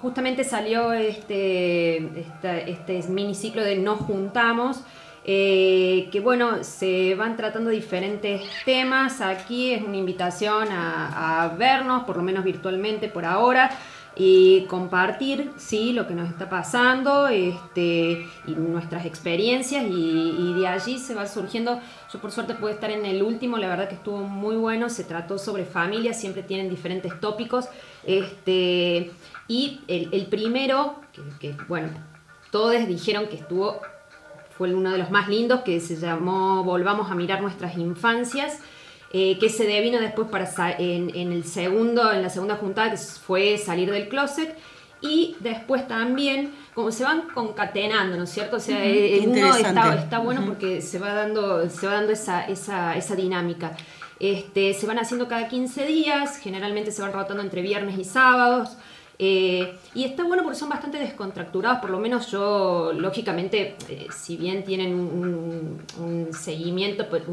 justamente 0.02 0.44
salió 0.44 0.94
este, 0.94 1.98
este, 2.20 2.72
este 2.72 3.04
miniciclo 3.10 3.64
de 3.64 3.78
Nos 3.78 4.00
Juntamos, 4.00 4.82
eh, 5.26 6.10
que 6.12 6.20
bueno, 6.20 6.64
se 6.64 7.16
van 7.16 7.38
tratando 7.38 7.70
diferentes 7.70 8.42
temas. 8.66 9.22
Aquí 9.22 9.72
es 9.72 9.82
una 9.82 9.98
invitación 9.98 10.68
a, 10.72 11.56
vernos, 11.58 12.04
por 12.04 12.18
lo 12.18 12.24
menos 12.24 12.44
virtualmente 12.44 13.08
por 13.08 13.26
ahora 13.26 13.72
y 14.16 14.66
compartir 14.66 15.52
sí 15.58 15.92
lo 15.92 16.06
que 16.08 16.14
nos 16.14 16.30
está 16.30 16.48
pasando 16.48 17.28
este, 17.28 18.28
y 18.46 18.52
nuestras 18.52 19.08
experiencias 19.08 19.84
y, 19.90 20.54
de 20.54 20.68
allí 20.68 21.00
se 21.00 21.16
va 21.16 21.26
surgiendo. 21.26 21.80
Yo 22.12 22.20
por 22.20 22.32
suerte 22.32 22.54
pude 22.54 22.74
estar 22.74 22.92
en 22.92 23.06
el 23.06 23.24
último 23.24 23.58
la 23.58 23.68
verdad 23.68 23.88
que 23.88 23.96
estuvo 23.96 24.20
muy 24.20 24.56
bueno. 24.56 24.90
Se 24.90 25.04
trató 25.04 25.38
sobre 25.38 25.66
familia 25.66 26.14
siempre 26.14 26.44
tienen 26.44 26.70
diferentes 26.70 27.20
tópicos. 27.20 27.70
Este, 28.06 29.12
y 29.48 29.80
el, 29.88 30.26
primero 30.28 30.96
que, 31.40 31.56
bueno 31.68 31.90
todos 32.52 32.88
dijeron 32.88 33.28
que 33.28 33.38
estuvo 33.38 33.82
fue 34.58 34.74
uno 34.74 34.92
de 34.92 34.98
los 34.98 35.12
más 35.12 35.28
lindos 35.28 35.62
que 35.62 35.80
se 35.80 35.96
llamó 35.96 36.64
volvamos 36.64 37.12
a 37.12 37.16
mirar 37.16 37.42
nuestras 37.42 37.78
infancias 37.78 38.60
eh, 39.16 39.38
que 39.38 39.48
se 39.48 39.66
devino 39.68 40.00
después 40.00 40.28
para 40.28 40.50
en, 40.80 41.16
en, 41.16 41.32
el 41.32 41.44
segundo, 41.44 42.12
en 42.12 42.24
la 42.24 42.32
segunda 42.32 42.56
juntada, 42.56 42.90
que 42.90 42.98
fue 42.98 43.60
salir 43.60 43.92
del 43.92 44.10
closet. 44.10 44.58
Y 45.02 45.36
después 45.40 45.88
también, 45.88 46.52
como 46.74 46.92
se 46.92 47.04
van 47.04 47.28
concatenando, 47.34 48.18
¿no 48.18 48.24
es 48.24 48.32
cierto? 48.32 48.56
O 48.56 48.60
sea, 48.60 48.84
el 48.84 49.28
uno 49.28 49.56
está, 49.56 49.96
está 49.96 50.18
bueno 50.18 50.44
porque 50.46 50.82
se 50.82 50.98
va 50.98 51.14
dando, 51.14 51.70
se 51.70 51.86
va 51.86 51.94
dando 51.94 52.12
esa, 52.12 52.48
esa, 52.48 52.96
esa 52.96 53.16
dinámica. 53.16 53.78
Este, 54.20 54.74
se 54.74 54.88
van 54.88 54.98
haciendo 54.98 55.28
cada 55.28 55.48
15 55.48 55.86
días, 55.86 56.38
generalmente 56.38 56.92
se 56.92 57.04
van 57.04 57.14
rotando 57.14 57.44
entre 57.44 57.62
viernes 57.62 58.00
y 58.00 58.06
sábados. 58.06 58.78
Eh, 59.26 59.78
y 59.94 60.04
está 60.04 60.26
bueno 60.26 60.44
porque 60.44 60.60
son 60.60 60.68
bastante 60.68 60.98
descontracturados, 61.00 61.80
por 61.80 61.92
lo 61.92 61.98
menos 61.98 62.30
yo, 62.30 62.92
lógicamente, 62.94 63.78
eh, 63.88 64.08
si 64.12 64.36
bien 64.36 64.66
tienen 64.66 64.94
un, 64.94 66.28
seguimiento, 66.34 67.08
pues, 67.08 67.24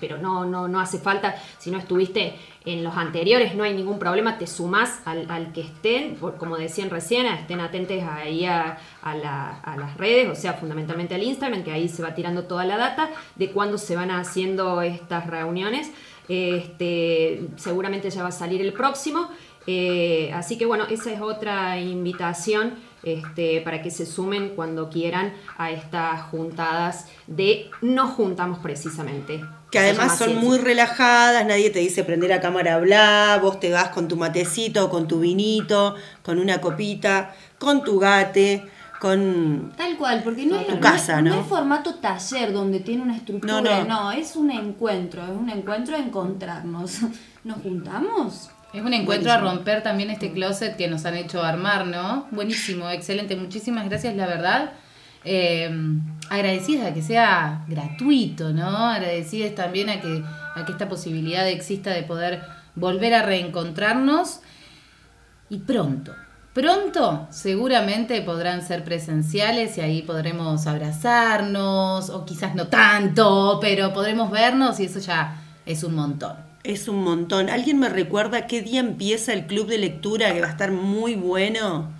pero 0.00 0.18
no, 0.18 0.44
no, 0.44 0.66
no 0.66 0.80
hace 0.80 0.98
falta, 0.98 1.36
si 1.58 1.70
no 1.70 1.78
estuviste 1.78 2.34
en 2.64 2.82
los 2.82 2.96
anteriores, 2.96 3.54
no 3.54 3.62
hay 3.62 3.74
ningún 3.74 4.00
problema, 4.00 4.38
te 4.38 4.48
sumás 4.48 5.00
al, 5.04 5.52
que 5.52 5.60
estén, 5.60 6.16
como 6.16 6.56
decían 6.56 6.90
recién, 6.90 7.26
estén 7.26 7.60
atentos 7.60 8.02
ahí 8.02 8.44
a, 8.44 8.78
las 9.04 9.96
redes, 9.96 10.28
o 10.28 10.34
sea, 10.34 10.54
fundamentalmente 10.54 11.14
al 11.14 11.22
Instagram, 11.22 11.62
que 11.62 11.70
ahí 11.70 11.88
se 11.88 12.02
va 12.02 12.12
tirando 12.12 12.42
toda 12.42 12.64
la 12.64 12.76
data 12.76 13.08
de 13.36 13.52
cuándo 13.52 13.78
se 13.78 13.94
van 13.94 14.10
haciendo 14.10 14.82
estas 14.82 15.28
reuniones. 15.28 15.92
Este, 16.28 17.46
seguramente 17.54 18.10
ya 18.10 18.22
va 18.22 18.30
a 18.30 18.32
salir 18.32 18.60
el 18.60 18.72
próximo. 18.72 19.30
Eh, 19.66 20.30
así 20.34 20.56
que 20.58 20.66
bueno, 20.66 20.84
esa 20.88 21.12
es 21.12 21.20
otra 21.20 21.80
invitación 21.80 22.74
este, 23.02 23.60
para 23.60 23.82
que 23.82 23.90
se 23.90 24.06
sumen 24.06 24.50
cuando 24.56 24.90
quieran 24.90 25.32
a 25.58 25.70
estas 25.70 26.22
juntadas 26.22 27.06
de 27.26 27.70
no 27.80 28.08
juntamos 28.08 28.58
precisamente. 28.58 29.44
Que 29.70 29.78
además 29.78 30.18
son 30.18 30.36
muy 30.36 30.58
relajadas, 30.58 31.44
nadie 31.46 31.70
te 31.70 31.80
dice 31.80 32.04
prender 32.04 32.32
a 32.32 32.40
cámara 32.40 32.78
bla, 32.78 33.38
vos 33.42 33.60
te 33.60 33.70
vas 33.70 33.88
con 33.88 34.08
tu 34.08 34.16
matecito, 34.16 34.88
con 34.90 35.08
tu 35.08 35.20
vinito, 35.20 35.94
con 36.22 36.38
una 36.38 36.60
copita, 36.60 37.34
con 37.58 37.82
tu 37.82 37.98
gate, 37.98 38.64
con 39.00 39.72
tal 39.76 39.96
cual, 39.96 40.22
porque 40.22 40.46
no, 40.46 40.58
es, 40.58 40.66
casa, 40.80 41.20
¿no? 41.22 41.34
es 41.34 41.46
formato 41.46 41.96
taller 41.96 42.52
donde 42.52 42.80
tiene 42.80 43.02
una 43.02 43.16
estructura, 43.16 43.60
no, 43.60 43.84
no, 43.84 44.12
es 44.12 44.36
un 44.36 44.50
encuentro, 44.50 45.22
es 45.24 45.30
un 45.30 45.50
encuentro 45.50 45.96
de 45.96 46.04
encontrarnos. 46.04 47.00
¿Nos 47.44 47.58
juntamos? 47.58 48.50
Es 48.76 48.84
un 48.84 48.92
encuentro 48.92 49.32
a 49.32 49.38
romper 49.38 49.82
también 49.82 50.10
este 50.10 50.32
closet 50.32 50.76
que 50.76 50.86
nos 50.86 51.06
han 51.06 51.14
hecho 51.14 51.42
armar, 51.42 51.86
¿no? 51.86 52.28
Buenísimo, 52.30 52.90
excelente. 52.90 53.34
Muchísimas 53.34 53.88
gracias, 53.88 54.14
la 54.14 54.26
verdad. 54.26 54.72
Eh, 55.24 55.70
agradecidas 56.28 56.90
a 56.90 56.92
que 56.92 57.00
sea 57.00 57.64
gratuito, 57.68 58.52
¿no? 58.52 58.90
Agradecidas 58.90 59.54
también 59.54 59.88
a 59.88 60.02
que, 60.02 60.22
a 60.54 60.66
que 60.66 60.72
esta 60.72 60.90
posibilidad 60.90 61.48
exista 61.48 61.88
de 61.88 62.02
poder 62.02 62.42
volver 62.74 63.14
a 63.14 63.22
reencontrarnos 63.22 64.40
y 65.48 65.56
pronto. 65.60 66.14
Pronto 66.52 67.28
seguramente 67.30 68.20
podrán 68.20 68.60
ser 68.60 68.84
presenciales 68.84 69.78
y 69.78 69.80
ahí 69.80 70.02
podremos 70.02 70.66
abrazarnos 70.66 72.10
o 72.10 72.26
quizás 72.26 72.54
no 72.54 72.66
tanto, 72.66 73.58
pero 73.58 73.94
podremos 73.94 74.30
vernos 74.30 74.80
y 74.80 74.84
eso 74.84 74.98
ya 74.98 75.40
es 75.64 75.82
un 75.82 75.94
montón. 75.94 76.45
Es 76.66 76.88
un 76.88 77.04
montón. 77.04 77.48
¿Alguien 77.48 77.78
me 77.78 77.88
recuerda 77.88 78.48
qué 78.48 78.60
día 78.60 78.80
empieza 78.80 79.32
el 79.32 79.46
club 79.46 79.68
de 79.68 79.78
lectura 79.78 80.32
que 80.32 80.40
va 80.40 80.48
a 80.48 80.50
estar 80.50 80.72
muy 80.72 81.14
bueno? 81.14 81.92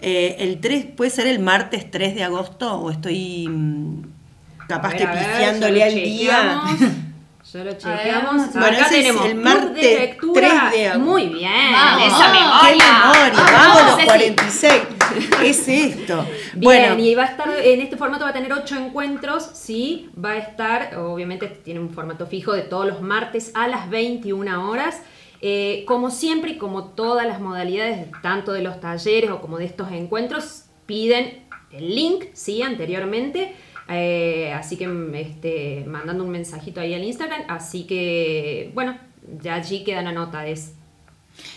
Eh, 0.00 0.36
el 0.38 0.60
3, 0.60 0.86
¿Puede 0.96 1.10
ser 1.10 1.26
el 1.26 1.40
martes 1.40 1.90
3 1.90 2.14
de 2.14 2.24
agosto? 2.24 2.72
¿O 2.80 2.90
estoy 2.90 3.46
mm, 3.46 4.02
capaz 4.66 4.94
que 4.94 5.06
pifiándole 5.06 5.84
al 5.84 5.94
día? 5.94 6.62
Ya 7.50 7.64
lo 7.64 7.72
chequeamos. 7.72 8.52
bueno, 8.52 8.76
acá 8.76 8.88
tenemos 8.90 9.24
el 9.24 9.34
martes 9.36 9.82
de 9.82 9.98
lectura. 10.00 10.68
3 10.70 10.72
de 10.72 10.88
agosto. 10.88 11.10
Muy 11.10 11.26
bien, 11.28 11.72
vamos, 11.72 12.06
esa 12.06 12.30
memoria. 12.30 12.60
¡Qué 12.60 12.76
memoria! 12.76 13.58
Vamos, 13.58 13.96
los 13.96 14.04
46. 14.04 14.72
es 15.44 15.68
esto? 15.68 16.24
Bien, 16.54 16.62
bueno. 16.62 16.98
y 16.98 17.14
va 17.14 17.24
a 17.24 17.26
estar, 17.26 17.48
en 17.62 17.80
este 17.80 17.96
formato 17.96 18.24
va 18.24 18.30
a 18.30 18.32
tener 18.32 18.52
8 18.52 18.76
encuentros, 18.76 19.50
sí, 19.54 20.10
va 20.22 20.32
a 20.32 20.38
estar, 20.38 20.96
obviamente 20.96 21.48
tiene 21.48 21.80
un 21.80 21.90
formato 21.90 22.26
fijo 22.26 22.52
de 22.52 22.62
todos 22.62 22.86
los 22.86 23.00
martes 23.00 23.50
a 23.54 23.68
las 23.68 23.90
21 23.90 24.68
horas. 24.68 25.02
Eh, 25.40 25.84
como 25.86 26.10
siempre 26.10 26.52
y 26.52 26.58
como 26.58 26.86
todas 26.86 27.24
las 27.24 27.40
modalidades, 27.40 28.08
tanto 28.22 28.52
de 28.52 28.62
los 28.62 28.80
talleres 28.80 29.30
o 29.30 29.40
como 29.40 29.58
de 29.58 29.66
estos 29.66 29.92
encuentros, 29.92 30.64
piden 30.86 31.44
el 31.70 31.94
link, 31.94 32.24
sí, 32.32 32.62
anteriormente 32.62 33.54
eh, 33.88 34.52
así 34.52 34.76
que 34.76 34.86
este, 35.14 35.84
mandando 35.86 36.22
un 36.22 36.30
mensajito 36.30 36.80
ahí 36.80 36.94
al 36.94 37.04
Instagram. 37.04 37.42
Así 37.48 37.86
que, 37.86 38.70
bueno, 38.74 38.98
ya 39.42 39.54
allí 39.54 39.82
queda 39.82 40.02
la 40.02 40.12
nota. 40.12 40.46
Es 40.46 40.74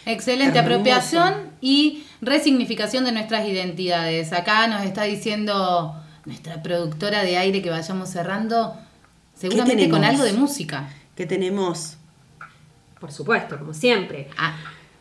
Excelente 0.06 0.60
apropiación 0.60 1.52
y 1.62 2.04
resignificación 2.22 3.06
de 3.06 3.12
nuestras 3.12 3.48
identidades. 3.48 4.34
Acá 4.34 4.68
nos 4.68 4.84
está 4.84 5.04
diciendo 5.04 5.96
nuestra 6.26 6.62
productora 6.62 7.24
de 7.24 7.38
aire 7.38 7.62
que 7.62 7.70
vayamos 7.70 8.10
cerrando, 8.10 8.76
seguramente 9.36 9.90
con 9.90 10.04
algo 10.04 10.24
de 10.24 10.34
música. 10.34 10.90
¿Qué 11.16 11.26
tenemos? 11.26 11.98
Por 13.00 13.12
supuesto, 13.12 13.58
como 13.58 13.74
siempre. 13.74 14.30
Ah. 14.38 14.56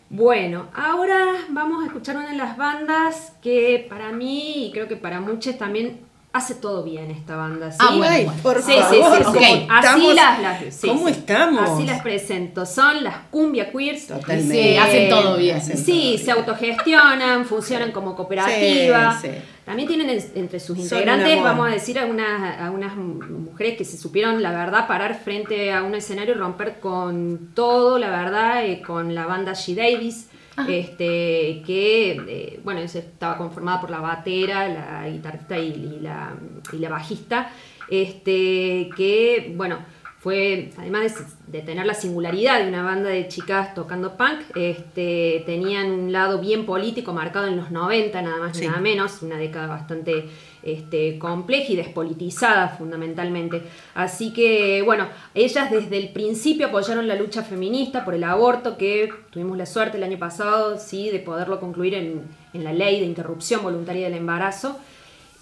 Bueno, 0.08 0.68
ahora 0.74 1.24
vamos 1.50 1.84
a 1.84 1.86
escuchar 1.86 2.16
una 2.16 2.30
de 2.30 2.36
las 2.36 2.56
bandas 2.56 3.32
que 3.42 3.86
para 3.88 4.10
mí 4.10 4.66
y 4.66 4.72
creo 4.72 4.88
que 4.88 4.96
para 4.96 5.20
muchos 5.20 5.56
también 5.56 6.00
hace 6.32 6.54
todo 6.54 6.82
bien 6.82 7.10
esta 7.10 7.36
banda. 7.36 7.70
¿sí? 7.72 7.78
Ah, 7.80 7.94
bueno, 7.96 8.32
por 8.42 8.62
sí, 8.62 8.72
Sí, 8.72 8.96
sí, 9.38 9.66
Así 9.68 10.14
las, 10.14 10.76
¿Cómo 10.80 11.08
estamos? 11.08 11.70
Así 11.70 11.84
las 11.84 12.02
presento. 12.02 12.66
Son 12.66 13.02
las 13.02 13.16
cumbia 13.30 13.70
queers. 13.70 14.06
Totalmente. 14.06 14.72
Sí, 14.72 14.76
hacen 14.76 15.10
todo 15.10 15.36
bien. 15.36 15.60
Sí, 15.60 16.18
se 16.18 16.30
autogestionan, 16.30 17.44
funcionan 17.44 17.92
como 17.92 18.14
cooperativa. 18.14 19.20
También 19.64 19.86
tienen 19.86 20.10
entre 20.34 20.58
sus 20.58 20.76
integrantes, 20.78 21.42
vamos 21.42 21.68
a 21.68 21.70
decir, 21.70 21.98
a 21.98 22.06
unas, 22.06 22.58
a 22.58 22.70
unas 22.72 22.96
mujeres 22.96 23.76
que 23.76 23.84
se 23.84 23.96
supieron, 23.96 24.42
la 24.42 24.50
verdad, 24.50 24.88
parar 24.88 25.20
frente 25.22 25.72
a 25.72 25.84
un 25.84 25.94
escenario 25.94 26.34
y 26.34 26.38
romper 26.38 26.80
con 26.80 27.50
todo, 27.54 27.98
la 27.98 28.10
verdad, 28.10 28.64
eh, 28.64 28.82
con 28.84 29.14
la 29.14 29.26
banda 29.26 29.52
She 29.52 29.76
Davis 29.76 30.26
este, 30.68 31.62
que 31.66 32.12
eh, 32.28 32.60
bueno, 32.62 32.80
estaba 32.80 33.36
conformada 33.36 33.80
por 33.80 33.90
la 33.90 34.00
batera, 34.00 34.68
la 34.68 35.08
guitarrista 35.08 35.58
y, 35.58 36.00
la, 36.00 36.34
y 36.72 36.76
la 36.78 36.88
bajista, 36.88 37.50
este, 37.88 38.90
que 38.96 39.52
bueno, 39.56 39.78
fue, 40.20 40.70
además 40.76 41.16
de, 41.46 41.62
tener 41.62 41.86
la 41.86 41.94
singularidad 41.94 42.60
de 42.60 42.68
una 42.68 42.82
banda 42.82 43.08
de 43.08 43.26
chicas 43.28 43.74
tocando 43.74 44.18
punk, 44.18 44.54
este, 44.54 45.42
tenían 45.46 45.90
un 45.90 46.12
lado 46.12 46.40
bien 46.40 46.66
político 46.66 47.14
marcado 47.14 47.46
en 47.46 47.56
los 47.56 47.70
90, 47.70 48.20
nada 48.20 48.36
más 48.36 48.60
y 48.60 48.66
nada 48.66 48.80
menos, 48.80 49.22
una 49.22 49.38
década 49.38 49.66
bastante 49.66 50.28
este, 50.62 51.18
compleja 51.18 51.72
y 51.72 51.76
despolitizada 51.76 52.68
fundamentalmente. 52.68 53.62
Así 53.94 54.32
que, 54.32 54.82
bueno, 54.82 55.08
ellas 55.34 55.70
desde 55.70 55.98
el 55.98 56.10
principio 56.10 56.66
apoyaron 56.68 57.08
la 57.08 57.14
lucha 57.14 57.42
feminista 57.42 58.04
por 58.04 58.14
el 58.14 58.24
aborto, 58.24 58.76
que 58.76 59.10
tuvimos 59.30 59.56
la 59.56 59.66
suerte 59.66 59.96
el 59.96 60.04
año 60.04 60.18
pasado, 60.18 60.78
sí, 60.78 61.10
de 61.10 61.18
poderlo 61.18 61.60
concluir 61.60 61.94
en, 61.94 62.22
en 62.52 62.64
la 62.64 62.72
ley 62.72 63.00
de 63.00 63.06
interrupción 63.06 63.62
voluntaria 63.62 64.04
del 64.04 64.18
embarazo. 64.18 64.78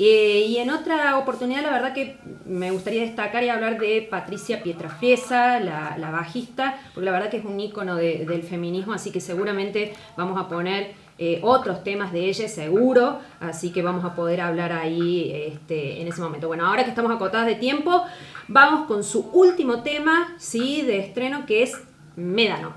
Eh, 0.01 0.47
y 0.49 0.59
en 0.59 0.71
otra 0.71 1.19
oportunidad, 1.19 1.63
la 1.63 1.71
verdad 1.71 1.93
que 1.93 2.19
me 2.47 2.71
gustaría 2.71 3.03
destacar 3.03 3.43
y 3.43 3.49
hablar 3.49 3.81
de 3.81 4.07
Patricia 4.09 4.63
Pietrafriesa, 4.63 5.59
la, 5.59 5.97
la 5.99 6.13
bajista, 6.13 6.79
porque 6.95 7.05
la 7.07 7.11
verdad 7.11 7.31
que 7.31 7.39
es 7.39 7.45
un 7.45 7.59
ícono 7.59 7.97
del 7.97 8.45
feminismo, 8.45 8.93
así 8.93 9.11
que 9.11 9.21
seguramente 9.21 9.93
vamos 10.17 10.41
a 10.41 10.49
poner 10.49 10.93
eh, 11.19 11.41
otros 11.43 11.83
temas 11.83 12.13
de 12.13 12.29
ella, 12.29 12.49
seguro, 12.49 13.19
así 13.41 13.73
que 13.73 13.83
vamos 13.83 14.05
a 14.05 14.15
poder 14.15 14.41
hablar 14.41 14.73
ahí 14.73 15.33
este, 15.35 16.01
en 16.01 16.09
ese 16.09 16.21
momento. 16.21 16.47
Bueno, 16.47 16.67
ahora 16.67 16.85
que 16.85 16.91
estamos 16.91 17.11
acotadas 17.11 17.47
de 17.47 17.57
tiempo, 17.57 18.05
vamos 18.47 18.87
con 18.87 19.03
su 19.03 19.29
último 19.33 19.83
tema, 19.83 20.35
¿sí? 20.39 20.83
De 20.83 21.01
estreno, 21.01 21.45
que 21.45 21.65
es 21.65 21.77
Médano. 22.17 22.75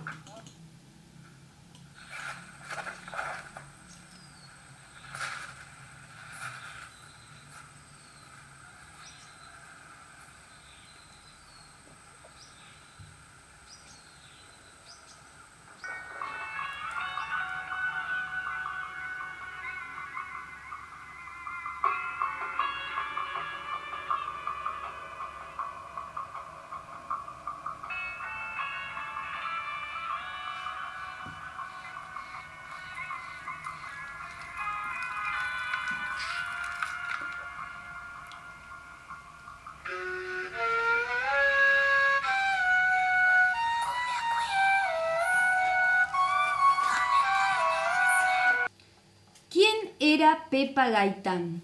Pepa 50.49 50.89
Gaitán. 50.89 51.61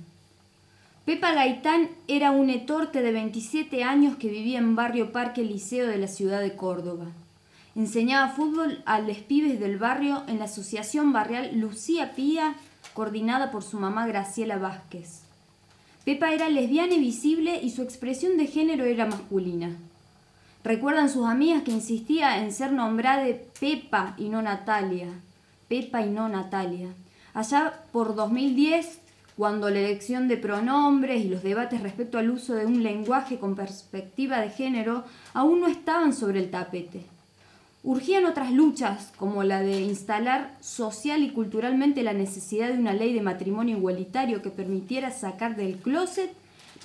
Pepa 1.06 1.34
Gaitán 1.34 1.90
era 2.08 2.32
un 2.32 2.50
etorte 2.50 3.02
de 3.02 3.12
27 3.12 3.84
años 3.84 4.18
que 4.18 4.30
vivía 4.30 4.60
en 4.60 4.76
barrio 4.76 5.12
Parque 5.12 5.44
Liceo 5.44 5.88
de 5.88 5.98
la 5.98 6.08
ciudad 6.08 6.42
de 6.42 6.56
Córdoba. 6.56 7.06
Enseñaba 7.76 8.34
fútbol 8.34 8.82
a 8.86 9.00
los 9.00 9.18
pibes 9.18 9.60
del 9.60 9.78
barrio 9.78 10.24
en 10.28 10.40
la 10.40 10.46
asociación 10.46 11.14
barrial 11.14 11.58
Lucía 11.60 12.14
Pía, 12.16 12.56
coordinada 12.94 13.52
por 13.52 13.64
su 13.64 13.80
mamá 13.80 14.08
Graciela 14.08 14.58
Vázquez. 14.58 15.22
Pepa 16.04 16.32
era 16.32 16.50
lesbiana 16.50 16.96
y 16.96 17.00
visible 17.00 17.60
y 17.62 17.70
su 17.70 17.84
expresión 17.84 18.38
de 18.38 18.48
género 18.48 18.86
era 18.86 19.06
masculina. 19.06 19.76
Recuerdan 20.64 21.10
sus 21.10 21.26
amigas 21.26 21.64
que 21.64 21.72
insistía 21.72 22.44
en 22.44 22.52
ser 22.52 22.72
nombrada 22.74 23.26
Pepa 23.60 24.16
y 24.18 24.30
no 24.30 24.42
Natalia. 24.42 25.08
Pepa 25.68 26.02
y 26.02 26.10
no 26.10 26.28
Natalia. 26.28 26.90
Allá 27.38 27.84
por 27.92 28.16
2010, 28.16 28.98
cuando 29.38 29.70
la 29.70 29.78
elección 29.78 30.28
de 30.28 30.38
pronombres 30.38 31.24
y 31.24 31.30
los 31.30 31.44
debates 31.44 31.84
respecto 31.84 32.18
al 32.18 32.32
uso 32.32 32.56
de 32.56 32.66
un 32.66 32.82
lenguaje 32.82 33.38
con 33.38 33.56
perspectiva 33.56 34.42
de 34.42 34.50
género 34.50 35.04
aún 35.36 35.60
no 35.60 35.68
estaban 35.68 36.16
sobre 36.16 36.40
el 36.40 36.50
tapete. 36.50 37.04
Urgían 37.84 38.26
otras 38.26 38.52
luchas, 38.52 39.12
como 39.18 39.44
la 39.44 39.62
de 39.62 39.82
instalar 39.82 40.56
social 40.62 41.22
y 41.22 41.30
culturalmente 41.30 42.02
la 42.02 42.14
necesidad 42.14 42.70
de 42.70 42.80
una 42.80 42.94
ley 42.94 43.14
de 43.14 43.22
matrimonio 43.22 43.78
igualitario 43.78 44.42
que 44.42 44.50
permitiera 44.50 45.12
sacar 45.12 45.56
del 45.56 45.78
closet, 45.78 46.32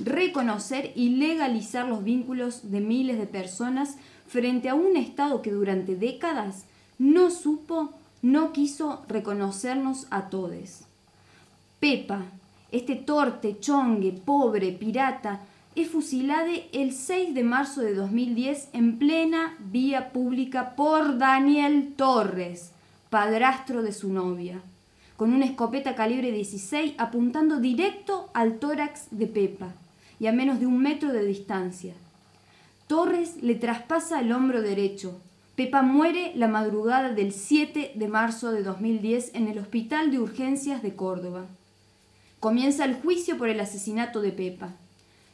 reconocer 0.00 0.92
y 0.94 1.16
legalizar 1.16 1.88
los 1.88 2.04
vínculos 2.04 2.70
de 2.70 2.80
miles 2.80 3.16
de 3.16 3.26
personas 3.26 3.96
frente 4.28 4.68
a 4.68 4.74
un 4.74 4.98
Estado 4.98 5.40
que 5.40 5.50
durante 5.50 5.96
décadas 5.96 6.66
no 6.98 7.30
supo, 7.30 7.94
no 8.22 8.52
quiso 8.52 9.02
reconocernos 9.08 10.06
a 10.10 10.30
todos. 10.30 10.84
Pepa, 11.80 12.22
este 12.70 12.94
torte, 12.94 13.58
chongue, 13.58 14.12
pobre, 14.12 14.72
pirata, 14.72 15.40
es 15.74 15.88
fusilado 15.88 16.50
el 16.72 16.92
6 16.92 17.34
de 17.34 17.42
marzo 17.42 17.80
de 17.80 17.94
2010 17.94 18.68
en 18.72 18.98
plena 18.98 19.56
vía 19.58 20.12
pública 20.12 20.76
por 20.76 21.18
Daniel 21.18 21.94
Torres, 21.96 22.70
padrastro 23.10 23.82
de 23.82 23.92
su 23.92 24.12
novia, 24.12 24.60
con 25.16 25.32
una 25.32 25.46
escopeta 25.46 25.94
calibre 25.94 26.30
16 26.30 26.94
apuntando 26.98 27.58
directo 27.58 28.30
al 28.34 28.58
tórax 28.58 29.06
de 29.10 29.26
Pepa 29.26 29.72
y 30.20 30.26
a 30.26 30.32
menos 30.32 30.60
de 30.60 30.66
un 30.66 30.78
metro 30.78 31.12
de 31.12 31.24
distancia. 31.24 31.94
Torres 32.86 33.42
le 33.42 33.54
traspasa 33.54 34.20
el 34.20 34.30
hombro 34.32 34.60
derecho, 34.60 35.21
Pepa 35.54 35.82
muere 35.82 36.32
la 36.34 36.48
madrugada 36.48 37.10
del 37.10 37.30
7 37.30 37.92
de 37.94 38.08
marzo 38.08 38.52
de 38.52 38.62
2010 38.62 39.32
en 39.34 39.48
el 39.48 39.58
Hospital 39.58 40.10
de 40.10 40.18
Urgencias 40.18 40.82
de 40.82 40.96
Córdoba. 40.96 41.44
Comienza 42.40 42.86
el 42.86 42.94
juicio 42.94 43.36
por 43.36 43.50
el 43.50 43.60
asesinato 43.60 44.22
de 44.22 44.32
Pepa. 44.32 44.70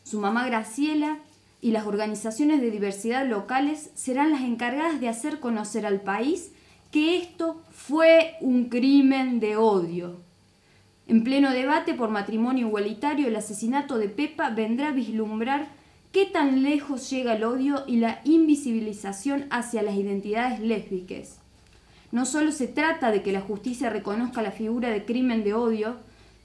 Su 0.02 0.18
mamá 0.18 0.44
Graciela 0.44 1.18
y 1.60 1.70
las 1.70 1.86
organizaciones 1.86 2.60
de 2.60 2.72
diversidad 2.72 3.28
locales 3.28 3.90
serán 3.94 4.32
las 4.32 4.40
encargadas 4.40 5.00
de 5.00 5.08
hacer 5.08 5.38
conocer 5.38 5.86
al 5.86 6.00
país 6.00 6.50
que 6.90 7.16
esto 7.16 7.62
fue 7.70 8.34
un 8.40 8.64
crimen 8.70 9.38
de 9.38 9.56
odio. 9.56 10.16
En 11.06 11.22
pleno 11.22 11.52
debate 11.52 11.94
por 11.94 12.10
matrimonio 12.10 12.66
igualitario, 12.66 13.28
el 13.28 13.36
asesinato 13.36 13.98
de 13.98 14.08
Pepa 14.08 14.50
vendrá 14.50 14.88
a 14.88 14.92
vislumbrar 14.92 15.68
¿Qué 16.12 16.24
tan 16.24 16.62
lejos 16.62 17.10
llega 17.10 17.36
el 17.36 17.44
odio 17.44 17.84
y 17.86 17.96
la 17.96 18.22
invisibilización 18.24 19.44
hacia 19.50 19.82
las 19.82 19.94
identidades 19.94 20.58
lésbicas? 20.58 21.38
No 22.12 22.24
solo 22.24 22.50
se 22.50 22.66
trata 22.66 23.10
de 23.10 23.22
que 23.22 23.30
la 23.30 23.42
justicia 23.42 23.90
reconozca 23.90 24.40
la 24.40 24.50
figura 24.50 24.88
de 24.88 25.04
crimen 25.04 25.44
de 25.44 25.52
odio, 25.52 25.96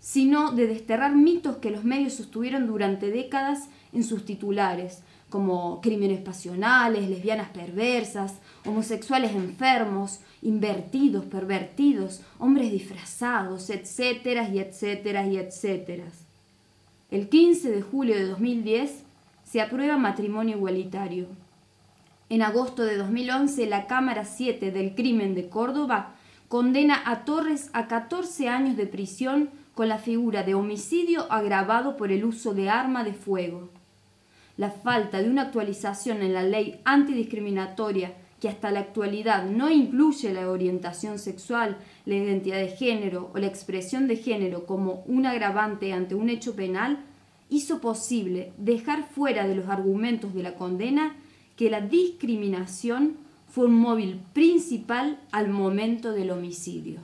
sino 0.02 0.52
de 0.52 0.68
desterrar 0.68 1.16
mitos 1.16 1.58
que 1.58 1.72
los 1.72 1.86
medios 1.86 2.14
sostuvieron 2.16 2.68
durante 2.68 3.10
décadas 3.10 3.70
en 3.94 4.04
sus 4.04 4.26
titulares, 4.26 5.02
como 5.30 5.80
crímenes 5.80 6.20
pasionales, 6.20 7.10
lesbianas 7.10 7.50
perversas, 7.52 8.34
homosexuales 8.66 9.32
enfermos, 9.32 10.20
invertidos, 10.42 11.24
pervertidos, 11.24 12.20
hombres 12.38 12.70
disfrazados, 12.70 13.70
etcétera 13.70 14.50
y 14.50 14.60
etcétera 14.60 15.26
y 15.26 15.38
etcétera. 15.38 16.04
El 17.10 17.30
15 17.30 17.72
de 17.72 17.82
julio 17.82 18.16
de 18.16 18.26
2010, 18.26 19.03
se 19.54 19.62
aprueba 19.62 20.00
matrimonio 20.00 20.58
igualitario. 20.58 21.28
En 22.28 22.42
agosto 22.42 22.84
de 22.86 22.98
2011, 22.98 23.68
la 23.68 23.86
Cámara 23.86 24.26
7 24.26 24.72
del 24.72 24.96
Crimen 24.96 25.36
de 25.36 25.48
Córdoba 25.48 26.16
condena 26.48 27.04
a 27.06 27.24
Torres 27.24 27.70
a 27.74 27.88
14 27.88 28.50
años 28.50 28.78
de 28.78 28.88
prisión 28.88 29.52
con 29.76 29.90
la 29.90 30.00
figura 30.00 30.42
de 30.42 30.56
homicidio 30.56 31.32
agravado 31.32 31.98
por 31.98 32.12
el 32.12 32.26
uso 32.26 32.56
de 32.56 32.72
arma 32.72 33.04
de 33.04 33.14
fuego. 33.14 33.70
La 34.58 34.72
falta 34.72 35.22
de 35.22 35.30
una 35.30 35.44
actualización 35.44 36.24
en 36.24 36.34
la 36.34 36.42
ley 36.42 36.82
antidiscriminatoria 36.84 38.12
que 38.42 38.50
hasta 38.50 38.72
la 38.72 38.80
actualidad 38.80 39.46
no 39.46 39.70
incluye 39.70 40.34
la 40.34 40.50
orientación 40.50 41.20
sexual, 41.20 41.78
la 42.08 42.16
identidad 42.16 42.58
de 42.58 42.70
género 42.70 43.30
o 43.36 43.38
la 43.38 43.46
expresión 43.46 44.08
de 44.08 44.16
género 44.16 44.66
como 44.66 45.04
un 45.06 45.28
agravante 45.28 45.94
ante 45.94 46.16
un 46.16 46.32
hecho 46.32 46.56
penal, 46.56 47.06
hizo 47.54 47.80
posible 47.80 48.52
dejar 48.58 49.08
fuera 49.08 49.48
de 49.48 49.54
los 49.54 49.70
argumentos 49.70 50.34
de 50.34 50.42
la 50.42 50.56
condena 50.56 51.16
que 51.56 51.70
la 51.70 51.82
discriminación 51.82 53.18
fue 53.48 53.66
un 53.66 53.76
móvil 53.76 54.20
principal 54.34 55.20
al 55.32 55.50
momento 55.50 56.12
del 56.14 56.32
homicidio. 56.32 57.02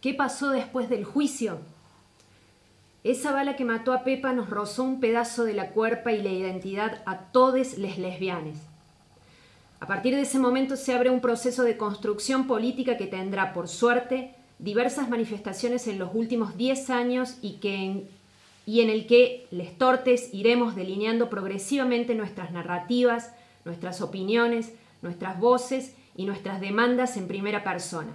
¿Qué 0.00 0.14
pasó 0.14 0.50
después 0.50 0.88
del 0.88 1.04
juicio? 1.04 1.58
Esa 3.02 3.32
bala 3.32 3.56
que 3.56 3.64
mató 3.64 3.92
a 3.92 4.04
Pepa 4.04 4.32
nos 4.32 4.48
rozó 4.48 4.84
un 4.84 5.00
pedazo 5.00 5.42
de 5.42 5.54
la 5.54 5.70
cuerpa 5.70 6.12
y 6.12 6.22
la 6.22 6.30
identidad 6.30 7.02
a 7.04 7.18
todos 7.32 7.76
les 7.76 7.98
lesbianes. 7.98 8.58
A 9.80 9.88
partir 9.88 10.14
de 10.14 10.20
ese 10.20 10.38
momento 10.38 10.76
se 10.76 10.94
abre 10.94 11.10
un 11.10 11.20
proceso 11.20 11.64
de 11.64 11.76
construcción 11.76 12.46
política 12.46 12.96
que 12.96 13.08
tendrá, 13.08 13.52
por 13.52 13.66
suerte, 13.66 14.36
diversas 14.62 15.10
manifestaciones 15.10 15.88
en 15.88 15.98
los 15.98 16.10
últimos 16.14 16.56
10 16.56 16.90
años 16.90 17.36
y, 17.42 17.54
que 17.54 18.04
y 18.64 18.80
en 18.80 18.90
el 18.90 19.06
que 19.06 19.46
les 19.50 19.76
tortes 19.76 20.32
iremos 20.32 20.76
delineando 20.76 21.28
progresivamente 21.28 22.14
nuestras 22.14 22.52
narrativas, 22.52 23.34
nuestras 23.64 24.00
opiniones, 24.00 24.72
nuestras 25.02 25.38
voces 25.40 25.94
y 26.16 26.26
nuestras 26.26 26.60
demandas 26.60 27.16
en 27.16 27.26
primera 27.26 27.64
persona. 27.64 28.12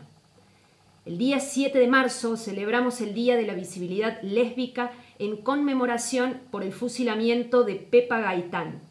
El 1.05 1.17
día 1.17 1.39
7 1.39 1.77
de 1.77 1.87
marzo 1.87 2.37
celebramos 2.37 3.01
el 3.01 3.13
Día 3.13 3.35
de 3.35 3.45
la 3.45 3.53
Visibilidad 3.53 4.21
Lésbica 4.21 4.91
en 5.19 5.37
conmemoración 5.37 6.39
por 6.51 6.63
el 6.63 6.71
fusilamiento 6.71 7.63
de 7.63 7.75
Pepa 7.75 8.19
Gaitán, 8.19 8.81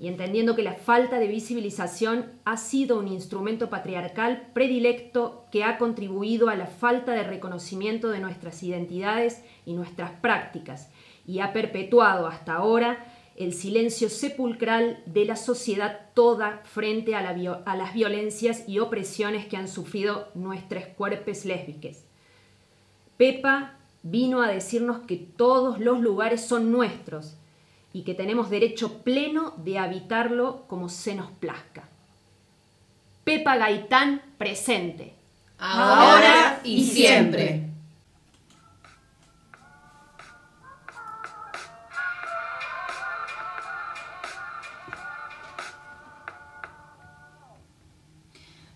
y 0.00 0.08
entendiendo 0.08 0.56
que 0.56 0.62
la 0.62 0.72
falta 0.72 1.18
de 1.18 1.28
visibilización 1.28 2.32
ha 2.46 2.56
sido 2.56 2.98
un 2.98 3.06
instrumento 3.06 3.68
patriarcal 3.68 4.48
predilecto 4.54 5.44
que 5.52 5.62
ha 5.62 5.76
contribuido 5.76 6.48
a 6.48 6.56
la 6.56 6.66
falta 6.66 7.12
de 7.12 7.22
reconocimiento 7.22 8.08
de 8.08 8.18
nuestras 8.18 8.62
identidades 8.62 9.44
y 9.66 9.74
nuestras 9.74 10.12
prácticas, 10.12 10.88
y 11.26 11.40
ha 11.40 11.52
perpetuado 11.52 12.26
hasta 12.28 12.54
ahora 12.54 13.12
el 13.36 13.52
silencio 13.52 14.08
sepulcral 14.08 15.02
de 15.04 15.26
la 15.26 15.36
sociedad 15.36 16.00
toda 16.14 16.62
frente 16.64 17.14
a, 17.14 17.20
las 17.20 17.92
violencias 17.92 18.66
y 18.66 18.78
opresiones 18.78 19.44
que 19.46 19.58
han 19.58 19.68
sufrido 19.68 20.28
nuestros 20.34 20.86
cuerpos 20.86 21.44
lésbicos. 21.44 22.04
Pepa 23.18 23.74
vino 24.02 24.40
a 24.40 24.48
decirnos 24.48 25.00
que 25.00 25.16
todos 25.16 25.78
los 25.78 26.00
lugares 26.00 26.40
son 26.40 26.72
nuestros 26.72 27.36
y 27.92 28.02
que 28.02 28.14
tenemos 28.14 28.50
derecho 28.50 29.02
pleno 29.02 29.54
de 29.58 29.78
habitarlo 29.78 30.64
como 30.68 30.88
se 30.88 31.14
nos 31.14 31.30
plazca. 31.32 31.88
Pepa 33.24 33.56
Gaitán 33.56 34.22
presente. 34.38 35.14
Ahora 35.58 36.60
y 36.64 36.84
siempre. 36.84 37.66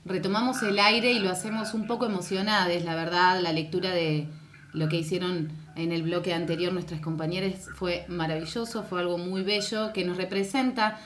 Retomamos 0.04 0.62
el 0.62 0.78
aire 0.78 1.12
y 1.12 1.20
lo 1.20 1.30
hacemos 1.30 1.72
un 1.72 1.86
poco 1.86 2.04
emocionadas, 2.04 2.84
la 2.84 2.94
verdad, 2.94 3.40
la 3.40 3.52
lectura 3.52 3.90
de 3.90 4.28
lo 4.74 4.88
que 4.88 4.98
hicieron 4.98 5.63
en 5.76 5.92
el 5.92 6.02
bloque 6.02 6.32
anterior 6.32 6.72
nuestras 6.72 7.00
compañeras 7.00 7.68
fue 7.74 8.04
maravilloso, 8.08 8.84
fue 8.84 9.00
algo 9.00 9.18
muy 9.18 9.42
bello 9.42 9.92
que 9.92 10.04
nos 10.04 10.16
representa. 10.16 11.00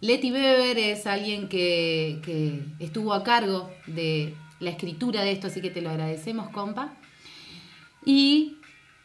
Leti 0.00 0.32
Weber 0.32 0.78
es 0.78 1.06
alguien 1.06 1.48
que, 1.48 2.64
estuvo 2.78 3.14
a 3.14 3.22
cargo 3.22 3.70
de 3.86 4.34
la 4.60 4.70
escritura 4.70 5.22
de 5.22 5.32
esto, 5.32 5.46
así 5.46 5.60
que 5.60 5.70
te 5.70 5.82
lo 5.82 5.90
agradecemos, 5.90 6.48
compa. 6.50 6.94
Y 8.04 8.58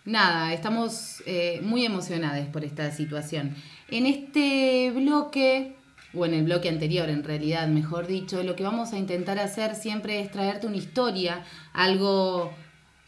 nada, 0.05 0.53
estamos 0.53 1.23
eh, 1.25 1.61
muy 1.63 1.85
emocionadas 1.85 2.47
por 2.47 2.65
esta 2.65 2.91
situación. 2.91 3.55
En 3.89 4.05
este 4.05 4.91
bloque, 4.91 5.75
o 6.13 6.25
en 6.25 6.33
el 6.33 6.43
bloque 6.43 6.69
anterior 6.69 7.09
en 7.09 7.23
realidad, 7.23 7.67
mejor 7.67 8.07
dicho, 8.07 8.43
lo 8.43 8.55
que 8.55 8.63
vamos 8.63 8.93
a 8.93 8.97
intentar 8.97 9.39
hacer 9.39 9.75
siempre 9.75 10.19
es 10.19 10.31
traerte 10.31 10.67
una 10.67 10.77
historia, 10.77 11.43
algo 11.73 12.51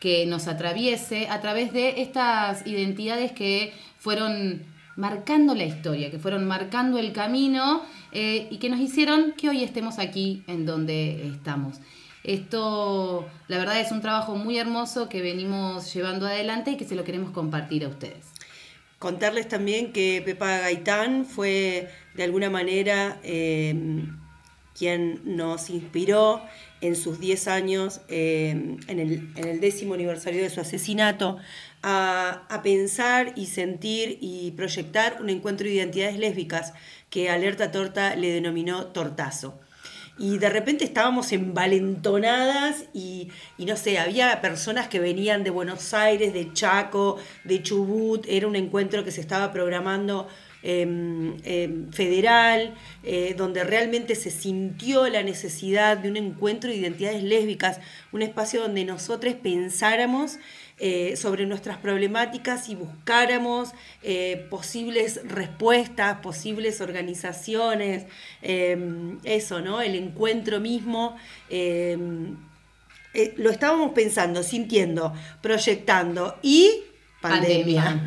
que 0.01 0.25
nos 0.25 0.47
atraviese 0.47 1.29
a 1.29 1.39
través 1.41 1.71
de 1.71 2.01
estas 2.01 2.65
identidades 2.65 3.31
que 3.31 3.71
fueron 3.99 4.63
marcando 4.95 5.53
la 5.53 5.63
historia, 5.63 6.09
que 6.09 6.17
fueron 6.17 6.45
marcando 6.45 6.97
el 6.97 7.13
camino 7.13 7.83
eh, 8.11 8.47
y 8.49 8.57
que 8.57 8.69
nos 8.69 8.79
hicieron 8.79 9.33
que 9.33 9.47
hoy 9.47 9.63
estemos 9.63 9.99
aquí 9.99 10.43
en 10.47 10.65
donde 10.65 11.27
estamos. 11.27 11.77
Esto, 12.23 13.27
la 13.47 13.59
verdad, 13.59 13.79
es 13.79 13.91
un 13.91 14.01
trabajo 14.01 14.35
muy 14.35 14.57
hermoso 14.57 15.07
que 15.07 15.21
venimos 15.21 15.93
llevando 15.93 16.25
adelante 16.25 16.71
y 16.71 16.77
que 16.77 16.85
se 16.85 16.95
lo 16.95 17.03
queremos 17.03 17.29
compartir 17.29 17.85
a 17.85 17.87
ustedes. 17.87 18.25
Contarles 18.97 19.47
también 19.47 19.93
que 19.93 20.23
Pepa 20.25 20.59
Gaitán 20.59 21.25
fue 21.25 21.89
de 22.15 22.23
alguna 22.23 22.49
manera 22.49 23.19
eh, 23.23 24.03
quien 24.77 25.21
nos 25.25 25.69
inspiró 25.69 26.41
en 26.81 26.95
sus 26.95 27.19
10 27.19 27.47
años, 27.47 28.01
eh, 28.07 28.77
en, 28.87 28.99
el, 28.99 29.59
décimo 29.59 29.93
aniversario 29.93 30.41
de 30.41 30.49
su 30.49 30.59
asesinato, 30.59 31.37
a, 31.83 32.61
pensar 32.63 33.33
y 33.35 33.47
sentir 33.47 34.17
y 34.21 34.51
proyectar 34.51 35.17
un 35.21 35.29
encuentro 35.29 35.67
de 35.67 35.73
identidades 35.73 36.17
lésbicas 36.17 36.73
que 37.09 37.29
Alerta 37.29 37.71
Torta 37.71 38.15
le 38.15 38.31
denominó 38.31 38.87
tortazo. 38.87 39.59
Y 40.17 40.37
de 40.37 40.49
repente 40.49 40.83
estábamos 40.83 41.31
envalentonadas 41.31 42.85
y, 42.93 43.29
y, 43.57 43.65
no 43.65 43.75
sé, 43.75 43.97
había 43.97 44.41
personas 44.41 44.87
que 44.87 44.99
venían 44.99 45.43
de 45.43 45.49
Buenos 45.49 45.93
Aires, 45.93 46.33
de 46.33 46.53
Chaco, 46.53 47.17
de 47.43 47.63
Chubut, 47.63 48.25
era 48.27 48.47
un 48.47 48.55
encuentro 48.55 49.03
que 49.03 49.11
se 49.11 49.21
estaba 49.21 49.51
programando 49.51 50.27
em, 50.63 51.37
em, 51.43 51.91
federal, 51.91 52.73
eh, 53.03 53.33
donde 53.37 53.63
realmente 53.63 54.15
se 54.15 54.31
sintió 54.31 55.07
la 55.07 55.23
necesidad 55.23 55.97
de 55.97 56.09
un 56.09 56.17
encuentro 56.17 56.69
de 56.69 56.77
identidades 56.77 57.23
lésbicas, 57.23 57.79
un 58.11 58.21
espacio 58.21 58.61
donde 58.61 58.85
nosotros 58.85 59.35
pensáramos 59.35 60.37
eh, 60.83 61.15
sobre 61.15 61.45
nuestras 61.45 61.77
problemáticas 61.77 62.67
y 62.67 62.73
buscáramos 62.73 63.69
eh, 64.01 64.47
posibles 64.49 65.21
respuestas, 65.25 66.21
posibles 66.21 66.81
organizaciones, 66.81 68.07
eh, 68.41 69.15
eso, 69.23 69.61
¿no? 69.61 69.79
El 69.79 69.93
encuentro 69.93 70.59
mismo. 70.59 71.17
lo 73.37 73.51
estábamos 73.51 73.91
pensando, 73.91 74.41
sintiendo, 74.41 75.13
proyectando 75.43 76.39
y 76.41 76.81
pandemia. 77.21 78.01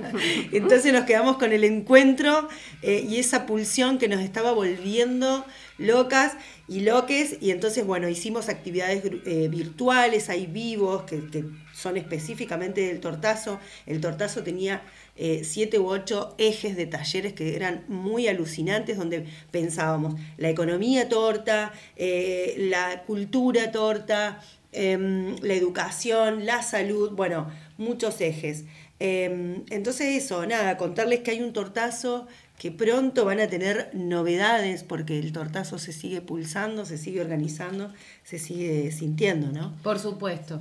Entonces 0.52 0.92
nos 0.92 1.04
quedamos 1.04 1.36
con 1.36 1.52
el 1.52 1.64
encuentro 1.64 2.48
y 2.82 3.16
esa 3.16 3.46
pulsión 3.46 3.98
que 3.98 4.08
nos 4.08 4.20
estaba 4.20 4.52
volviendo 4.52 5.44
locas 5.78 6.34
y 6.66 6.80
loques 6.80 7.36
y 7.40 7.50
entonces 7.52 7.86
bueno 7.86 8.08
hicimos 8.08 8.48
actividades 8.48 9.02
virtuales 9.50 10.28
ahí 10.28 10.46
vivos 10.46 11.02
que, 11.02 11.24
que 11.26 11.44
son 11.72 11.96
específicamente 11.96 12.80
del 12.80 13.00
tortazo. 13.00 13.60
El 13.86 14.00
tortazo 14.00 14.42
tenía 14.42 14.82
eh, 15.20 15.42
siete 15.42 15.80
u 15.80 15.88
ocho 15.88 16.36
ejes 16.38 16.76
de 16.76 16.86
talleres 16.86 17.32
que 17.32 17.56
eran 17.56 17.84
muy 17.88 18.28
alucinantes, 18.28 18.96
donde 18.96 19.26
pensábamos 19.50 20.14
la 20.36 20.48
economía 20.48 21.08
torta, 21.08 21.72
eh, 21.96 22.54
la 22.70 23.02
cultura 23.02 23.72
torta, 23.72 24.40
em, 24.72 25.36
la 25.40 25.54
educación, 25.54 26.46
la 26.46 26.62
salud, 26.62 27.12
bueno, 27.12 27.50
muchos 27.76 28.20
ejes. 28.20 28.64
Em, 29.00 29.64
entonces 29.70 30.24
eso, 30.24 30.44
nada, 30.46 30.76
contarles 30.76 31.20
que 31.20 31.30
hay 31.30 31.40
un 31.40 31.52
tortazo 31.52 32.26
que 32.58 32.72
pronto 32.72 33.24
van 33.24 33.38
a 33.38 33.46
tener 33.46 33.90
novedades 33.94 34.82
porque 34.82 35.18
el 35.18 35.32
tortazo 35.32 35.78
se 35.78 35.92
sigue 35.92 36.20
pulsando, 36.20 36.84
se 36.84 36.98
sigue 36.98 37.20
organizando, 37.20 37.92
se 38.24 38.38
sigue 38.38 38.90
sintiendo, 38.90 39.52
¿no? 39.52 39.76
Por 39.82 39.98
supuesto. 40.00 40.60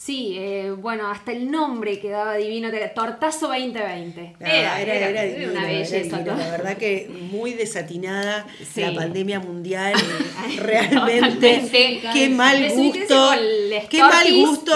Sí, 0.00 0.34
eh, 0.38 0.70
bueno, 0.70 1.10
hasta 1.10 1.30
el 1.32 1.50
nombre 1.50 2.00
quedaba 2.00 2.36
divino, 2.36 2.70
Tortazo 2.94 3.48
2020. 3.48 4.36
era, 4.40 4.80
era, 4.80 4.94
era, 4.94 5.50
una 5.50 5.66
belleza. 5.66 6.20
la 6.20 6.36
verdad 6.36 6.78
que 6.78 7.10
muy 7.30 7.52
desatinada 7.52 8.46
la 8.76 8.94
pandemia 8.94 9.40
mundial. 9.40 9.92
realmente, 10.56 12.00
qué 12.14 12.30
mal 12.30 12.66
gusto, 12.70 13.30
qué 13.90 14.00
mal 14.00 14.32
gusto 14.32 14.72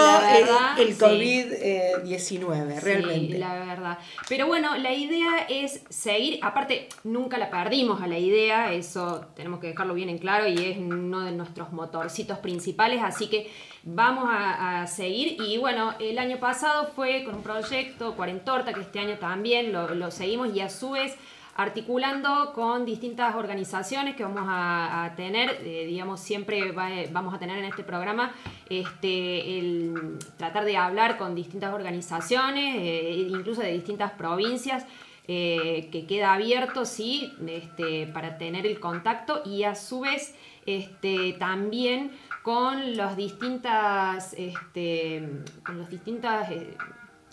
el, 0.77 0.95
COVID-19, 0.95 2.79
realmente. 2.81 3.39
la 3.39 3.65
verdad. 3.65 3.97
Pero 4.29 4.45
bueno, 4.45 4.77
la 4.77 4.93
idea 4.93 5.47
es 5.49 5.81
seguir, 5.89 6.37
aparte, 6.43 6.87
nunca 7.03 7.39
la 7.39 7.49
perdimos 7.49 7.99
a 8.03 8.05
la 8.05 8.19
idea, 8.19 8.71
eso 8.73 9.25
tenemos 9.35 9.59
que 9.59 9.69
dejarlo 9.69 9.95
bien 9.95 10.09
en 10.09 10.19
claro 10.19 10.47
y 10.47 10.53
es 10.53 10.77
uno 10.77 11.21
de 11.21 11.31
nuestros 11.31 11.73
motorcitos 11.73 12.37
principales, 12.37 13.01
así 13.01 13.25
que 13.25 13.49
vamos 13.85 14.25
a, 14.29 14.85
seguir. 14.87 15.37
Y 15.39 15.57
bueno, 15.57 15.93
el 15.99 16.19
año 16.19 16.37
pasado 16.37 16.87
fue 16.95 17.23
con 17.23 17.35
un 17.35 17.43
proyecto, 17.43 18.15
Cuarentorta, 18.15 18.73
que 18.73 18.81
este 18.81 18.99
año 18.99 19.17
también 19.17 19.71
lo, 19.71 20.11
seguimos 20.11 20.53
y 20.53 20.59
a 20.59 20.69
su 20.69 20.91
vez 20.91 21.15
articulando 21.57 22.51
con 22.53 22.85
distintas 22.85 23.33
organizaciones 23.35 24.17
que 24.17 24.23
vamos 24.23 24.43
a, 24.45 25.13
tener, 25.15 25.61
eh, 25.63 25.85
digamos, 25.85 26.19
siempre 26.19 26.73
vamos 26.73 27.33
a 27.33 27.39
tener 27.39 27.57
en 27.59 27.65
este 27.65 27.83
programa, 27.83 28.33
este, 28.69 29.59
el 29.59 30.19
tratar 30.35 30.65
de 30.65 30.75
hablar 30.75 31.17
con 31.17 31.33
distintas 31.33 31.73
organizaciones, 31.73 32.75
eh, 32.77 33.27
incluso 33.29 33.61
de 33.61 33.71
distintas 33.71 34.11
provincias, 34.11 34.85
eh, 35.27 35.87
que 35.91 36.05
queda 36.05 36.33
abierto, 36.33 36.85
sí, 36.85 37.33
este, 37.47 38.05
para 38.07 38.37
tener 38.37 38.67
el 38.67 38.79
contacto 38.79 39.41
y 39.45 39.63
a 39.63 39.73
su 39.73 40.01
vez 40.01 40.35
este, 40.65 41.33
también 41.33 42.11
con 42.45 42.95
los 42.95 43.17
distintas, 43.17 44.35
este, 44.37 45.27
con 45.65 45.79
los 45.79 45.89
distintas 45.89 46.51
eh, 46.51 46.77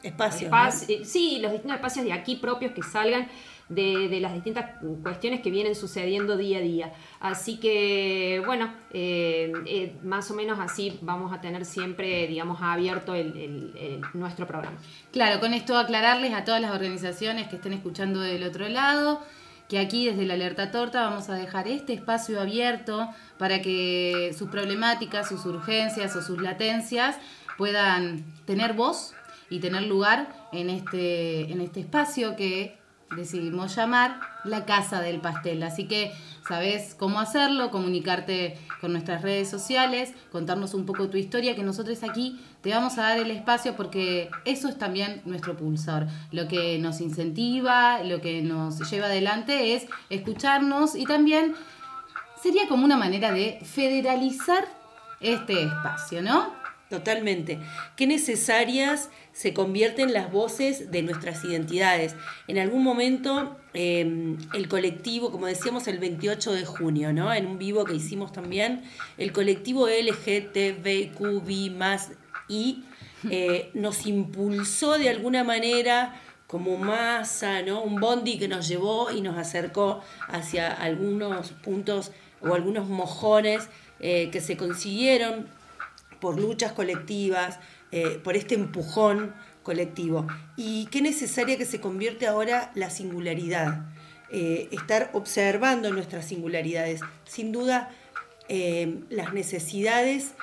espacios. 0.03 0.89
Eh, 0.89 1.05
sí, 1.05 1.39
los 1.39 1.53
distintos 1.53 1.77
espacios 1.77 2.07
de 2.07 2.15
aquí 2.15 2.37
propios 2.37 2.73
que 2.73 2.83
salgan 2.83 3.29
de, 3.69 4.19
las 4.23 4.33
distintas 4.33 4.71
cuestiones 5.03 5.43
que 5.43 5.51
vienen 5.51 5.75
sucediendo 5.75 6.39
día 6.39 6.59
a 6.59 6.61
día. 6.63 6.93
Así 7.21 7.59
que, 7.59 8.43
bueno, 8.47 8.73
eh, 8.95 9.93
más 10.03 10.31
o 10.31 10.35
menos 10.35 10.59
así 10.59 10.99
vamos 11.03 11.31
a 11.31 11.43
tener 11.43 11.67
siempre, 11.67 12.27
digamos, 12.27 12.63
abierto 12.63 13.13
nuestro 14.15 14.47
programa. 14.47 14.79
Claro, 15.13 15.41
con 15.41 15.53
esto 15.53 15.77
aclararles 15.77 16.33
a 16.33 16.45
todas 16.45 16.63
las 16.63 16.75
organizaciones 16.75 17.49
que 17.49 17.57
estén 17.57 17.75
escuchando 17.75 18.21
del 18.21 18.45
otro 18.45 18.67
lado 18.67 19.21
que 19.69 19.79
aquí 19.79 20.07
desde 20.07 20.27
la 20.27 20.35
Alerta 20.35 20.71
Torta 20.71 21.03
vamos 21.03 21.29
a 21.31 21.35
dejar 21.35 21.69
este 21.69 21.93
espacio 21.93 22.41
abierto 22.41 23.09
para 23.39 23.63
que 23.63 24.35
sus 24.37 24.51
problemáticas, 24.51 25.29
sus 25.29 25.47
urgencias 25.47 26.15
o 26.17 26.23
sus 26.23 26.41
latencias 26.41 27.17
puedan 27.57 28.25
tener 28.45 28.75
voz 28.75 29.15
y 29.49 29.61
tener 29.61 29.83
lugar 29.83 30.29
en 30.53 30.71
este, 30.71 31.51
en 31.53 31.61
este 31.61 31.81
espacio 31.81 32.37
que 32.37 32.82
decidimos 33.17 33.75
llamar 33.75 34.21
la 34.45 34.65
Casa 34.65 35.01
del 35.01 35.21
Pastel. 35.21 35.63
Así 35.63 35.87
que 35.87 36.13
sabes 36.47 36.95
cómo 36.99 37.21
hacerlo, 37.21 37.71
comunicarte 37.71 38.59
con 38.81 38.93
nuestras 38.93 39.23
redes 39.23 39.49
sociales, 39.49 40.13
contarnos 40.31 40.75
un 40.75 40.87
poco 40.87 41.09
tu 41.09 41.17
historia, 41.17 41.55
que 41.55 41.63
nosotros 41.63 42.03
aquí 42.03 42.41
te 42.63 42.71
vamos 42.71 42.99
a 42.99 43.03
dar 43.03 43.19
el 43.19 43.31
espacio 43.31 43.77
porque 43.77 44.31
eso 44.45 44.69
es 44.69 44.79
también 44.79 45.23
nuestro 45.25 45.57
pulsar. 45.57 46.09
Lo 46.31 46.49
que 46.49 46.79
nos 46.79 47.01
incentiva, 47.01 48.03
lo 48.03 48.21
que 48.21 48.43
nos 48.43 48.91
lleva 48.91 49.07
adelante 49.07 49.75
es 49.75 49.87
escucharnos 50.11 50.95
y 50.95 51.05
también 51.05 51.55
sería 52.43 52.67
como 52.69 52.85
una 52.85 52.97
manera 52.97 53.33
de 53.33 53.61
federalizar 53.65 54.65
este 55.21 55.63
espacio, 55.63 56.23
¿no? 56.23 56.62
Totalmente. 56.93 57.59
Qué 57.97 58.07
necesarias 58.07 59.09
se 59.33 59.55
convierten 59.55 60.13
las 60.13 60.31
voces 60.31 60.91
de 60.91 61.01
nuestras 61.01 61.43
identidades. 61.43 62.15
En 62.49 62.59
algún 62.59 62.85
momento 62.85 63.57
em, 63.73 64.37
el 64.53 64.69
colectivo, 64.69 65.33
como 65.33 65.47
decíamos 65.47 65.89
el 65.89 65.99
28 65.99 66.53
de 66.53 66.67
junio, 66.67 67.15
¿no? 67.15 67.33
en 67.33 67.47
un 67.47 67.57
vivo 67.57 67.87
que 67.87 67.95
hicimos 67.95 68.31
también, 68.31 68.83
el 69.17 69.33
colectivo 69.33 69.89
LGTBQB 69.89 71.73
eh, 73.31 73.71
nos 73.73 74.05
impulsó 74.07 74.99
de 74.99 75.09
alguna 75.09 75.45
manera 75.45 76.21
como 76.47 76.77
masa, 76.77 77.63
¿no? 77.63 77.81
un 77.81 78.01
bondi 78.01 78.39
que 78.39 78.49
nos 78.49 78.69
llevó 78.69 79.11
y 79.11 79.23
nos 79.23 79.39
acercó 79.39 80.03
hacia 80.29 80.71
algunos 80.71 81.53
puntos 81.53 82.13
o 82.43 82.53
algunos 82.53 82.87
mojones 82.87 83.71
eh, 84.01 84.29
que 84.31 84.43
se 84.43 84.59
consiguieron 84.59 85.47
por 86.23 86.41
luchas 86.41 86.73
colectivas, 86.73 87.59
eh, 87.91 88.21
por 88.23 88.37
este 88.37 88.55
empujón 88.55 89.35
colectivo. 89.65 90.29
Y 90.57 90.87
qué 90.87 91.03
necesaria 91.03 91.59
que 91.59 91.67
se 91.67 91.81
convierte 91.81 92.29
ahora 92.29 92.71
la 92.77 92.91
singularidad, 92.91 93.87
eh, 94.31 94.69
estar 94.71 95.11
observando 95.15 95.91
nuestras 95.91 96.25
singularidades. 96.25 97.01
Sin 97.25 97.51
duda, 97.51 97.91
eh, 98.49 99.01
las 99.11 99.35
necesidades 99.35 100.35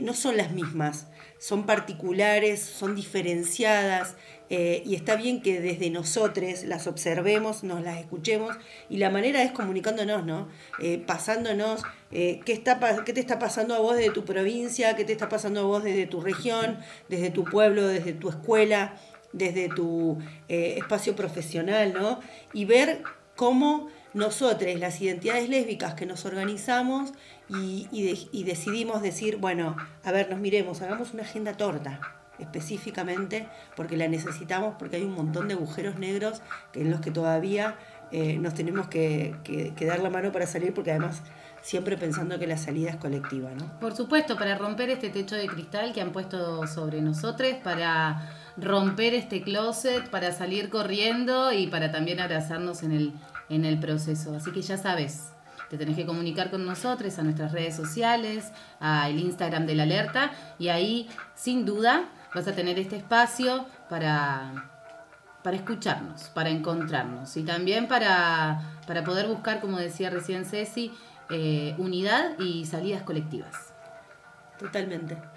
no 0.00 0.14
son 0.14 0.36
las 0.36 0.52
mismas, 0.52 1.08
son 1.38 1.66
particulares, 1.66 2.60
son 2.60 2.94
diferenciadas, 2.94 4.16
y 4.48 4.94
está 4.94 5.16
bien 5.16 5.42
que 5.42 5.60
desde 5.60 5.90
nosotros 5.90 6.62
las 6.64 6.86
observemos, 6.86 7.64
nos 7.64 7.82
las 7.82 7.98
escuchemos, 7.98 8.56
y 8.88 8.98
la 8.98 9.10
manera 9.10 9.42
es 9.42 9.52
comunicándonos, 9.52 10.24
¿no? 10.24 10.48
pasándonos 11.06 11.82
eh, 12.16 12.40
¿qué, 12.44 12.52
está, 12.52 12.78
¿qué 13.04 13.12
te 13.12 13.18
está 13.18 13.40
pasando 13.40 13.74
a 13.74 13.80
vos 13.80 13.96
desde 13.96 14.10
tu 14.10 14.24
provincia? 14.24 14.94
¿Qué 14.94 15.04
te 15.04 15.12
está 15.12 15.28
pasando 15.28 15.60
a 15.60 15.64
vos 15.64 15.82
desde 15.82 16.06
tu 16.06 16.20
región, 16.20 16.78
desde 17.08 17.30
tu 17.30 17.44
pueblo, 17.44 17.86
desde 17.88 18.12
tu 18.12 18.30
escuela? 18.30 18.96
desde 19.32 19.68
tu 19.68 20.16
eh, 20.48 20.76
espacio 20.78 21.16
profesional, 21.16 21.92
¿no? 21.92 22.20
Y 22.52 22.66
ver 22.66 23.02
cómo 23.34 23.88
nosotros, 24.14 24.74
las 24.76 25.00
identidades 25.00 25.48
lésbicas 25.48 25.94
que 25.94 26.06
nos 26.06 26.24
organizamos 26.24 27.12
y, 27.48 28.44
decidimos 28.44 29.02
decir, 29.02 29.36
bueno, 29.36 29.76
a 30.04 30.12
ver, 30.12 30.30
nos 30.30 30.38
miremos, 30.38 30.80
hagamos 30.82 31.12
una 31.12 31.24
agenda 31.24 31.54
torta 31.54 32.00
específicamente 32.38 33.48
porque 33.76 33.96
la 33.96 34.08
necesitamos, 34.08 34.74
porque 34.78 34.96
hay 34.96 35.02
un 35.02 35.14
montón 35.14 35.48
de 35.48 35.54
agujeros 35.54 35.98
negros 35.98 36.42
en 36.74 36.90
los 36.90 37.00
que 37.00 37.12
todavía 37.12 37.76
eh, 38.10 38.38
nos 38.38 38.54
tenemos 38.54 38.88
que, 38.88 39.34
dar 39.80 40.00
la 40.00 40.10
mano 40.10 40.32
para 40.32 40.46
salir, 40.46 40.72
porque 40.74 40.90
además 40.90 41.22
siempre 41.62 41.96
pensando 41.96 42.38
que 42.38 42.46
la 42.46 42.58
salida 42.58 42.90
es 42.90 42.96
colectiva, 42.96 43.50
¿no? 43.54 43.80
Por 43.80 43.96
supuesto, 43.96 44.36
para 44.36 44.56
romper 44.56 44.90
este 44.90 45.10
techo 45.10 45.34
de 45.34 45.46
cristal 45.46 45.92
que 45.92 46.00
han 46.00 46.12
puesto 46.12 46.66
sobre 46.66 47.00
nosotros, 47.00 47.54
para 47.62 48.30
romper 48.56 49.14
este 49.14 49.42
closet, 49.42 50.08
para 50.10 50.32
salir 50.32 50.70
corriendo 50.70 51.52
y 51.52 51.68
para 51.68 51.90
también 51.90 52.20
abrazarnos 52.20 52.82
en 52.82 52.92
el, 52.92 53.12
en 53.48 53.64
el 53.64 53.78
proceso. 53.78 54.34
Así 54.34 54.50
que 54.52 54.62
ya 54.62 54.76
sabes, 54.76 55.32
te 55.70 55.78
tenés 55.78 55.96
que 55.96 56.06
comunicar 56.06 56.50
con 56.50 56.64
nosotros 56.64 57.18
a 57.18 57.22
nuestras 57.22 57.52
redes 57.52 57.76
sociales, 57.76 58.52
al 58.80 59.18
Instagram 59.18 59.66
de 59.66 59.74
la 59.74 59.82
alerta 59.84 60.32
y 60.58 60.68
ahí, 60.68 61.08
sin 61.34 61.64
duda, 61.64 62.08
vas 62.34 62.48
a 62.48 62.52
tener 62.52 62.78
este 62.78 62.96
espacio 62.96 63.66
para, 63.88 64.70
para 65.42 65.56
escucharnos, 65.56 66.28
para 66.30 66.50
encontrarnos 66.50 67.36
y 67.36 67.42
también 67.42 67.88
para, 67.88 68.80
poder 69.04 69.28
buscar, 69.28 69.60
como 69.60 69.78
decía 69.78 70.10
recién 70.10 70.44
Ceci, 70.44 70.92
eh, 71.30 71.74
unidad 71.78 72.38
y 72.38 72.66
salidas 72.66 73.02
colectivas. 73.02 73.72
Totalmente. 74.58 75.33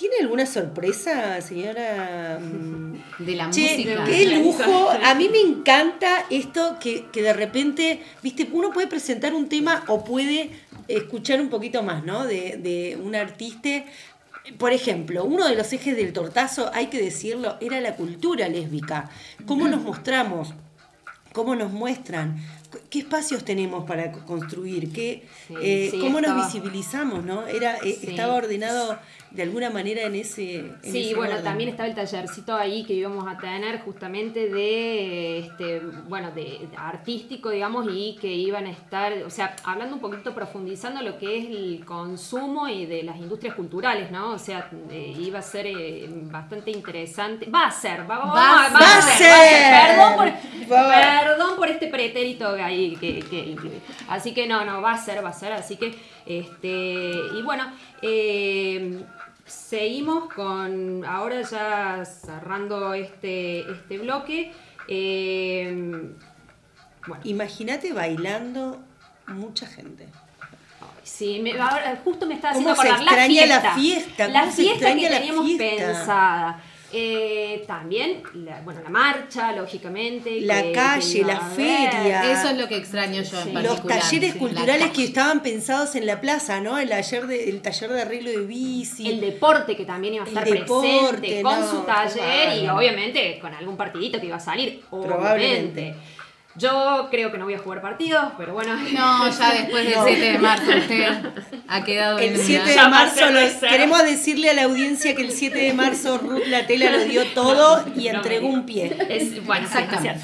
¿Tiene 0.00 0.16
alguna 0.22 0.46
sorpresa, 0.46 1.42
señora? 1.42 2.38
Mm, 2.40 3.22
de 3.22 3.34
la 3.36 3.48
música. 3.48 4.04
Qué 4.06 4.34
lujo. 4.34 4.88
A 4.88 5.14
mí 5.14 5.28
me 5.28 5.40
encanta 5.40 6.24
esto 6.30 6.78
que, 6.80 7.04
que, 7.12 7.20
de 7.20 7.34
repente, 7.34 8.02
viste, 8.22 8.48
uno 8.50 8.70
puede 8.70 8.86
presentar 8.86 9.34
un 9.34 9.50
tema 9.50 9.84
o 9.88 10.02
puede 10.02 10.52
escuchar 10.88 11.38
un 11.38 11.50
poquito 11.50 11.82
más, 11.82 12.02
¿no? 12.02 12.24
De, 12.24 12.56
de 12.56 12.98
un 12.98 13.14
artista 13.14 13.84
por 14.56 14.72
ejemplo, 14.72 15.24
uno 15.24 15.46
de 15.46 15.54
los 15.54 15.70
ejes 15.74 15.94
del 15.94 16.14
tortazo, 16.14 16.70
hay 16.72 16.86
que 16.86 17.00
decirlo, 17.00 17.58
era 17.60 17.78
la 17.82 17.94
cultura 17.94 18.48
lésbica. 18.48 19.10
¿Cómo 19.46 19.68
nos 19.68 19.82
mostramos? 19.82 20.54
¿Cómo 21.34 21.54
nos 21.54 21.72
muestran? 21.72 22.42
¿Qué 22.90 22.98
espacios 22.98 23.44
tenemos 23.44 23.84
para 23.84 24.10
construir? 24.10 24.92
¿Qué, 24.92 25.24
eh, 25.62 25.92
¿Cómo 26.00 26.20
nos 26.20 26.44
visibilizamos? 26.44 27.24
¿no? 27.24 27.46
Era, 27.46 27.76
eh, 27.84 27.96
Estaba 28.02 28.34
ordenado 28.34 28.98
de 29.30 29.44
alguna 29.44 29.70
manera 29.70 30.02
en 30.02 30.16
ese. 30.16 30.72
sí, 30.82 31.12
bueno, 31.14 31.36
también 31.38 31.70
estaba 31.70 31.88
el 31.88 31.94
tallercito 31.94 32.56
ahí 32.56 32.84
que 32.84 32.94
íbamos 32.94 33.28
a 33.28 33.38
tener 33.38 33.80
justamente 33.82 34.48
de, 34.48 35.38
este, 35.38 35.78
bueno, 36.08 36.32
de, 36.32 36.68
artístico, 36.76 37.50
digamos, 37.50 37.86
y 37.88 38.16
que 38.20 38.26
iban 38.26 38.66
a 38.66 38.72
estar, 38.72 39.12
o 39.24 39.30
sea, 39.30 39.54
hablando 39.62 39.94
un 39.94 40.00
poquito, 40.00 40.34
profundizando 40.34 41.00
lo 41.00 41.16
que 41.16 41.38
es 41.38 41.44
el 41.46 41.84
consumo 41.84 42.66
y 42.66 42.86
de 42.86 43.04
las 43.04 43.18
industrias 43.18 43.54
culturales, 43.54 44.10
¿no? 44.10 44.32
O 44.32 44.38
sea, 44.38 44.68
eh, 44.90 45.14
iba 45.16 45.38
a 45.38 45.42
ser 45.42 45.68
bastante 46.24 46.72
interesante. 46.72 47.48
Va 47.48 47.66
a 47.66 47.70
ser, 47.70 48.10
va, 48.10 48.18
va, 48.18 48.66
a, 48.66 49.02
ser, 49.02 49.96
Perdón, 49.96 50.14
por, 50.16 50.32
perdón 50.68 51.56
por 51.56 51.68
este 51.68 51.86
pretérito 51.86 52.56
ahí 52.80 52.96
que, 52.96 53.20
que, 53.20 53.80
Así 54.08 54.32
que 54.32 54.46
no, 54.46 54.64
no, 54.64 54.80
va 54.82 54.92
a 54.92 54.98
ser, 54.98 55.24
va 55.24 55.30
a 55.30 55.32
ser. 55.32 55.52
Así 55.52 55.76
que, 55.76 55.94
este, 56.26 57.12
y 57.38 57.42
bueno, 57.42 57.72
eh, 58.02 59.04
seguimos 59.44 60.32
con, 60.32 61.04
ahora 61.04 61.42
ya 61.42 62.04
cerrando 62.04 62.94
este, 62.94 63.60
este 63.70 63.98
bloque. 63.98 64.52
Eh, 64.88 66.12
Imagínate 67.24 67.92
bailando 67.92 68.80
mucha 69.28 69.66
gente. 69.66 70.08
Sí, 71.02 71.42
justo 72.04 72.26
me 72.26 72.34
está 72.34 72.50
haciendo 72.50 72.72
acordar 72.72 73.02
la 73.02 73.26
fiesta. 73.26 73.62
La 73.62 73.74
fiesta, 73.74 74.28
la 74.28 74.46
fiesta 74.46 74.94
que 74.94 75.08
teníamos 75.08 75.50
pensada. 75.52 76.62
Eh, 76.92 77.64
también, 77.66 78.22
la, 78.34 78.60
bueno, 78.62 78.80
la 78.82 78.90
marcha, 78.90 79.52
lógicamente. 79.52 80.40
La 80.40 80.72
calle, 80.72 81.24
la 81.24 81.40
feria. 81.40 82.32
Eso 82.32 82.50
es 82.50 82.58
lo 82.58 82.66
que 82.68 82.76
extraño 82.76 83.22
yo 83.22 83.40
en 83.40 83.62
Los 83.62 83.86
talleres 83.86 84.34
culturales 84.34 84.90
que 84.90 85.04
estaban 85.04 85.42
pensados 85.42 85.94
en 85.94 86.06
la 86.06 86.20
plaza, 86.20 86.60
¿no? 86.60 86.78
El, 86.78 86.88
taller 86.88 87.26
de, 87.26 87.48
el 87.48 87.62
taller 87.62 87.90
de 87.90 88.02
arreglo 88.02 88.30
de 88.30 88.46
bici. 88.46 89.08
El 89.08 89.20
deporte 89.20 89.76
que 89.76 89.84
también 89.84 90.14
iba 90.14 90.24
a 90.24 90.28
estar 90.28 90.42
presente 90.42 91.42
con 91.42 91.68
su 91.68 91.82
taller 91.82 92.62
y 92.62 92.68
obviamente 92.68 93.38
con 93.40 93.54
algún 93.54 93.76
partidito 93.76 94.20
que 94.20 94.26
iba 94.26 94.36
a 94.36 94.40
salir. 94.40 94.82
Probablemente. 94.90 95.94
Yo 96.60 97.08
creo 97.10 97.32
que 97.32 97.38
no 97.38 97.46
voy 97.46 97.54
a 97.54 97.58
jugar 97.58 97.80
partidos, 97.80 98.32
pero 98.36 98.52
bueno. 98.52 98.76
No, 98.76 99.30
ya 99.30 99.54
después 99.54 99.84
del 99.84 99.94
7 100.04 100.32
de 100.32 100.38
marzo 100.38 100.70
usted 100.76 101.08
ha 101.66 101.84
quedado 101.84 102.18
El 102.18 102.36
7 102.36 102.68
de 102.68 102.76
marzo, 102.76 103.24
queremos 103.60 104.04
decirle 104.04 104.50
a 104.50 104.54
la 104.54 104.64
audiencia 104.64 105.14
que 105.16 105.22
el 105.22 105.32
7 105.32 105.56
de 105.56 105.72
marzo 105.72 106.18
Ruth 106.18 106.44
La 106.48 106.66
Tela 106.66 106.90
lo 106.90 107.04
dio 107.04 107.24
todo 107.28 107.84
y 107.96 108.08
entregó 108.08 108.48
un 108.48 108.66
pie. 108.66 108.94
Es, 109.08 109.44
bueno, 109.46 109.66
exactamente. 109.66 110.20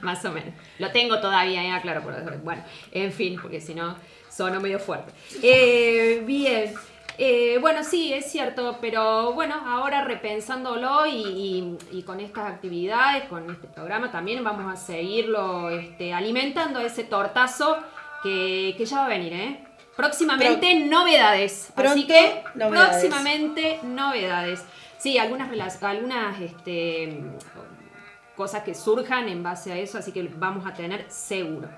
Más 0.00 0.24
o 0.24 0.32
menos. 0.32 0.54
Lo 0.78 0.90
tengo 0.90 1.20
todavía, 1.20 1.62
ya 1.62 1.82
claro. 1.82 2.00
Bueno, 2.42 2.62
en 2.90 3.12
fin, 3.12 3.38
porque 3.40 3.60
si 3.60 3.74
no, 3.74 3.96
sonó 4.30 4.60
medio 4.60 4.78
fuerte. 4.78 5.12
Eh, 5.42 6.22
bien. 6.24 6.74
Eh, 7.16 7.58
bueno, 7.60 7.84
sí, 7.84 8.12
es 8.12 8.30
cierto, 8.30 8.78
pero 8.80 9.32
bueno, 9.34 9.54
ahora 9.54 10.02
repensándolo 10.02 11.06
y, 11.06 11.76
con 12.04 12.18
estas 12.20 12.50
actividades, 12.50 13.24
con 13.28 13.48
este 13.50 13.68
programa, 13.68 14.10
también 14.10 14.42
vamos 14.42 14.72
a 14.72 14.76
seguirlo 14.76 15.70
este, 15.70 16.12
alimentando 16.12 16.80
ese 16.80 17.04
tortazo 17.04 17.78
que, 18.22 18.74
ya 18.84 18.98
va 18.98 19.04
a 19.06 19.08
venir, 19.08 19.32
¿eh? 19.32 19.64
Próximamente 19.96 20.74
novedades. 20.74 21.72
Así 21.76 22.06
que 22.06 22.42
próximamente 22.52 23.78
novedades. 23.84 24.64
Sí, 24.98 25.18
algunas, 25.18 25.82
algunas 25.82 26.40
este, 26.40 27.22
cosas 28.34 28.64
que 28.64 28.74
surjan 28.74 29.28
en 29.28 29.42
base 29.42 29.72
a 29.72 29.78
eso, 29.78 29.98
así 29.98 30.10
que 30.10 30.22
vamos 30.36 30.66
a 30.66 30.74
tener 30.74 31.06
seguro. 31.10 31.68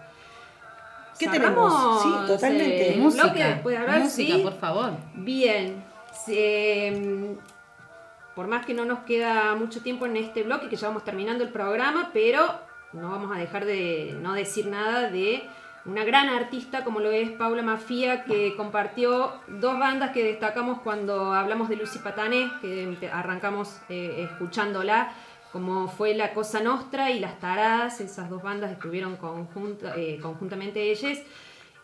¿Qué 1.18 1.28
tenemos? 1.28 2.02
Sí, 2.02 2.08
totalmente. 2.26 2.94
Eh, 2.94 2.96
música, 2.96 3.32
después 3.32 3.78
hablar, 3.78 4.00
música, 4.00 4.38
por 4.42 4.58
favor. 4.58 4.90
Bien. 5.14 5.84
Em, 6.28 7.36
por 8.34 8.46
más 8.48 8.66
que 8.66 8.74
no 8.74 8.84
nos 8.84 9.00
queda 9.00 9.54
mucho 9.54 9.80
tiempo 9.80 10.06
en 10.06 10.16
este 10.16 10.42
bloque, 10.42 10.68
que 10.68 10.76
ya 10.76 10.88
vamos 10.88 11.04
terminando 11.04 11.44
el 11.44 11.50
programa, 11.50 12.10
pero 12.12 12.46
no 12.92 13.10
vamos 13.10 13.34
a 13.34 13.38
dejar 13.38 13.64
de 13.64 14.16
no 14.20 14.34
decir 14.34 14.66
nada 14.66 15.10
de 15.10 15.48
una 15.84 16.04
gran 16.04 16.28
artista 16.28 16.82
como 16.82 17.00
lo 17.00 17.12
es 17.12 17.30
Paula 17.30 17.62
Mafia, 17.62 18.24
que 18.24 18.54
compartió 18.56 19.34
dos 19.46 19.78
bandas 19.78 20.10
que 20.10 20.24
destacamos 20.24 20.80
cuando 20.80 21.32
hablamos 21.32 21.68
de 21.68 21.76
Lucy 21.76 22.00
Patané, 22.00 22.50
que 22.60 23.08
arrancamos 23.12 23.78
eh, 23.88 24.28
escuchándola 24.30 25.12
como 25.52 25.88
fue 25.88 26.14
La 26.14 26.34
Cosa 26.34 26.60
Nostra 26.60 27.10
y 27.10 27.20
Las 27.20 27.38
Taradas, 27.40 28.00
esas 28.00 28.28
dos 28.28 28.42
bandas 28.42 28.72
estuvieron 28.72 29.18
eh, 29.96 30.18
conjuntamente 30.20 30.90
ellas. 30.90 31.18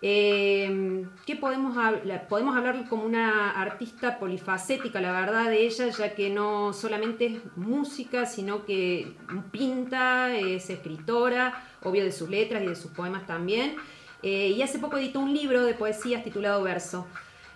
Eh, 0.05 1.07
¿Qué 1.25 1.37
podemos 1.37 1.77
hablar? 1.77 2.27
Podemos 2.27 2.57
hablar 2.57 2.89
como 2.89 3.05
una 3.05 3.53
artista 3.53 4.19
polifacética, 4.19 5.01
la 5.01 5.13
verdad, 5.13 5.49
de 5.49 5.65
ella, 5.65 5.89
ya 5.91 6.15
que 6.15 6.29
no 6.29 6.73
solamente 6.73 7.27
es 7.27 7.57
música, 7.57 8.27
sino 8.27 8.65
que 8.65 9.15
pinta, 9.53 10.37
es 10.37 10.69
escritora, 10.71 11.65
obvio 11.83 12.03
de 12.03 12.11
sus 12.11 12.29
letras 12.29 12.65
y 12.65 12.67
de 12.67 12.75
sus 12.75 12.91
poemas 12.91 13.29
también. 13.29 13.77
Eh, 14.25 14.49
y 14.49 14.63
hace 14.63 14.81
poco 14.81 14.99
editó 14.99 15.21
un 15.21 15.33
libro 15.33 15.63
de 15.65 15.75
poesías 15.75 16.25
titulado 16.25 16.65
Verso. 16.65 17.07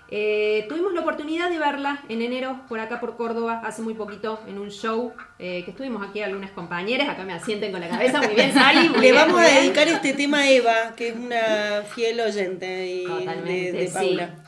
Eh, 0.09 0.67
tuvimos 0.69 0.95
la 0.95 1.01
oportunidad 1.01 1.51
de 1.51 1.59
verla 1.59 2.03
en 2.09 2.23
enero 2.23 2.61
por 2.69 2.79
acá 2.79 3.01
por 3.01 3.17
Córdoba, 3.17 3.61
hace 3.65 3.83
muy 3.83 3.95
poquito, 3.95 4.41
en 4.47 4.59
un 4.59 4.71
show 4.71 5.13
eh, 5.39 5.63
que 5.65 5.73
estuvimos 5.73 6.07
aquí 6.09 6.23
algunas 6.23 6.53
compañeras, 6.53 7.09
acá 7.09 7.25
me 7.25 7.33
asienten 7.33 7.73
con 7.73 7.81
la 7.81 7.89
cabeza, 7.89 8.23
muy 8.23 8.35
bien 8.35 8.53
Sari. 8.53 8.89
Le 8.89 9.13
vamos 9.13 9.41
a 9.41 9.45
dedicar 9.45 9.89
este 9.89 10.13
tema 10.13 10.39
a 10.39 10.51
Eva, 10.51 10.95
que 10.97 11.09
es 11.09 11.17
una 11.17 11.83
fiel 11.95 12.21
oyente 12.21 12.67
de, 12.67 13.91
Paula. 13.93 14.27
Sí. 14.27 14.46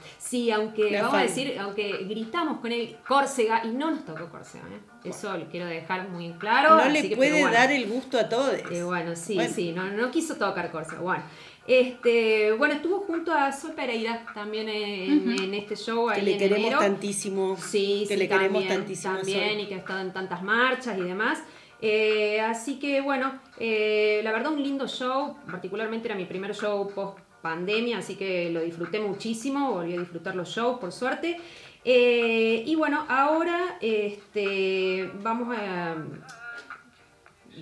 Aunque 0.52 1.00
vamos 1.00 1.14
a 1.14 1.22
decir, 1.22 1.56
aunque 1.58 2.04
gritamos 2.08 2.58
con 2.60 2.72
él 2.72 2.96
Córcega 3.06 3.62
y 3.64 3.68
no 3.68 3.90
nos 3.90 4.04
tocó 4.04 4.28
Córcega, 4.28 4.64
¿eh? 4.64 5.08
eso 5.08 5.36
lo 5.36 5.46
quiero 5.48 5.66
dejar 5.66 6.08
muy 6.08 6.32
claro. 6.32 6.76
No 6.76 6.88
le 6.88 7.16
puede 7.16 7.42
dar 7.42 7.70
el 7.70 7.86
gusto 7.86 8.18
a 8.18 8.28
todos. 8.28 8.56
bueno, 8.84 9.14
sí, 9.16 9.38
sí, 9.54 9.72
no, 9.72 9.90
no 9.90 10.10
quiso 10.10 10.36
tocar 10.36 10.70
Córcega. 10.70 11.00
Bueno, 11.00 11.22
este, 11.66 12.52
bueno, 12.52 12.74
estuvo 12.74 13.00
junto 13.00 13.32
a 13.32 13.52
Sol 13.52 13.72
Pereira 13.72 14.24
también 14.34 14.68
en, 14.68 15.54
este 15.54 15.76
show. 15.76 16.10
Que 16.12 16.22
le 16.22 16.36
queremos 16.36 16.78
tantísimo. 16.78 17.56
Sí, 17.56 18.04
que 18.08 18.16
le 18.16 18.28
queremos 18.28 18.66
tantísimo. 18.66 19.16
También, 19.16 19.60
y 19.60 19.66
que 19.66 19.74
ha 19.74 19.78
estado 19.78 20.00
en 20.00 20.12
tantas 20.12 20.42
marchas 20.42 20.98
y 20.98 21.02
demás. 21.02 21.42
Eh, 21.80 22.40
así 22.40 22.78
que 22.78 23.00
bueno, 23.00 23.40
eh, 23.58 24.20
la 24.24 24.32
verdad 24.32 24.52
un 24.52 24.62
lindo 24.62 24.88
show, 24.88 25.36
particularmente 25.48 26.08
era 26.08 26.16
mi 26.16 26.24
primer 26.24 26.54
show 26.54 26.90
post 26.92 27.27
pandemia, 27.43 27.99
así 27.99 28.16
que 28.16 28.51
lo 28.51 28.61
disfruté 28.61 29.01
muchísimo, 29.01 29.72
volví 29.72 29.95
a 29.95 30.01
disfrutar 30.01 30.34
los 30.34 30.49
shows 30.49 30.78
por 30.78 30.93
suerte. 30.93 31.41
Eh, 31.84 32.62
y 32.66 32.74
bueno, 32.74 33.05
ahora 33.09 33.78
este, 33.80 35.11
vamos 35.22 35.57
a... 35.57 35.97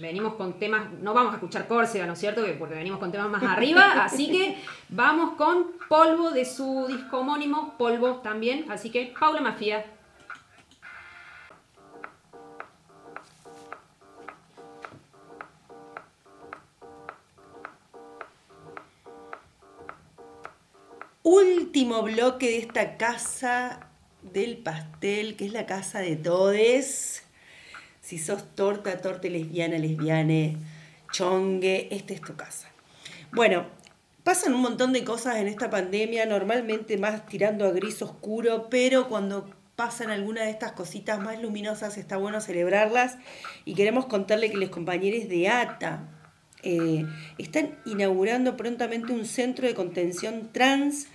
Venimos 0.01 0.35
con 0.35 0.59
temas, 0.59 0.93
no 1.01 1.15
vamos 1.15 1.33
a 1.33 1.37
escuchar 1.37 1.67
Córcega, 1.67 2.05
¿no 2.07 2.13
es 2.13 2.19
cierto? 2.19 2.43
Porque 2.59 2.75
venimos 2.75 2.99
con 2.99 3.11
temas 3.11 3.31
más 3.31 3.43
arriba, 3.49 4.05
así 4.05 4.31
que 4.31 4.59
vamos 4.91 5.37
con 5.37 5.69
Polvo 5.89 6.33
de 6.33 6.45
su 6.45 6.87
disco 6.87 7.21
homónimo, 7.21 7.75
Polvo 7.79 8.17
también, 8.17 8.71
así 8.71 8.91
que 8.91 9.15
Paula 9.19 9.41
Mafia. 9.41 9.87
Último 21.29 22.05
bloque 22.05 22.51
de 22.51 22.59
esta 22.59 22.97
casa 22.97 23.81
del 24.23 24.59
pastel, 24.59 25.35
que 25.35 25.47
es 25.47 25.53
la 25.53 25.67
casa 25.67 25.99
de 25.99 26.15
todes. 26.15 27.25
Si 28.01 28.19
sos 28.19 28.55
torta, 28.55 29.01
torta 29.01 29.27
lesbiana, 29.27 29.77
lesbiane, 29.77 30.57
chongue, 31.11 31.89
esta 31.91 32.15
es 32.15 32.21
tu 32.21 32.37
casa. 32.37 32.69
Bueno, 33.33 33.67
pasan 34.23 34.55
un 34.55 34.63
montón 34.63 34.93
de 34.93 35.03
cosas 35.03 35.39
en 35.39 35.49
esta 35.49 35.69
pandemia, 35.69 36.27
normalmente 36.27 36.97
más 36.97 37.27
tirando 37.27 37.67
a 37.67 37.73
gris 37.73 38.01
oscuro, 38.03 38.69
pero 38.71 39.09
cuando 39.09 39.51
pasan 39.75 40.11
algunas 40.11 40.45
de 40.45 40.51
estas 40.51 40.73
cositas 40.73 41.19
más 41.19 41.43
luminosas 41.43 41.99
está 41.99 42.19
bueno 42.19 42.41
celebrarlas 42.41 43.19
y 43.65 43.75
queremos 43.75 44.07
contarle 44.07 44.49
que 44.49 44.59
los 44.59 44.71
compañeros 44.71 45.29
de 45.29 45.49
ATA 45.49 46.05
eh, 46.69 47.07
están 47.39 47.77
inaugurando 47.85 48.57
prontamente 48.57 49.13
un 49.13 49.25
centro 49.25 49.69
de 49.69 49.75
contención 49.75 50.49
trans 50.51 51.07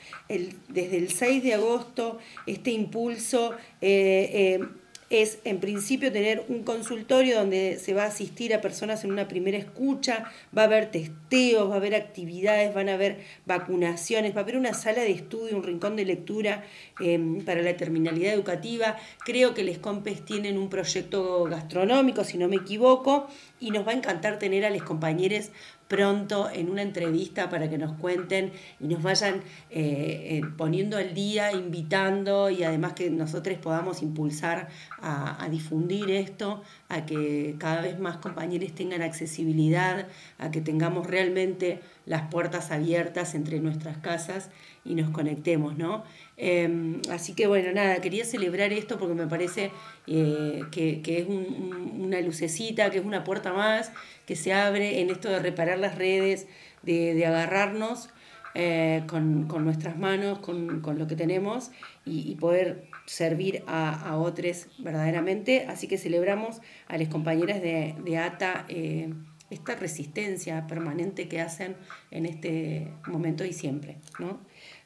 desde 0.69 0.97
el 0.97 1.11
6 1.11 1.43
de 1.43 1.53
agosto. 1.55 2.19
Este 2.47 2.71
impulso 2.71 3.51
eh, 3.81 4.59
eh, 4.61 4.67
es 5.11 5.39
en 5.43 5.59
principio 5.59 6.09
tener 6.11 6.45
un 6.47 6.63
consultorio 6.63 7.37
donde 7.37 7.77
se 7.79 7.93
va 7.93 8.03
a 8.03 8.07
asistir 8.07 8.53
a 8.53 8.61
personas 8.61 9.03
en 9.03 9.11
una 9.11 9.27
primera 9.27 9.57
escucha, 9.57 10.31
va 10.57 10.63
a 10.63 10.65
haber 10.65 10.89
testeos, 10.89 11.69
va 11.69 11.73
a 11.73 11.77
haber 11.77 11.95
actividades, 11.95 12.73
van 12.73 12.87
a 12.87 12.93
haber 12.93 13.19
vacunaciones, 13.45 14.33
va 14.33 14.39
a 14.39 14.43
haber 14.43 14.55
una 14.55 14.73
sala 14.73 15.01
de 15.01 15.11
estudio, 15.11 15.57
un 15.57 15.63
rincón 15.63 15.97
de 15.97 16.05
lectura 16.05 16.63
em, 17.01 17.43
para 17.43 17.61
la 17.61 17.75
terminalidad 17.75 18.33
educativa. 18.33 18.97
Creo 19.25 19.53
que 19.53 19.65
les 19.65 19.79
Compes 19.79 20.23
tienen 20.23 20.57
un 20.57 20.69
proyecto 20.69 21.43
gastronómico, 21.43 22.23
si 22.23 22.37
no 22.37 22.47
me 22.47 22.55
equivoco, 22.55 23.27
y 23.59 23.71
nos 23.71 23.85
va 23.85 23.91
a 23.91 23.95
encantar 23.95 24.39
tener 24.39 24.63
a 24.63 24.69
los 24.69 24.83
compañeros 24.83 25.51
pronto 25.91 26.49
en 26.49 26.69
una 26.69 26.83
entrevista 26.83 27.49
para 27.49 27.69
que 27.69 27.77
nos 27.77 27.97
cuenten 27.97 28.53
y 28.79 28.87
nos 28.87 29.03
vayan 29.03 29.41
eh, 29.69 30.39
eh, 30.39 30.41
poniendo 30.55 30.95
al 30.95 31.13
día, 31.13 31.51
invitando 31.51 32.49
y 32.49 32.63
además 32.63 32.93
que 32.93 33.09
nosotros 33.09 33.57
podamos 33.57 34.01
impulsar 34.01 34.69
a, 35.01 35.45
difundir 35.51 36.09
esto, 36.09 36.63
a 36.87 37.05
que 37.05 37.55
cada 37.57 37.81
vez 37.81 37.99
más 37.99 38.17
compañeros 38.17 38.71
tengan 38.73 39.01
accesibilidad, 39.01 40.07
a 40.37 40.49
que 40.49 40.61
tengamos 40.61 41.07
realmente 41.07 41.81
las 42.05 42.23
puertas 42.29 42.71
abiertas 42.71 43.35
entre 43.35 43.59
nuestras 43.59 43.97
casas 43.97 44.49
y 44.83 44.95
nos 44.95 45.09
conectemos, 45.11 45.77
¿no? 45.77 46.03
Em, 46.37 47.01
así 47.11 47.33
que 47.33 47.47
bueno, 47.47 47.71
nada, 47.71 48.01
quería 48.01 48.25
celebrar 48.25 48.73
esto 48.73 48.97
porque 48.97 49.13
me 49.13 49.27
parece 49.27 49.71
eh, 50.07 50.63
que, 50.71 51.01
es 51.05 51.27
una 51.27 52.19
lucecita, 52.21 52.89
que 52.89 52.97
es 52.97 53.05
una 53.05 53.23
puerta 53.23 53.53
más 53.53 53.91
que 54.25 54.35
se 54.35 54.53
abre 54.53 55.01
en 55.01 55.09
esto 55.09 55.29
de 55.29 55.39
reparar 55.39 55.77
las 55.77 55.97
redes, 55.97 56.47
de, 56.81 57.25
agarrarnos 57.25 58.09
eh, 58.55 59.03
con, 59.07 59.47
nuestras 59.63 59.97
manos, 59.97 60.39
con, 60.39 60.81
lo 60.97 61.07
que 61.07 61.15
tenemos 61.15 61.71
y, 62.05 62.35
poder 62.35 62.87
servir 63.05 63.63
a, 63.67 64.17
otros 64.17 64.67
verdaderamente. 64.79 65.67
Así 65.69 65.87
que 65.87 65.97
celebramos 65.97 66.61
a 66.87 66.97
las 66.97 67.07
compañeras 67.09 67.61
de, 67.61 68.17
ATA 68.17 68.65
eh, 68.67 69.13
esta 69.51 69.75
resistencia 69.75 70.65
permanente 70.65 71.27
que 71.27 71.41
hacen 71.41 71.75
en 72.09 72.25
este 72.25 72.91
momento 73.05 73.45
y 73.45 73.53
siempre. 73.53 73.97
¿no? 74.17 74.39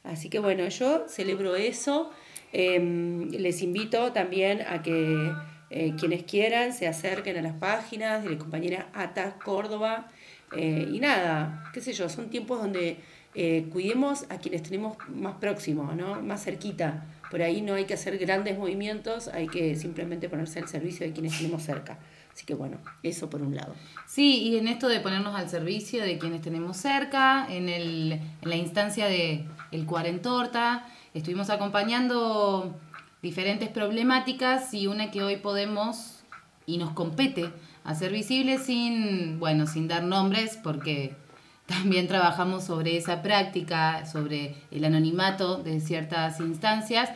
Así 0.04 0.28
que 0.28 0.38
bueno, 0.38 0.68
yo 0.68 1.08
celebro 1.08 1.56
eso. 1.56 2.10
Em, 2.52 3.30
les 3.30 3.62
invito 3.62 4.12
también 4.12 4.62
a 4.62 4.82
que 4.82 5.32
eh, 5.70 5.94
quienes 5.98 6.24
quieran 6.24 6.72
se 6.72 6.86
acerquen 6.86 7.36
a 7.38 7.42
las 7.42 7.54
páginas 7.54 8.22
de 8.22 8.30
la 8.30 8.38
compañera 8.38 8.88
Ata 8.92 9.38
Córdoba. 9.42 10.08
Eh, 10.56 10.88
y 10.92 11.00
nada, 11.00 11.64
qué 11.72 11.80
sé 11.80 11.92
yo, 11.92 12.08
son 12.08 12.28
tiempos 12.30 12.60
donde 12.60 12.98
eh, 13.34 13.66
cuidemos 13.72 14.24
a 14.30 14.38
quienes 14.38 14.62
tenemos 14.62 14.96
más 15.08 15.36
próximos, 15.36 15.94
¿no? 15.96 16.22
más 16.22 16.44
cerquita. 16.44 17.06
Por 17.30 17.42
ahí 17.42 17.60
no 17.62 17.74
hay 17.74 17.84
que 17.84 17.94
hacer 17.94 18.16
grandes 18.18 18.56
movimientos, 18.56 19.28
hay 19.28 19.48
que 19.48 19.74
simplemente 19.74 20.28
ponerse 20.28 20.60
al 20.60 20.68
servicio 20.68 21.06
de 21.06 21.12
quienes 21.12 21.36
tenemos 21.36 21.62
cerca. 21.62 21.98
Así 22.36 22.44
que 22.44 22.52
bueno, 22.52 22.76
eso 23.02 23.30
por 23.30 23.40
un 23.40 23.54
lado. 23.54 23.74
Sí, 24.06 24.42
y 24.42 24.58
en 24.58 24.68
esto 24.68 24.88
de 24.88 25.00
ponernos 25.00 25.34
al 25.34 25.48
servicio 25.48 26.04
de 26.04 26.18
quienes 26.18 26.42
tenemos 26.42 26.76
cerca, 26.76 27.46
en, 27.48 27.70
el, 27.70 28.12
en 28.12 28.50
la 28.50 28.56
instancia 28.56 29.06
de 29.06 29.46
el 29.72 29.86
Cuarentorta, 29.86 30.86
estuvimos 31.14 31.48
acompañando 31.48 32.78
diferentes 33.22 33.70
problemáticas 33.70 34.74
y 34.74 34.86
una 34.86 35.10
que 35.10 35.22
hoy 35.22 35.36
podemos 35.36 36.24
y 36.66 36.76
nos 36.76 36.90
compete 36.90 37.50
hacer 37.84 38.12
visible 38.12 38.58
sin, 38.58 39.38
bueno, 39.38 39.66
sin 39.66 39.88
dar 39.88 40.02
nombres 40.02 40.58
porque 40.62 41.16
también 41.66 42.06
trabajamos 42.06 42.64
sobre 42.64 42.98
esa 42.98 43.22
práctica, 43.22 44.04
sobre 44.04 44.56
el 44.70 44.84
anonimato 44.84 45.56
de 45.56 45.80
ciertas 45.80 46.38
instancias. 46.40 47.08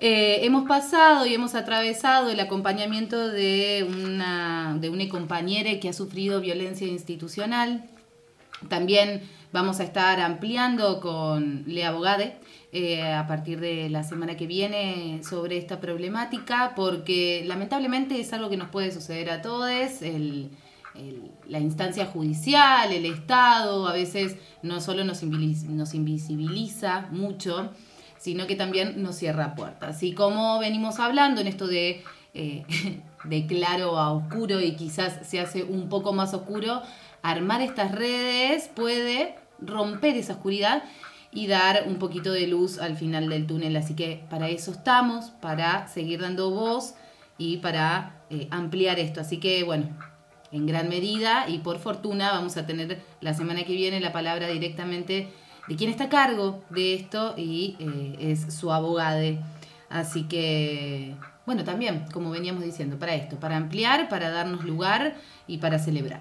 Eh, 0.00 0.46
hemos 0.46 0.68
pasado 0.68 1.26
y 1.26 1.34
hemos 1.34 1.56
atravesado 1.56 2.30
el 2.30 2.38
acompañamiento 2.38 3.28
de 3.28 3.84
una, 3.88 4.76
de 4.80 4.90
una 4.90 5.08
compañera 5.08 5.80
que 5.80 5.88
ha 5.88 5.92
sufrido 5.92 6.40
violencia 6.40 6.86
institucional. 6.86 7.84
También 8.68 9.22
vamos 9.52 9.80
a 9.80 9.84
estar 9.84 10.20
ampliando 10.20 11.00
con 11.00 11.64
Lea 11.66 11.90
Bogade, 11.90 12.36
eh, 12.70 13.02
a 13.02 13.26
partir 13.26 13.58
de 13.58 13.88
la 13.88 14.04
semana 14.04 14.36
que 14.36 14.46
viene 14.46 15.20
sobre 15.28 15.56
esta 15.56 15.80
problemática, 15.80 16.74
porque 16.76 17.42
lamentablemente 17.46 18.20
es 18.20 18.32
algo 18.32 18.50
que 18.50 18.56
nos 18.56 18.68
puede 18.68 18.92
suceder 18.92 19.30
a 19.30 19.42
todos, 19.42 19.70
la 21.48 21.60
instancia 21.60 22.06
judicial, 22.06 22.92
el 22.92 23.06
Estado, 23.06 23.86
a 23.86 23.92
veces 23.92 24.36
no 24.62 24.80
solo 24.80 25.04
nos, 25.04 25.22
nos 25.22 25.94
invisibiliza 25.94 27.08
mucho, 27.10 27.70
sino 28.18 28.46
que 28.46 28.56
también 28.56 29.02
nos 29.02 29.16
cierra 29.16 29.54
puertas. 29.54 30.02
Y 30.02 30.12
como 30.12 30.58
venimos 30.58 30.98
hablando 30.98 31.40
en 31.40 31.46
esto 31.46 31.66
de, 31.66 32.04
eh, 32.34 32.64
de 33.24 33.46
claro 33.46 33.98
a 33.98 34.12
oscuro 34.12 34.60
y 34.60 34.72
quizás 34.76 35.26
se 35.26 35.40
hace 35.40 35.62
un 35.64 35.88
poco 35.88 36.12
más 36.12 36.34
oscuro, 36.34 36.82
armar 37.22 37.62
estas 37.62 37.92
redes 37.92 38.70
puede 38.74 39.36
romper 39.60 40.16
esa 40.16 40.34
oscuridad 40.34 40.82
y 41.32 41.46
dar 41.46 41.84
un 41.86 41.96
poquito 41.96 42.32
de 42.32 42.46
luz 42.46 42.78
al 42.78 42.96
final 42.96 43.28
del 43.28 43.46
túnel. 43.46 43.76
Así 43.76 43.94
que 43.94 44.24
para 44.30 44.48
eso 44.48 44.72
estamos, 44.72 45.30
para 45.30 45.88
seguir 45.88 46.20
dando 46.20 46.50
voz 46.50 46.94
y 47.36 47.58
para 47.58 48.22
eh, 48.30 48.48
ampliar 48.50 48.98
esto. 48.98 49.20
Así 49.20 49.38
que 49.38 49.62
bueno, 49.62 49.88
en 50.52 50.66
gran 50.66 50.88
medida 50.88 51.48
y 51.48 51.58
por 51.58 51.78
fortuna 51.78 52.32
vamos 52.32 52.56
a 52.56 52.66
tener 52.66 53.00
la 53.20 53.34
semana 53.34 53.64
que 53.64 53.74
viene 53.74 54.00
la 54.00 54.12
palabra 54.12 54.48
directamente 54.48 55.28
de 55.68 55.76
quien 55.76 55.90
está 55.90 56.04
a 56.04 56.08
cargo 56.08 56.64
de 56.70 56.94
esto 56.94 57.34
y 57.36 57.76
eh, 57.78 58.16
es 58.32 58.54
su 58.54 58.72
abogade. 58.72 59.38
Así 59.90 60.24
que, 60.24 61.14
bueno, 61.46 61.64
también, 61.64 62.06
como 62.12 62.30
veníamos 62.30 62.62
diciendo, 62.64 62.98
para 62.98 63.14
esto, 63.14 63.38
para 63.38 63.56
ampliar, 63.56 64.08
para 64.08 64.30
darnos 64.30 64.64
lugar 64.64 65.16
y 65.46 65.58
para 65.58 65.78
celebrar. 65.78 66.20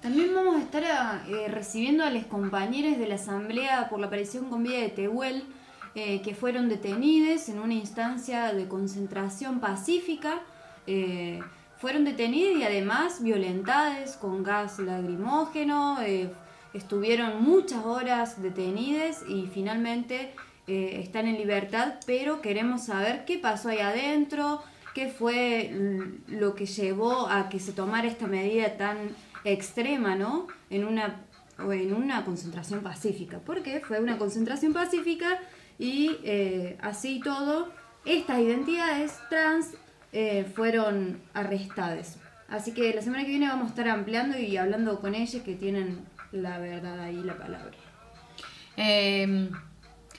También 0.00 0.34
vamos 0.34 0.56
a 0.56 0.60
estar 0.60 1.22
eh, 1.28 1.48
recibiendo 1.48 2.02
a 2.02 2.10
los 2.10 2.24
compañeros 2.24 2.98
de 2.98 3.06
la 3.06 3.14
Asamblea 3.14 3.88
por 3.88 4.00
la 4.00 4.08
aparición 4.08 4.50
con 4.50 4.62
vida 4.62 4.78
de 4.78 4.88
Tehuel, 4.88 5.44
eh, 5.94 6.22
que 6.22 6.34
fueron 6.34 6.68
detenidos 6.68 7.48
en 7.48 7.60
una 7.60 7.74
instancia 7.74 8.52
de 8.52 8.66
concentración 8.66 9.60
pacífica. 9.60 10.40
Fueron 11.76 12.04
detenidos 12.04 12.58
y 12.58 12.64
además 12.64 13.22
violentados 13.22 14.16
con 14.16 14.42
gas 14.42 14.78
lagrimógeno. 14.78 15.98
Estuvieron 16.74 17.42
muchas 17.42 17.84
horas 17.84 18.40
detenidos 18.42 19.18
y 19.28 19.48
finalmente 19.52 20.34
están 20.66 21.26
en 21.26 21.36
libertad, 21.36 21.94
pero 22.06 22.40
queremos 22.40 22.84
saber 22.84 23.24
qué 23.24 23.36
pasó 23.36 23.68
ahí 23.68 23.80
adentro, 23.80 24.62
qué 24.94 25.08
fue 25.08 26.20
lo 26.28 26.54
que 26.54 26.66
llevó 26.66 27.28
a 27.28 27.48
que 27.48 27.58
se 27.58 27.72
tomara 27.72 28.06
esta 28.06 28.26
medida 28.26 28.76
tan 28.76 28.96
extrema, 29.44 30.14
¿no? 30.14 30.46
En 30.70 30.84
una, 30.84 31.20
en 31.58 31.94
una 31.94 32.24
concentración 32.24 32.80
pacífica. 32.80 33.40
porque 33.40 33.80
Fue 33.80 34.00
una 34.00 34.18
concentración 34.18 34.72
pacífica 34.72 35.40
y 35.78 36.16
eh, 36.24 36.78
así 36.80 37.20
todo, 37.20 37.70
estas 38.04 38.40
identidades 38.40 39.18
trans 39.30 39.74
eh, 40.12 40.46
fueron 40.54 41.20
arrestadas. 41.34 42.18
Así 42.48 42.72
que 42.72 42.92
la 42.92 43.00
semana 43.00 43.24
que 43.24 43.30
viene 43.30 43.48
vamos 43.48 43.66
a 43.66 43.68
estar 43.70 43.88
ampliando 43.88 44.38
y 44.38 44.56
hablando 44.58 45.00
con 45.00 45.14
ellas 45.14 45.42
que 45.42 45.54
tienen 45.54 46.00
la 46.32 46.58
verdad 46.58 47.00
ahí, 47.00 47.22
la 47.22 47.36
palabra. 47.36 47.76
Em, 48.76 49.50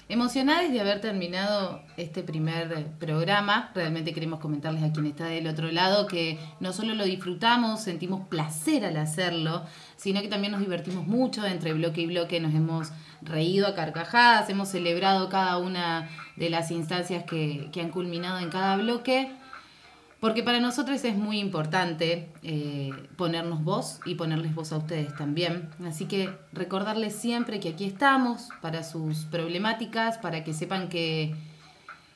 Emocionadas 0.10 0.70
de 0.70 0.82
haber 0.82 1.00
terminado 1.00 1.82
este 1.96 2.24
primer 2.24 2.88
programa, 3.00 3.72
realmente 3.74 4.14
queremos 4.14 4.42
comentarles 4.42 4.84
a 4.84 4.92
quien 4.92 5.06
está 5.06 5.26
del 5.26 5.48
otro 5.48 5.72
lado 5.72 6.08
que 6.08 6.38
no 6.60 6.74
solo 6.74 6.94
lo 6.94 7.06
disfrutamos, 7.06 7.82
sentimos 7.82 8.28
placer 8.28 8.84
al 8.84 8.98
hacerlo, 8.98 9.64
sino 9.96 10.22
que 10.22 10.28
también 10.28 10.52
nos 10.52 10.60
divertimos 10.60 11.08
mucho, 11.08 11.46
entre 11.46 11.74
bloque 11.74 12.02
y 12.02 12.08
bloque 12.08 12.42
nos 12.42 12.54
hemos 12.54 12.92
reído 13.22 13.66
a 13.66 13.76
carcajadas, 13.76 14.50
hemos 14.50 14.68
celebrado 14.68 15.30
cada 15.30 15.58
una 15.58 16.10
de 16.36 16.50
las 16.50 16.70
instancias 16.70 17.24
que, 17.24 17.70
que 17.72 17.80
han 17.80 17.90
culminado 17.90 18.40
en 18.40 18.50
cada 18.50 18.76
bloque 18.76 19.32
porque 20.24 20.42
para 20.42 20.62
nosotros 20.62 21.04
es 21.04 21.18
muy 21.18 21.38
importante 21.38 22.30
eh, 22.44 22.92
ponernos 23.18 23.62
voz 23.62 24.00
y 24.06 24.16
ponerles 24.16 24.56
voz 24.56 24.72
a 24.72 24.78
ustedes 24.78 25.14
también. 25.18 25.68
Así 25.86 26.06
que 26.06 26.30
recordarles 26.54 27.14
siempre 27.14 27.60
que 27.60 27.68
aquí 27.68 27.84
estamos 27.84 28.48
para 28.62 28.86
sus 28.86 29.26
problemáticas, 29.26 30.18
para 30.20 30.46
que 30.46 30.54
sepan 30.54 30.88
que, 30.88 31.36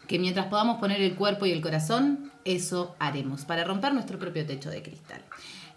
que 0.07 0.19
mientras 0.19 0.45
podamos 0.45 0.77
poner 0.77 1.01
el 1.01 1.15
cuerpo 1.15 1.47
y 1.47 1.51
el 1.51 1.59
corazón, 1.59 2.31
eso 2.45 2.95
haremos, 2.97 3.43
para 3.43 3.65
romper 3.65 3.93
nuestro 3.93 4.17
propio 4.17 4.45
techo 4.45 4.69
de 4.69 4.81
cristal. 4.81 5.21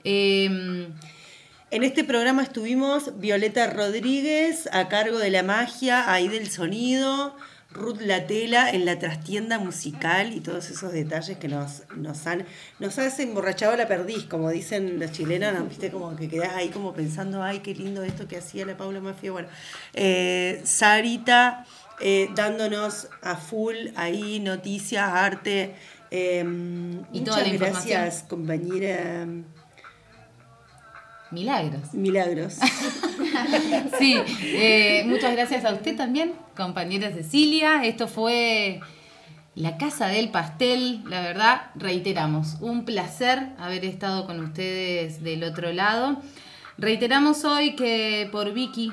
Em, 0.04 0.86
en 1.72 1.82
este 1.82 2.04
programa 2.04 2.44
estuvimos 2.44 3.18
Violeta 3.18 3.66
Rodríguez 3.66 4.68
a 4.72 4.86
cargo 4.86 5.18
de 5.18 5.30
la 5.30 5.42
magia, 5.42 6.12
ahí 6.12 6.28
del 6.28 6.48
sonido. 6.48 7.34
Ruth 7.72 8.00
Latela 8.00 8.70
en 8.70 8.84
la 8.84 8.98
trastienda 8.98 9.58
musical 9.58 10.32
y 10.32 10.40
todos 10.40 10.70
esos 10.70 10.92
detalles 10.92 11.38
que 11.38 11.48
nos, 11.48 11.84
nos 11.96 12.26
han 12.26 12.44
nos 12.80 12.98
has 12.98 13.18
emborrachado 13.20 13.76
la 13.76 13.86
perdiz, 13.86 14.24
como 14.24 14.50
dicen 14.50 14.98
las 14.98 15.12
chilenas, 15.12 15.54
¿no? 15.54 15.64
viste 15.66 15.90
como 15.90 16.16
que 16.16 16.28
quedás 16.28 16.54
ahí 16.54 16.70
como 16.70 16.92
pensando, 16.92 17.42
ay, 17.42 17.60
qué 17.60 17.74
lindo 17.74 18.02
esto 18.02 18.26
que 18.26 18.38
hacía 18.38 18.66
la 18.66 18.76
Paula 18.76 19.00
Mafia. 19.00 19.30
Bueno, 19.30 19.48
eh, 19.94 20.60
Sarita 20.64 21.64
eh, 22.00 22.28
dándonos 22.34 23.08
a 23.22 23.36
full 23.36 23.76
ahí 23.94 24.40
noticias, 24.40 25.08
arte. 25.08 25.74
Eh, 26.10 26.40
y 27.12 27.20
muchas 27.20 27.52
gracias, 27.52 28.24
compañera. 28.28 29.26
Milagros. 31.30 31.94
Milagros. 31.94 32.54
sí, 33.98 34.20
eh, 34.42 35.04
muchas 35.06 35.32
gracias 35.32 35.64
a 35.64 35.72
usted 35.72 35.96
también, 35.96 36.32
compañera 36.56 37.12
Cecilia. 37.12 37.84
Esto 37.84 38.08
fue 38.08 38.80
La 39.54 39.76
Casa 39.76 40.08
del 40.08 40.30
Pastel, 40.30 41.04
la 41.08 41.20
verdad, 41.20 41.70
reiteramos, 41.76 42.56
un 42.60 42.84
placer 42.84 43.50
haber 43.58 43.84
estado 43.84 44.26
con 44.26 44.40
ustedes 44.40 45.22
del 45.22 45.44
otro 45.44 45.72
lado. 45.72 46.20
Reiteramos 46.78 47.44
hoy 47.44 47.76
que 47.76 48.28
por 48.32 48.52
Vicky, 48.52 48.92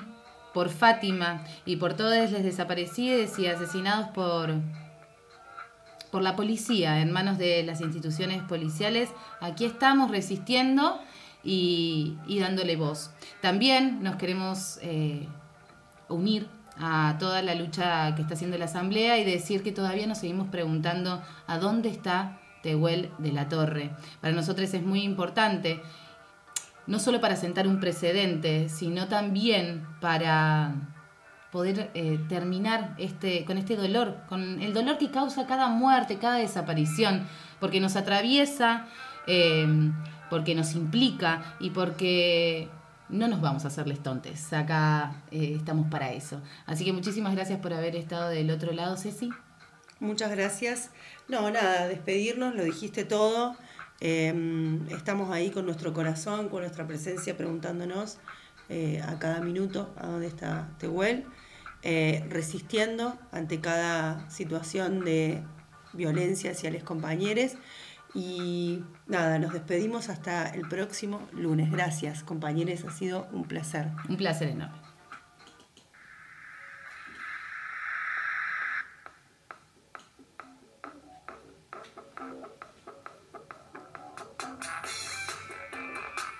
por 0.53 0.69
Fátima 0.69 1.43
y 1.65 1.77
por 1.77 1.95
todos 1.95 2.31
los 2.31 2.43
desaparecidos 2.43 3.39
y 3.39 3.47
asesinados 3.47 4.09
por, 4.09 4.53
por 6.11 6.21
la 6.21 6.35
policía 6.35 7.01
en 7.01 7.11
manos 7.11 7.39
de 7.39 7.63
las 7.63 7.81
instituciones 7.81 8.43
policiales, 8.43 9.09
aquí 9.41 9.65
estamos 9.65 10.11
resistiendo 10.11 10.99
y, 11.48 12.39
dándole 12.41 12.76
voz. 12.76 13.12
También 13.41 14.04
nos 14.04 14.18
queremos 14.18 14.80
eh, 14.82 15.28
unir 16.10 16.48
a 16.78 17.16
toda 17.20 17.41
la 17.41 17.56
lucha 17.56 18.14
que 18.16 18.22
está 18.22 18.34
haciendo 18.34 18.58
la 18.58 18.66
Asamblea 18.66 19.18
y 19.18 19.24
decir 19.24 19.64
que 19.64 19.72
todavía 19.72 20.06
nos 20.08 20.20
seguimos 20.20 20.50
preguntando 20.50 21.24
a 21.48 21.58
dónde 21.58 21.89
está 21.89 22.38
Tehuel 22.64 23.12
de 23.18 23.32
la 23.32 23.48
Torre. 23.48 23.91
Para 24.20 24.34
nosotros 24.34 24.74
es 24.74 24.84
muy 24.84 25.04
importante, 25.04 25.82
no 26.86 27.00
solo 27.00 27.22
para 27.22 27.38
sentar 27.38 27.66
un 27.66 27.80
precedente, 27.80 28.68
sino 28.68 29.08
también 29.08 29.88
para 30.02 30.76
poder 31.54 31.91
eh, 31.93 32.20
terminar 32.28 32.93
este, 32.98 33.45
con 33.45 33.58
este 33.58 33.78
dolor, 33.78 34.18
con 34.28 34.62
el 34.62 34.74
dolor 34.74 34.98
que 34.98 35.12
causa 35.12 35.48
cada 35.48 35.70
muerte, 35.70 36.18
cada 36.18 36.36
desaparición, 36.36 37.26
porque 37.62 37.80
nos 37.80 37.95
atraviesa. 37.95 38.86
Eh, 39.28 39.66
porque 40.30 40.55
nos 40.55 40.75
implica 40.75 41.55
y 41.59 41.69
porque 41.71 42.69
no 43.09 43.28
nos 43.28 43.41
vamos 43.41 43.65
a 43.65 43.69
hacerles 43.69 44.01
tontes. 44.03 44.51
Acá 44.53 45.23
eh, 45.32 45.53
estamos 45.57 45.88
para 45.89 46.11
eso. 46.13 46.41
Así 46.65 46.86
que 46.86 46.93
muchísimas 46.93 47.34
gracias 47.36 47.59
por 47.59 47.73
haber 47.73 47.95
estado 47.95 48.30
del 48.30 48.51
otro 48.51 48.73
lado, 48.73 48.97
Ceci. 48.97 49.30
Muchas 49.99 50.32
gracias. 50.32 50.91
No, 51.28 51.49
nada, 51.49 51.88
despedirnos, 51.88 52.55
lo 52.55 52.63
dijiste 52.63 53.03
todo. 53.03 53.55
Em, 53.99 54.88
estamos 54.89 55.32
ahí 55.32 55.49
con 55.49 55.65
nuestro 55.65 55.93
corazón, 55.93 56.49
con 56.49 56.61
nuestra 56.61 56.86
presencia, 56.86 57.36
preguntándonos 57.36 58.19
eh, 58.69 59.01
a 59.01 59.17
cada 59.17 59.41
minuto 59.41 59.93
a 59.97 60.07
dónde 60.07 60.28
está 60.28 60.69
Tehuel, 60.78 61.25
eh, 61.82 62.23
resistiendo 62.30 63.17
ante 63.32 63.59
cada 63.59 64.30
situación 64.30 65.03
de 65.03 65.41
violencia 65.93 66.51
hacia 66.51 66.69
los 66.69 66.84
compañeros. 66.84 67.53
Y 68.18 68.84
nada, 69.05 69.38
nos 69.38 69.53
despedimos 69.53 70.09
hasta 70.09 70.49
el 70.49 70.68
próximo 70.68 71.22
lunes. 71.34 71.72
Gracias, 71.72 72.24
compañeros, 72.24 72.84
ha 72.84 72.91
sido 72.91 73.28
un 73.32 73.43
placer. 73.43 73.89
Un 74.09 74.18
placer 74.18 74.49
enorme. 74.49 74.86